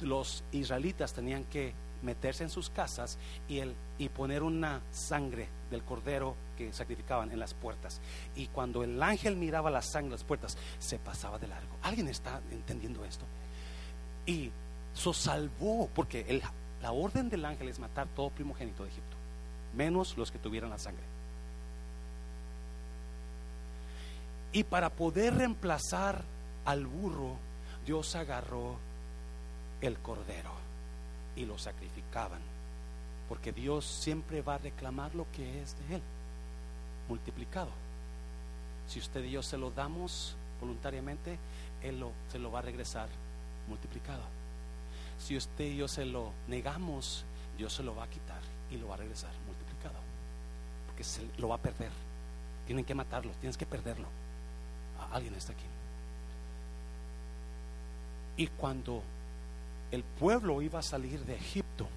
los 0.00 0.42
israelitas 0.50 1.12
tenían 1.12 1.44
que 1.44 1.74
meterse 2.02 2.42
en 2.42 2.50
sus 2.50 2.70
casas 2.70 3.18
y, 3.46 3.60
el, 3.60 3.72
y 3.98 4.08
poner 4.08 4.42
una 4.42 4.80
sangre 4.90 5.46
del 5.70 5.84
cordero 5.84 6.34
que 6.58 6.72
sacrificaban 6.72 7.30
en 7.30 7.38
las 7.38 7.54
puertas. 7.54 8.00
Y 8.34 8.48
cuando 8.48 8.82
el 8.82 9.00
ángel 9.00 9.36
miraba 9.36 9.70
la 9.70 9.82
sangre 9.82 10.06
en 10.06 10.12
las 10.14 10.24
puertas, 10.24 10.58
se 10.80 10.98
pasaba 10.98 11.38
de 11.38 11.46
largo. 11.46 11.76
¿Alguien 11.82 12.08
está 12.08 12.40
entendiendo 12.50 13.04
esto? 13.04 13.26
Y 14.26 14.50
So 14.92 15.12
salvó, 15.12 15.88
porque 15.94 16.42
la 16.82 16.90
orden 16.90 17.28
del 17.28 17.44
ángel 17.44 17.68
es 17.68 17.78
matar 17.78 18.08
todo 18.08 18.30
primogénito 18.30 18.82
de 18.82 18.90
Egipto, 18.90 19.19
menos 19.74 20.16
los 20.16 20.30
que 20.30 20.38
tuvieran 20.38 20.70
la 20.70 20.78
sangre. 20.78 21.04
Y 24.52 24.64
para 24.64 24.90
poder 24.90 25.34
reemplazar 25.34 26.22
al 26.64 26.86
burro, 26.86 27.36
Dios 27.86 28.16
agarró 28.16 28.78
el 29.80 29.98
cordero 29.98 30.50
y 31.36 31.44
lo 31.44 31.56
sacrificaban, 31.58 32.40
porque 33.28 33.52
Dios 33.52 33.86
siempre 33.86 34.42
va 34.42 34.56
a 34.56 34.58
reclamar 34.58 35.14
lo 35.14 35.26
que 35.32 35.62
es 35.62 35.76
de 35.78 35.96
Él, 35.96 36.02
multiplicado. 37.08 37.70
Si 38.88 38.98
usted 38.98 39.24
y 39.24 39.30
yo 39.30 39.42
se 39.42 39.56
lo 39.56 39.70
damos 39.70 40.34
voluntariamente, 40.60 41.38
Él 41.82 42.04
se 42.30 42.38
lo 42.38 42.50
va 42.50 42.58
a 42.58 42.62
regresar 42.62 43.08
multiplicado. 43.68 44.22
Si 45.18 45.36
usted 45.36 45.64
y 45.64 45.76
yo 45.76 45.86
se 45.86 46.04
lo 46.04 46.32
negamos, 46.48 47.24
Dios 47.56 47.72
se 47.72 47.82
lo 47.82 47.94
va 47.94 48.04
a 48.04 48.10
quitar 48.10 48.40
y 48.70 48.76
lo 48.78 48.88
va 48.88 48.94
a 48.94 48.98
regresar 48.98 49.30
multiplicado. 49.46 49.59
Porque 51.00 51.04
se 51.08 51.40
lo 51.40 51.48
va 51.48 51.54
a 51.54 51.58
perder. 51.58 51.90
Tienen 52.66 52.84
que 52.84 52.94
matarlo, 52.94 53.32
tienes 53.40 53.56
que 53.56 53.64
perderlo. 53.64 54.06
Alguien 55.12 55.34
está 55.34 55.54
aquí. 55.54 55.64
Y 58.36 58.48
cuando 58.48 59.02
el 59.90 60.02
pueblo 60.04 60.60
iba 60.60 60.78
a 60.78 60.82
salir 60.82 61.24
de 61.24 61.36
Egipto, 61.36 61.88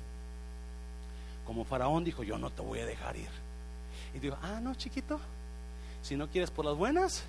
como 1.46 1.66
Faraón 1.66 2.06
dijo, 2.06 2.24
yo 2.24 2.38
no 2.38 2.50
te 2.50 2.62
voy 2.62 2.80
a 2.80 2.86
dejar 2.86 3.18
ir. 3.18 3.30
Y 4.14 4.20
dijo, 4.20 4.38
ah, 4.42 4.62
no, 4.62 4.74
chiquito, 4.74 5.20
si 6.02 6.16
no 6.16 6.30
quieres 6.30 6.50
por 6.50 6.64
las 6.64 6.78
buenas, 6.78 7.26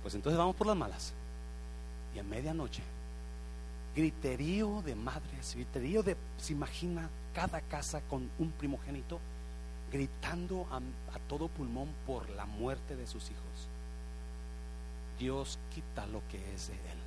pues 0.00 0.14
entonces 0.14 0.38
vamos 0.38 0.56
por 0.56 0.66
las 0.66 0.76
malas. 0.76 1.12
Y 2.14 2.18
a 2.18 2.22
medianoche 2.22 2.82
griterío 3.94 4.80
de 4.80 4.94
madres, 4.94 5.54
griterío 5.54 6.02
de, 6.02 6.16
se 6.38 6.54
imagina 6.54 7.10
cada 7.34 7.60
casa 7.60 8.00
con 8.08 8.30
un 8.38 8.50
primogénito 8.52 9.20
gritando 9.90 10.66
a, 10.70 10.80
todo 11.28 11.48
pulmón 11.48 11.88
por 12.06 12.28
la 12.30 12.46
muerte 12.46 12.96
de 12.96 13.06
sus 13.06 13.30
hijos. 13.30 13.68
Dios 15.18 15.58
quita 15.74 16.06
lo 16.06 16.22
que 16.28 16.54
es 16.54 16.68
de 16.68 16.74
Él. 16.74 16.98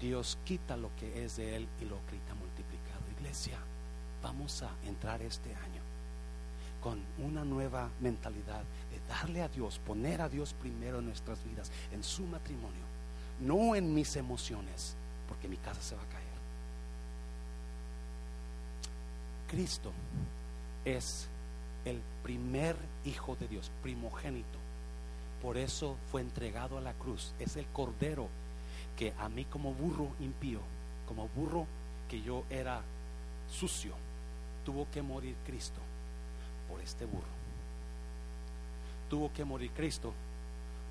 Dios 0.00 0.38
quita 0.44 0.76
lo 0.76 0.90
que 0.96 1.24
es 1.24 1.36
de 1.36 1.56
Él 1.56 1.68
y 1.80 1.84
lo 1.84 1.98
grita 2.08 2.34
multiplicado. 2.34 3.02
Iglesia, 3.18 3.58
vamos 4.22 4.62
a 4.62 4.70
entrar 4.86 5.20
este 5.22 5.54
año 5.54 5.82
con 6.80 6.98
una 7.18 7.44
nueva 7.44 7.90
mentalidad 8.00 8.62
de 8.90 9.00
darle 9.08 9.42
a 9.42 9.48
Dios, 9.48 9.78
poner 9.86 10.22
a 10.22 10.28
Dios 10.28 10.54
primero 10.54 11.00
en 11.00 11.06
nuestras 11.06 11.44
vidas, 11.44 11.70
en 11.92 12.02
su 12.02 12.24
matrimonio, 12.24 12.84
no 13.40 13.74
en 13.74 13.92
mis 13.94 14.16
emociones, 14.16 14.96
porque 15.28 15.48
mi 15.48 15.58
casa 15.58 15.82
se 15.82 15.94
va 15.94 16.02
a 16.02 16.06
caer. 16.06 16.30
Cristo 19.48 19.92
es 20.84 21.28
el 21.84 22.00
primer 22.22 22.76
hijo 23.04 23.36
de 23.36 23.48
Dios, 23.48 23.70
primogénito. 23.82 24.58
Por 25.42 25.56
eso 25.56 25.96
fue 26.10 26.20
entregado 26.20 26.78
a 26.78 26.80
la 26.80 26.92
cruz. 26.92 27.32
Es 27.38 27.56
el 27.56 27.66
cordero 27.66 28.28
que 28.96 29.14
a 29.18 29.28
mí 29.28 29.44
como 29.46 29.72
burro 29.72 30.10
impío, 30.20 30.60
como 31.06 31.28
burro 31.28 31.66
que 32.08 32.20
yo 32.20 32.44
era 32.50 32.82
sucio, 33.50 33.94
tuvo 34.64 34.86
que 34.90 35.02
morir 35.02 35.36
Cristo 35.46 35.80
por 36.68 36.80
este 36.80 37.04
burro. 37.06 37.40
Tuvo 39.08 39.32
que 39.32 39.44
morir 39.44 39.70
Cristo 39.72 40.12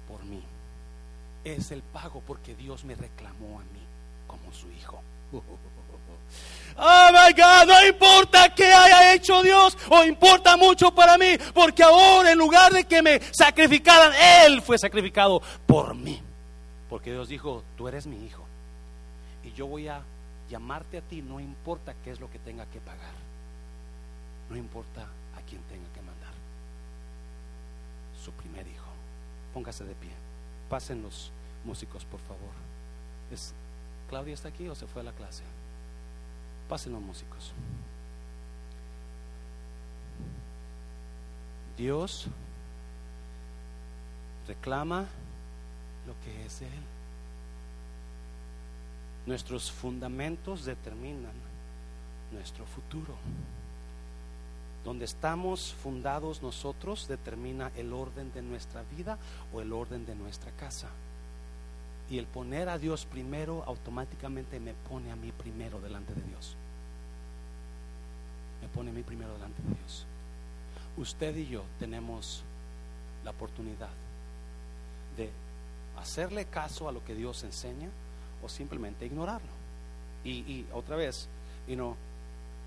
por 0.07 0.23
mí. 0.25 0.41
Es 1.43 1.71
el 1.71 1.83
pago 1.83 2.21
porque 2.25 2.55
Dios 2.55 2.83
me 2.83 2.95
reclamó 2.95 3.59
a 3.59 3.63
mí 3.63 3.85
como 4.27 4.51
su 4.51 4.69
hijo. 4.71 5.01
Oh 6.81 7.09
my 7.11 7.33
God, 7.33 7.67
no 7.67 7.87
importa 7.87 8.55
qué 8.55 8.65
haya 8.65 9.13
hecho 9.13 9.43
Dios, 9.43 9.77
o 9.89 10.05
importa 10.05 10.55
mucho 10.55 10.95
para 10.95 11.17
mí, 11.17 11.37
porque 11.53 11.83
ahora 11.83 12.31
en 12.31 12.37
lugar 12.37 12.71
de 12.71 12.85
que 12.85 13.01
me 13.01 13.19
sacrificaran, 13.33 14.13
Él 14.45 14.61
fue 14.61 14.77
sacrificado 14.77 15.41
por 15.65 15.93
mí. 15.93 16.21
Porque 16.89 17.11
Dios 17.11 17.27
dijo, 17.27 17.63
tú 17.77 17.89
eres 17.89 18.07
mi 18.07 18.25
hijo, 18.25 18.45
y 19.43 19.51
yo 19.51 19.67
voy 19.67 19.89
a 19.89 20.01
llamarte 20.49 20.99
a 20.99 21.01
ti, 21.01 21.21
no 21.21 21.41
importa 21.41 21.93
qué 22.01 22.11
es 22.11 22.19
lo 22.21 22.31
que 22.31 22.39
tenga 22.39 22.65
que 22.67 22.79
pagar, 22.79 23.13
no 24.49 24.55
importa 24.55 25.01
a 25.01 25.41
quién 25.47 25.61
tenga 25.63 25.87
que 25.93 26.01
mandar. 26.01 26.33
Su 28.23 28.31
primer 28.31 28.65
hijo. 28.67 28.87
Póngase 29.53 29.83
de 29.83 29.95
pie. 29.95 30.11
Pasen 30.69 31.01
los 31.01 31.31
músicos, 31.63 32.05
por 32.05 32.19
favor. 32.21 32.53
¿Es, 33.31 33.53
¿Claudia 34.09 34.33
está 34.33 34.49
aquí 34.49 34.67
o 34.67 34.75
se 34.75 34.87
fue 34.87 35.01
a 35.01 35.05
la 35.05 35.11
clase? 35.11 35.43
Pasen 36.67 36.93
los 36.93 37.01
músicos. 37.01 37.53
Dios 41.77 42.25
reclama 44.47 45.05
lo 46.07 46.13
que 46.23 46.45
es 46.45 46.59
de 46.59 46.65
Él. 46.65 46.83
Nuestros 49.27 49.71
fundamentos 49.71 50.65
determinan 50.65 51.33
nuestro 52.31 52.65
futuro. 52.65 53.15
Donde 54.83 55.05
estamos 55.05 55.73
fundados 55.73 56.41
nosotros 56.41 57.07
determina 57.07 57.71
el 57.75 57.93
orden 57.93 58.33
de 58.33 58.41
nuestra 58.41 58.81
vida 58.95 59.19
o 59.53 59.61
el 59.61 59.71
orden 59.71 60.05
de 60.05 60.15
nuestra 60.15 60.51
casa. 60.51 60.89
Y 62.09 62.17
el 62.17 62.25
poner 62.25 62.69
a 62.69 62.77
Dios 62.77 63.05
primero 63.05 63.63
automáticamente 63.65 64.59
me 64.59 64.73
pone 64.73 65.11
a 65.11 65.15
mí 65.15 65.31
primero 65.31 65.79
delante 65.79 66.13
de 66.13 66.21
Dios. 66.23 66.55
Me 68.61 68.67
pone 68.67 68.89
a 68.89 68.93
mí 68.93 69.03
primero 69.03 69.33
delante 69.33 69.61
de 69.61 69.75
Dios. 69.75 70.05
Usted 70.97 71.35
y 71.35 71.47
yo 71.47 71.63
tenemos 71.77 72.43
la 73.23 73.31
oportunidad 73.31 73.89
de 75.15 75.29
hacerle 75.99 76.45
caso 76.45 76.89
a 76.89 76.91
lo 76.91 77.03
que 77.05 77.13
Dios 77.13 77.43
enseña 77.43 77.89
o 78.43 78.49
simplemente 78.49 79.05
ignorarlo. 79.05 79.51
Y, 80.23 80.39
y 80.39 80.65
otra 80.73 80.95
vez, 80.95 81.27
you 81.67 81.75
know, 81.75 81.95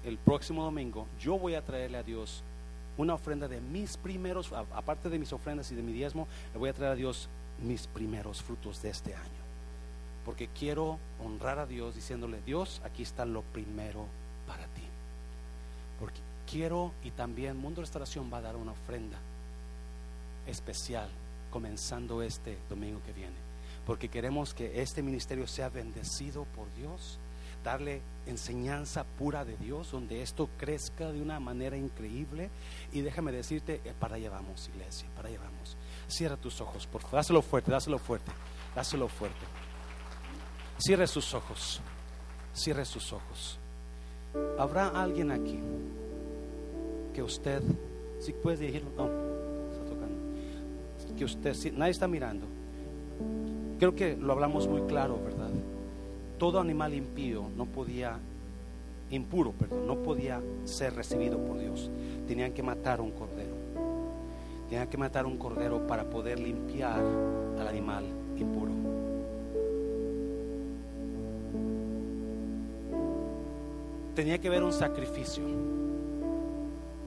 el 0.05 0.18
próximo 0.18 0.64
domingo 0.64 1.07
yo 1.20 1.38
voy 1.38 1.55
a 1.55 1.62
traerle 1.62 1.99
a 1.99 2.03
Dios 2.03 2.43
una 2.97 3.14
ofrenda 3.14 3.49
de 3.49 3.61
mis 3.61 3.97
primeros, 3.97 4.53
aparte 4.53 5.09
de 5.09 5.18
mis 5.18 5.32
ofrendas 5.32 5.70
y 5.72 5.74
de 5.74 5.82
mi 5.82 5.93
diezmo, 5.93 6.28
le 6.53 6.59
voy 6.59 6.68
a 6.68 6.72
traer 6.74 6.93
a 6.93 6.97
Dios 6.97 7.28
mis 7.62 7.86
primeros 7.86 8.42
frutos 8.42 8.82
de 8.82 8.90
este 8.90 9.14
año. 9.14 9.42
Porque 10.24 10.48
quiero 10.48 10.98
honrar 11.24 11.58
a 11.58 11.66
Dios 11.66 11.94
diciéndole, 11.94 12.40
Dios, 12.42 12.80
aquí 12.84 13.02
está 13.02 13.24
lo 13.24 13.42
primero 13.42 14.06
para 14.46 14.66
ti. 14.66 14.82
Porque 15.98 16.20
quiero 16.50 16.92
y 17.02 17.10
también 17.10 17.56
Mundo 17.56 17.80
Restauración 17.80 18.30
va 18.32 18.38
a 18.38 18.42
dar 18.42 18.56
una 18.56 18.72
ofrenda 18.72 19.18
especial 20.46 21.08
comenzando 21.50 22.22
este 22.22 22.58
domingo 22.68 23.00
que 23.04 23.12
viene. 23.12 23.36
Porque 23.86 24.08
queremos 24.08 24.54
que 24.54 24.80
este 24.80 25.02
ministerio 25.02 25.46
sea 25.46 25.68
bendecido 25.68 26.44
por 26.56 26.72
Dios, 26.74 27.18
darle 27.64 28.00
enseñanza 28.26 29.04
pura 29.04 29.44
de 29.44 29.56
Dios, 29.56 29.90
donde 29.90 30.22
esto 30.22 30.48
crezca 30.56 31.10
de 31.10 31.20
una 31.20 31.40
manera 31.40 31.76
increíble. 31.76 32.50
Y 32.92 33.00
déjame 33.00 33.32
decirte, 33.32 33.80
eh, 33.84 33.92
para 33.98 34.16
allá 34.16 34.30
vamos, 34.30 34.68
iglesia, 34.68 35.08
para 35.16 35.28
allá 35.28 35.38
vamos. 35.40 35.76
Cierra 36.12 36.36
tus 36.36 36.60
ojos, 36.60 36.86
por 36.86 37.00
favor. 37.00 37.16
Dáselo 37.16 37.40
fuerte, 37.40 37.70
dáselo 37.70 37.98
fuerte, 37.98 38.30
dáselo 38.76 39.08
fuerte. 39.08 39.46
Cierre 40.76 41.06
sus 41.06 41.32
ojos, 41.32 41.80
cierre 42.52 42.84
sus 42.84 43.14
ojos. 43.14 43.58
¿Habrá 44.58 44.88
alguien 44.88 45.30
aquí 45.30 45.58
que 47.14 47.22
usted, 47.22 47.62
si 48.20 48.34
puede 48.34 48.58
dirigirlo, 48.58 48.90
no, 48.94 49.04
está 49.72 49.84
tocando, 49.86 51.16
que 51.16 51.24
usted, 51.24 51.54
si, 51.54 51.70
nadie 51.70 51.92
está 51.92 52.06
mirando, 52.06 52.44
creo 53.78 53.94
que 53.94 54.14
lo 54.14 54.34
hablamos 54.34 54.68
muy 54.68 54.82
claro, 54.82 55.18
¿verdad? 55.24 55.48
Todo 56.38 56.60
animal 56.60 56.92
impío 56.92 57.48
no 57.56 57.64
podía, 57.64 58.18
impuro, 59.10 59.52
perdón, 59.52 59.86
no 59.86 59.96
podía 60.02 60.42
ser 60.64 60.94
recibido 60.94 61.38
por 61.38 61.58
Dios. 61.58 61.90
Tenían 62.28 62.52
que 62.52 62.62
matar 62.62 63.00
un 63.00 63.12
cordero. 63.12 63.51
Tenían 64.73 64.89
que 64.89 64.97
matar 64.97 65.27
un 65.27 65.37
cordero 65.37 65.87
para 65.87 66.09
poder 66.09 66.41
limpiar 66.41 67.05
al 67.59 67.68
animal 67.68 68.07
impuro. 68.39 68.73
Tenía 74.14 74.39
que 74.39 74.49
haber 74.49 74.62
un 74.62 74.73
sacrificio. 74.73 75.45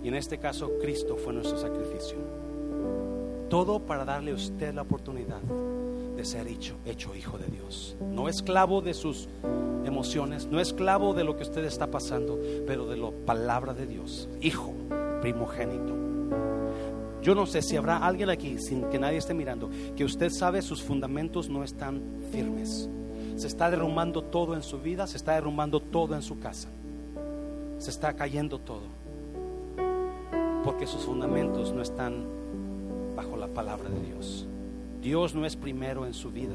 Y 0.04 0.08
en 0.08 0.14
este 0.14 0.38
caso 0.38 0.74
Cristo 0.80 1.18
fue 1.18 1.34
nuestro 1.34 1.58
sacrificio. 1.58 2.18
Todo 3.50 3.80
para 3.80 4.06
darle 4.06 4.30
a 4.30 4.36
usted 4.36 4.72
la 4.72 4.84
oportunidad 4.84 5.42
de 5.42 6.24
ser 6.24 6.46
hecho 6.48 7.16
hijo 7.16 7.40
de 7.40 7.48
Dios. 7.48 7.98
No 8.00 8.30
esclavo 8.30 8.82
de 8.82 8.94
sus 8.94 9.28
emociones, 9.84 10.46
no 10.46 10.60
esclavo 10.60 11.16
de 11.16 11.24
lo 11.24 11.36
que 11.36 11.42
usted 11.42 11.66
está 11.66 11.90
pasando, 11.90 12.40
pero 12.68 12.86
de 12.86 12.98
la 12.98 13.10
palabra 13.26 13.74
de 13.74 13.88
Dios. 13.88 14.30
Hijo, 14.40 14.72
primogénito. 15.24 16.15
Yo 17.26 17.34
no 17.34 17.48
sé 17.48 17.64
si 17.64 17.76
habrá 17.76 17.98
alguien 17.98 18.30
aquí, 18.30 18.60
sin 18.60 18.84
que 18.84 19.00
nadie 19.00 19.18
esté 19.18 19.34
mirando, 19.34 19.72
que 19.96 20.06
usted 20.06 20.30
sabe 20.30 20.62
sus 20.62 20.84
fundamentos 20.84 21.50
no 21.50 21.64
están 21.64 22.00
firmes. 22.32 22.88
Se 23.36 23.48
está 23.48 23.72
derrumbando 23.72 24.22
todo 24.22 24.54
en 24.54 24.62
su 24.62 24.80
vida, 24.80 25.08
se 25.08 25.18
está 25.18 25.34
derrumbando 25.34 25.80
todo 25.80 26.14
en 26.14 26.22
su 26.22 26.38
casa. 26.38 26.70
Se 27.80 27.90
está 27.90 28.14
cayendo 28.14 28.60
todo. 28.60 28.84
Porque 30.64 30.86
sus 30.86 31.02
fundamentos 31.02 31.74
no 31.74 31.82
están 31.82 32.28
bajo 33.16 33.38
la 33.38 33.48
palabra 33.48 33.90
de 33.90 34.02
Dios. 34.02 34.46
Dios 35.02 35.34
no 35.34 35.48
es 35.48 35.56
primero 35.56 36.06
en 36.06 36.14
su 36.14 36.30
vida. 36.30 36.54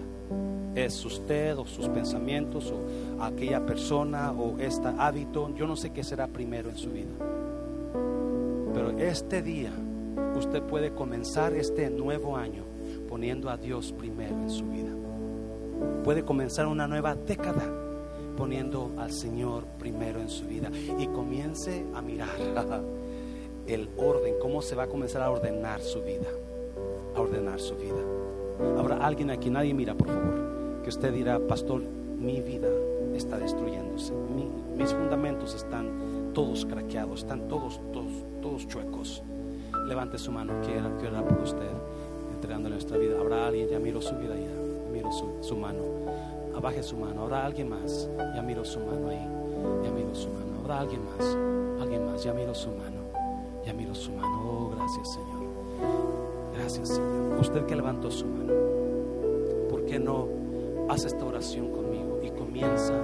Es 0.76 1.04
usted 1.04 1.58
o 1.58 1.66
sus 1.66 1.88
pensamientos 1.88 2.72
o 2.72 3.20
aquella 3.20 3.66
persona 3.66 4.30
o 4.30 4.56
este 4.60 4.86
hábito. 4.86 5.52
Yo 5.56 5.66
no 5.66 5.74
sé 5.74 5.90
qué 5.90 6.04
será 6.04 6.28
primero 6.28 6.70
en 6.70 6.76
su 6.76 6.90
vida. 6.90 7.10
Pero 8.72 8.90
este 9.00 9.42
día 9.42 9.72
usted 10.36 10.62
puede 10.62 10.92
comenzar 10.92 11.54
este 11.54 11.90
nuevo 11.90 12.36
año 12.36 12.64
poniendo 13.08 13.50
a 13.50 13.56
Dios 13.56 13.92
primero 13.92 14.36
en 14.36 14.50
su 14.50 14.64
vida. 14.64 14.90
Puede 16.04 16.24
comenzar 16.24 16.66
una 16.66 16.86
nueva 16.86 17.14
década 17.14 17.62
poniendo 18.36 18.92
al 18.98 19.12
Señor 19.12 19.64
primero 19.78 20.20
en 20.20 20.28
su 20.28 20.46
vida 20.46 20.70
y 20.98 21.06
comience 21.08 21.84
a 21.94 22.00
mirar 22.00 22.28
el 23.66 23.88
orden, 23.96 24.34
cómo 24.40 24.62
se 24.62 24.74
va 24.74 24.84
a 24.84 24.86
comenzar 24.88 25.22
a 25.22 25.30
ordenar 25.30 25.80
su 25.80 26.02
vida, 26.02 26.28
a 27.14 27.20
ordenar 27.20 27.60
su 27.60 27.76
vida. 27.76 28.00
Habrá 28.78 28.96
alguien 28.96 29.30
aquí, 29.30 29.50
nadie 29.50 29.74
mira, 29.74 29.94
por 29.94 30.08
favor, 30.08 30.82
que 30.82 30.88
usted 30.88 31.12
dirá, 31.12 31.38
pastor, 31.38 31.82
mi 31.82 32.40
vida 32.40 32.68
está 33.14 33.38
destruyéndose, 33.38 34.12
mis 34.76 34.92
fundamentos 34.92 35.54
están 35.54 36.32
todos 36.32 36.64
craqueados, 36.64 37.20
están 37.20 37.48
todos, 37.48 37.80
todos, 37.92 38.12
todos 38.40 38.66
chuecos. 38.68 39.22
Levante 39.90 40.18
su 40.18 40.30
mano, 40.30 40.52
quiera, 40.64 40.88
quiera 41.00 41.20
por 41.20 41.40
usted, 41.40 41.66
entregándole 42.32 42.76
nuestra 42.76 42.96
vida. 42.96 43.18
Habrá 43.18 43.48
alguien, 43.48 43.68
ya 43.68 43.80
miro 43.80 44.00
su 44.00 44.14
vida, 44.14 44.36
ya 44.36 44.52
miro 44.92 45.10
su, 45.10 45.26
su 45.40 45.56
mano. 45.56 45.82
Abaje 46.56 46.80
su 46.80 46.96
mano, 46.96 47.22
habrá 47.22 47.44
alguien 47.44 47.68
más, 47.68 48.08
ya 48.36 48.40
miro 48.40 48.64
su 48.64 48.78
mano 48.78 49.08
ahí, 49.08 49.26
ya 49.82 49.90
miro 49.90 50.14
su 50.14 50.28
mano. 50.28 50.60
Habrá 50.60 50.78
alguien 50.78 51.04
más, 51.04 51.82
alguien 51.82 52.06
más, 52.06 52.22
ya 52.22 52.32
miro 52.32 52.54
su 52.54 52.68
mano, 52.68 53.00
ya 53.66 53.72
miro 53.72 53.92
su 53.92 54.12
mano. 54.12 54.28
Oh, 54.44 54.70
gracias, 54.76 55.12
Señor. 55.12 55.42
Gracias, 56.54 56.88
Señor. 56.90 57.40
Usted 57.40 57.66
que 57.66 57.74
levantó 57.74 58.12
su 58.12 58.26
mano, 58.26 58.52
¿por 59.68 59.86
qué 59.86 59.98
no 59.98 60.28
hace 60.88 61.08
esta 61.08 61.24
oración 61.24 61.68
conmigo 61.72 62.20
y 62.22 62.30
comienza 62.30 62.94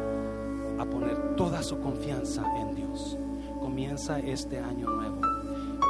a 0.78 0.84
poner 0.84 1.34
toda 1.34 1.64
su 1.64 1.80
confianza 1.80 2.45
en 2.61 2.76
Dios? 2.76 3.18
Comienza 3.59 4.20
este 4.20 4.61
año 4.61 4.89
nuevo 4.89 5.26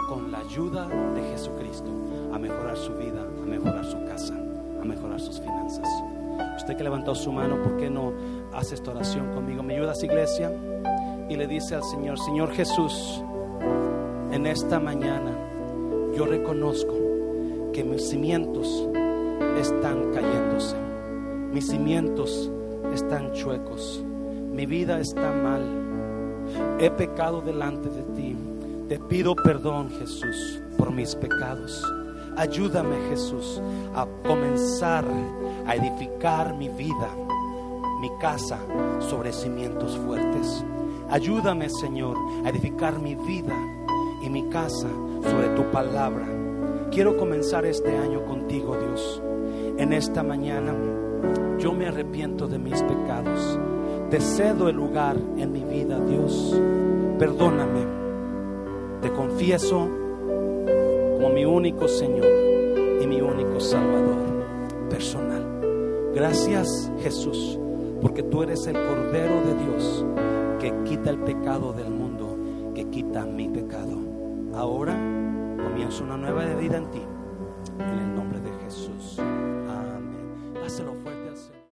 con 0.09 0.30
la 0.30 0.38
ayuda 0.38 0.88
de 1.14 1.22
Jesucristo 1.30 1.90
a 2.32 2.38
mejorar 2.38 2.76
su 2.76 2.92
vida, 2.94 3.22
a 3.22 3.46
mejorar 3.46 3.84
su 3.84 4.04
casa, 4.04 4.34
a 4.80 4.84
mejorar 4.84 5.20
sus 5.20 5.40
finanzas. 5.40 5.88
Usted 6.57 6.76
que 6.76 6.84
levantó 6.84 7.14
su 7.14 7.32
mano, 7.32 7.62
¿por 7.62 7.76
qué 7.76 7.90
no 7.90 8.12
hace 8.52 8.74
esta 8.74 8.92
oración 8.92 9.32
conmigo? 9.34 9.62
¿Me 9.62 9.74
ayudas, 9.74 10.02
iglesia? 10.02 10.52
Y 11.28 11.36
le 11.36 11.46
dice 11.46 11.74
al 11.74 11.82
Señor, 11.82 12.18
Señor 12.18 12.52
Jesús, 12.52 13.22
en 14.30 14.46
esta 14.46 14.78
mañana 14.78 15.32
yo 16.14 16.26
reconozco 16.26 16.94
que 17.72 17.84
mis 17.84 18.09
cimientos 18.09 18.88
están 19.59 20.12
cayéndose, 20.12 20.76
mis 21.52 21.66
cimientos 21.66 22.50
están 22.94 23.32
chuecos, 23.32 24.02
mi 24.52 24.66
vida 24.66 25.00
está 25.00 25.32
mal, 25.32 25.62
he 26.78 26.90
pecado 26.90 27.40
delante 27.40 27.88
de 27.88 28.02
te 28.89 28.99
pido 28.99 29.34
perdón 29.34 29.91
Jesús 29.99 30.62
por 30.78 30.93
mis 30.93 31.14
pecados. 31.14 31.82
Ayúdame 32.37 32.97
Jesús 33.09 33.61
a 33.95 34.07
comenzar 34.26 35.05
a 35.66 35.74
edificar 35.74 36.55
mi 36.55 36.68
vida, 36.68 37.11
mi 38.01 38.11
casa 38.20 38.59
sobre 39.01 39.32
cimientos 39.32 39.97
fuertes. 39.99 40.64
Ayúdame, 41.11 41.68
Señor, 41.70 42.16
a 42.45 42.51
edificar 42.51 42.99
mi 42.99 43.14
vida 43.14 43.57
y 44.22 44.28
mi 44.28 44.49
casa 44.51 44.89
sobre 45.22 45.49
tu 45.57 45.64
palabra. 45.70 46.26
Quiero 46.91 47.16
comenzar 47.16 47.64
este 47.64 47.97
año 47.97 48.24
contigo, 48.24 48.76
Dios. 48.76 49.22
En 49.78 49.93
esta 49.93 50.22
mañana 50.22 50.74
yo 51.59 51.72
me 51.72 51.87
arrepiento 51.87 52.47
de 52.47 52.59
mis 52.59 52.82
pecados. 52.82 53.59
Te 54.11 54.20
cedo 54.20 54.68
el 54.68 54.76
lugar 54.76 55.16
en 55.37 55.53
mi 55.53 55.64
vida, 55.64 55.99
Dios. 56.01 56.55
Perdóname. 57.18 57.86
Confieso 59.37 59.91
como 61.16 61.28
mi 61.28 61.45
único 61.45 61.87
Señor 61.89 62.24
y 63.03 63.07
mi 63.07 63.20
único 63.20 63.61
Salvador 63.61 64.16
personal. 64.89 66.11
Gracias, 66.14 66.91
Jesús, 67.01 67.59
porque 68.01 68.22
tú 68.22 68.45
eres 68.45 68.66
el 68.66 68.72
Cordero 68.72 69.43
de 69.43 69.55
Dios 69.62 70.07
que 70.59 70.72
quita 70.84 71.11
el 71.11 71.18
pecado 71.18 71.74
del 71.74 71.91
mundo, 71.91 72.39
que 72.74 72.89
quita 72.89 73.26
mi 73.26 73.51
pecado. 73.51 73.99
Ahora 74.55 74.95
comienzo 74.95 76.05
una 76.05 76.16
nueva 76.16 76.47
vida 76.55 76.78
en 76.78 76.91
ti, 76.91 77.03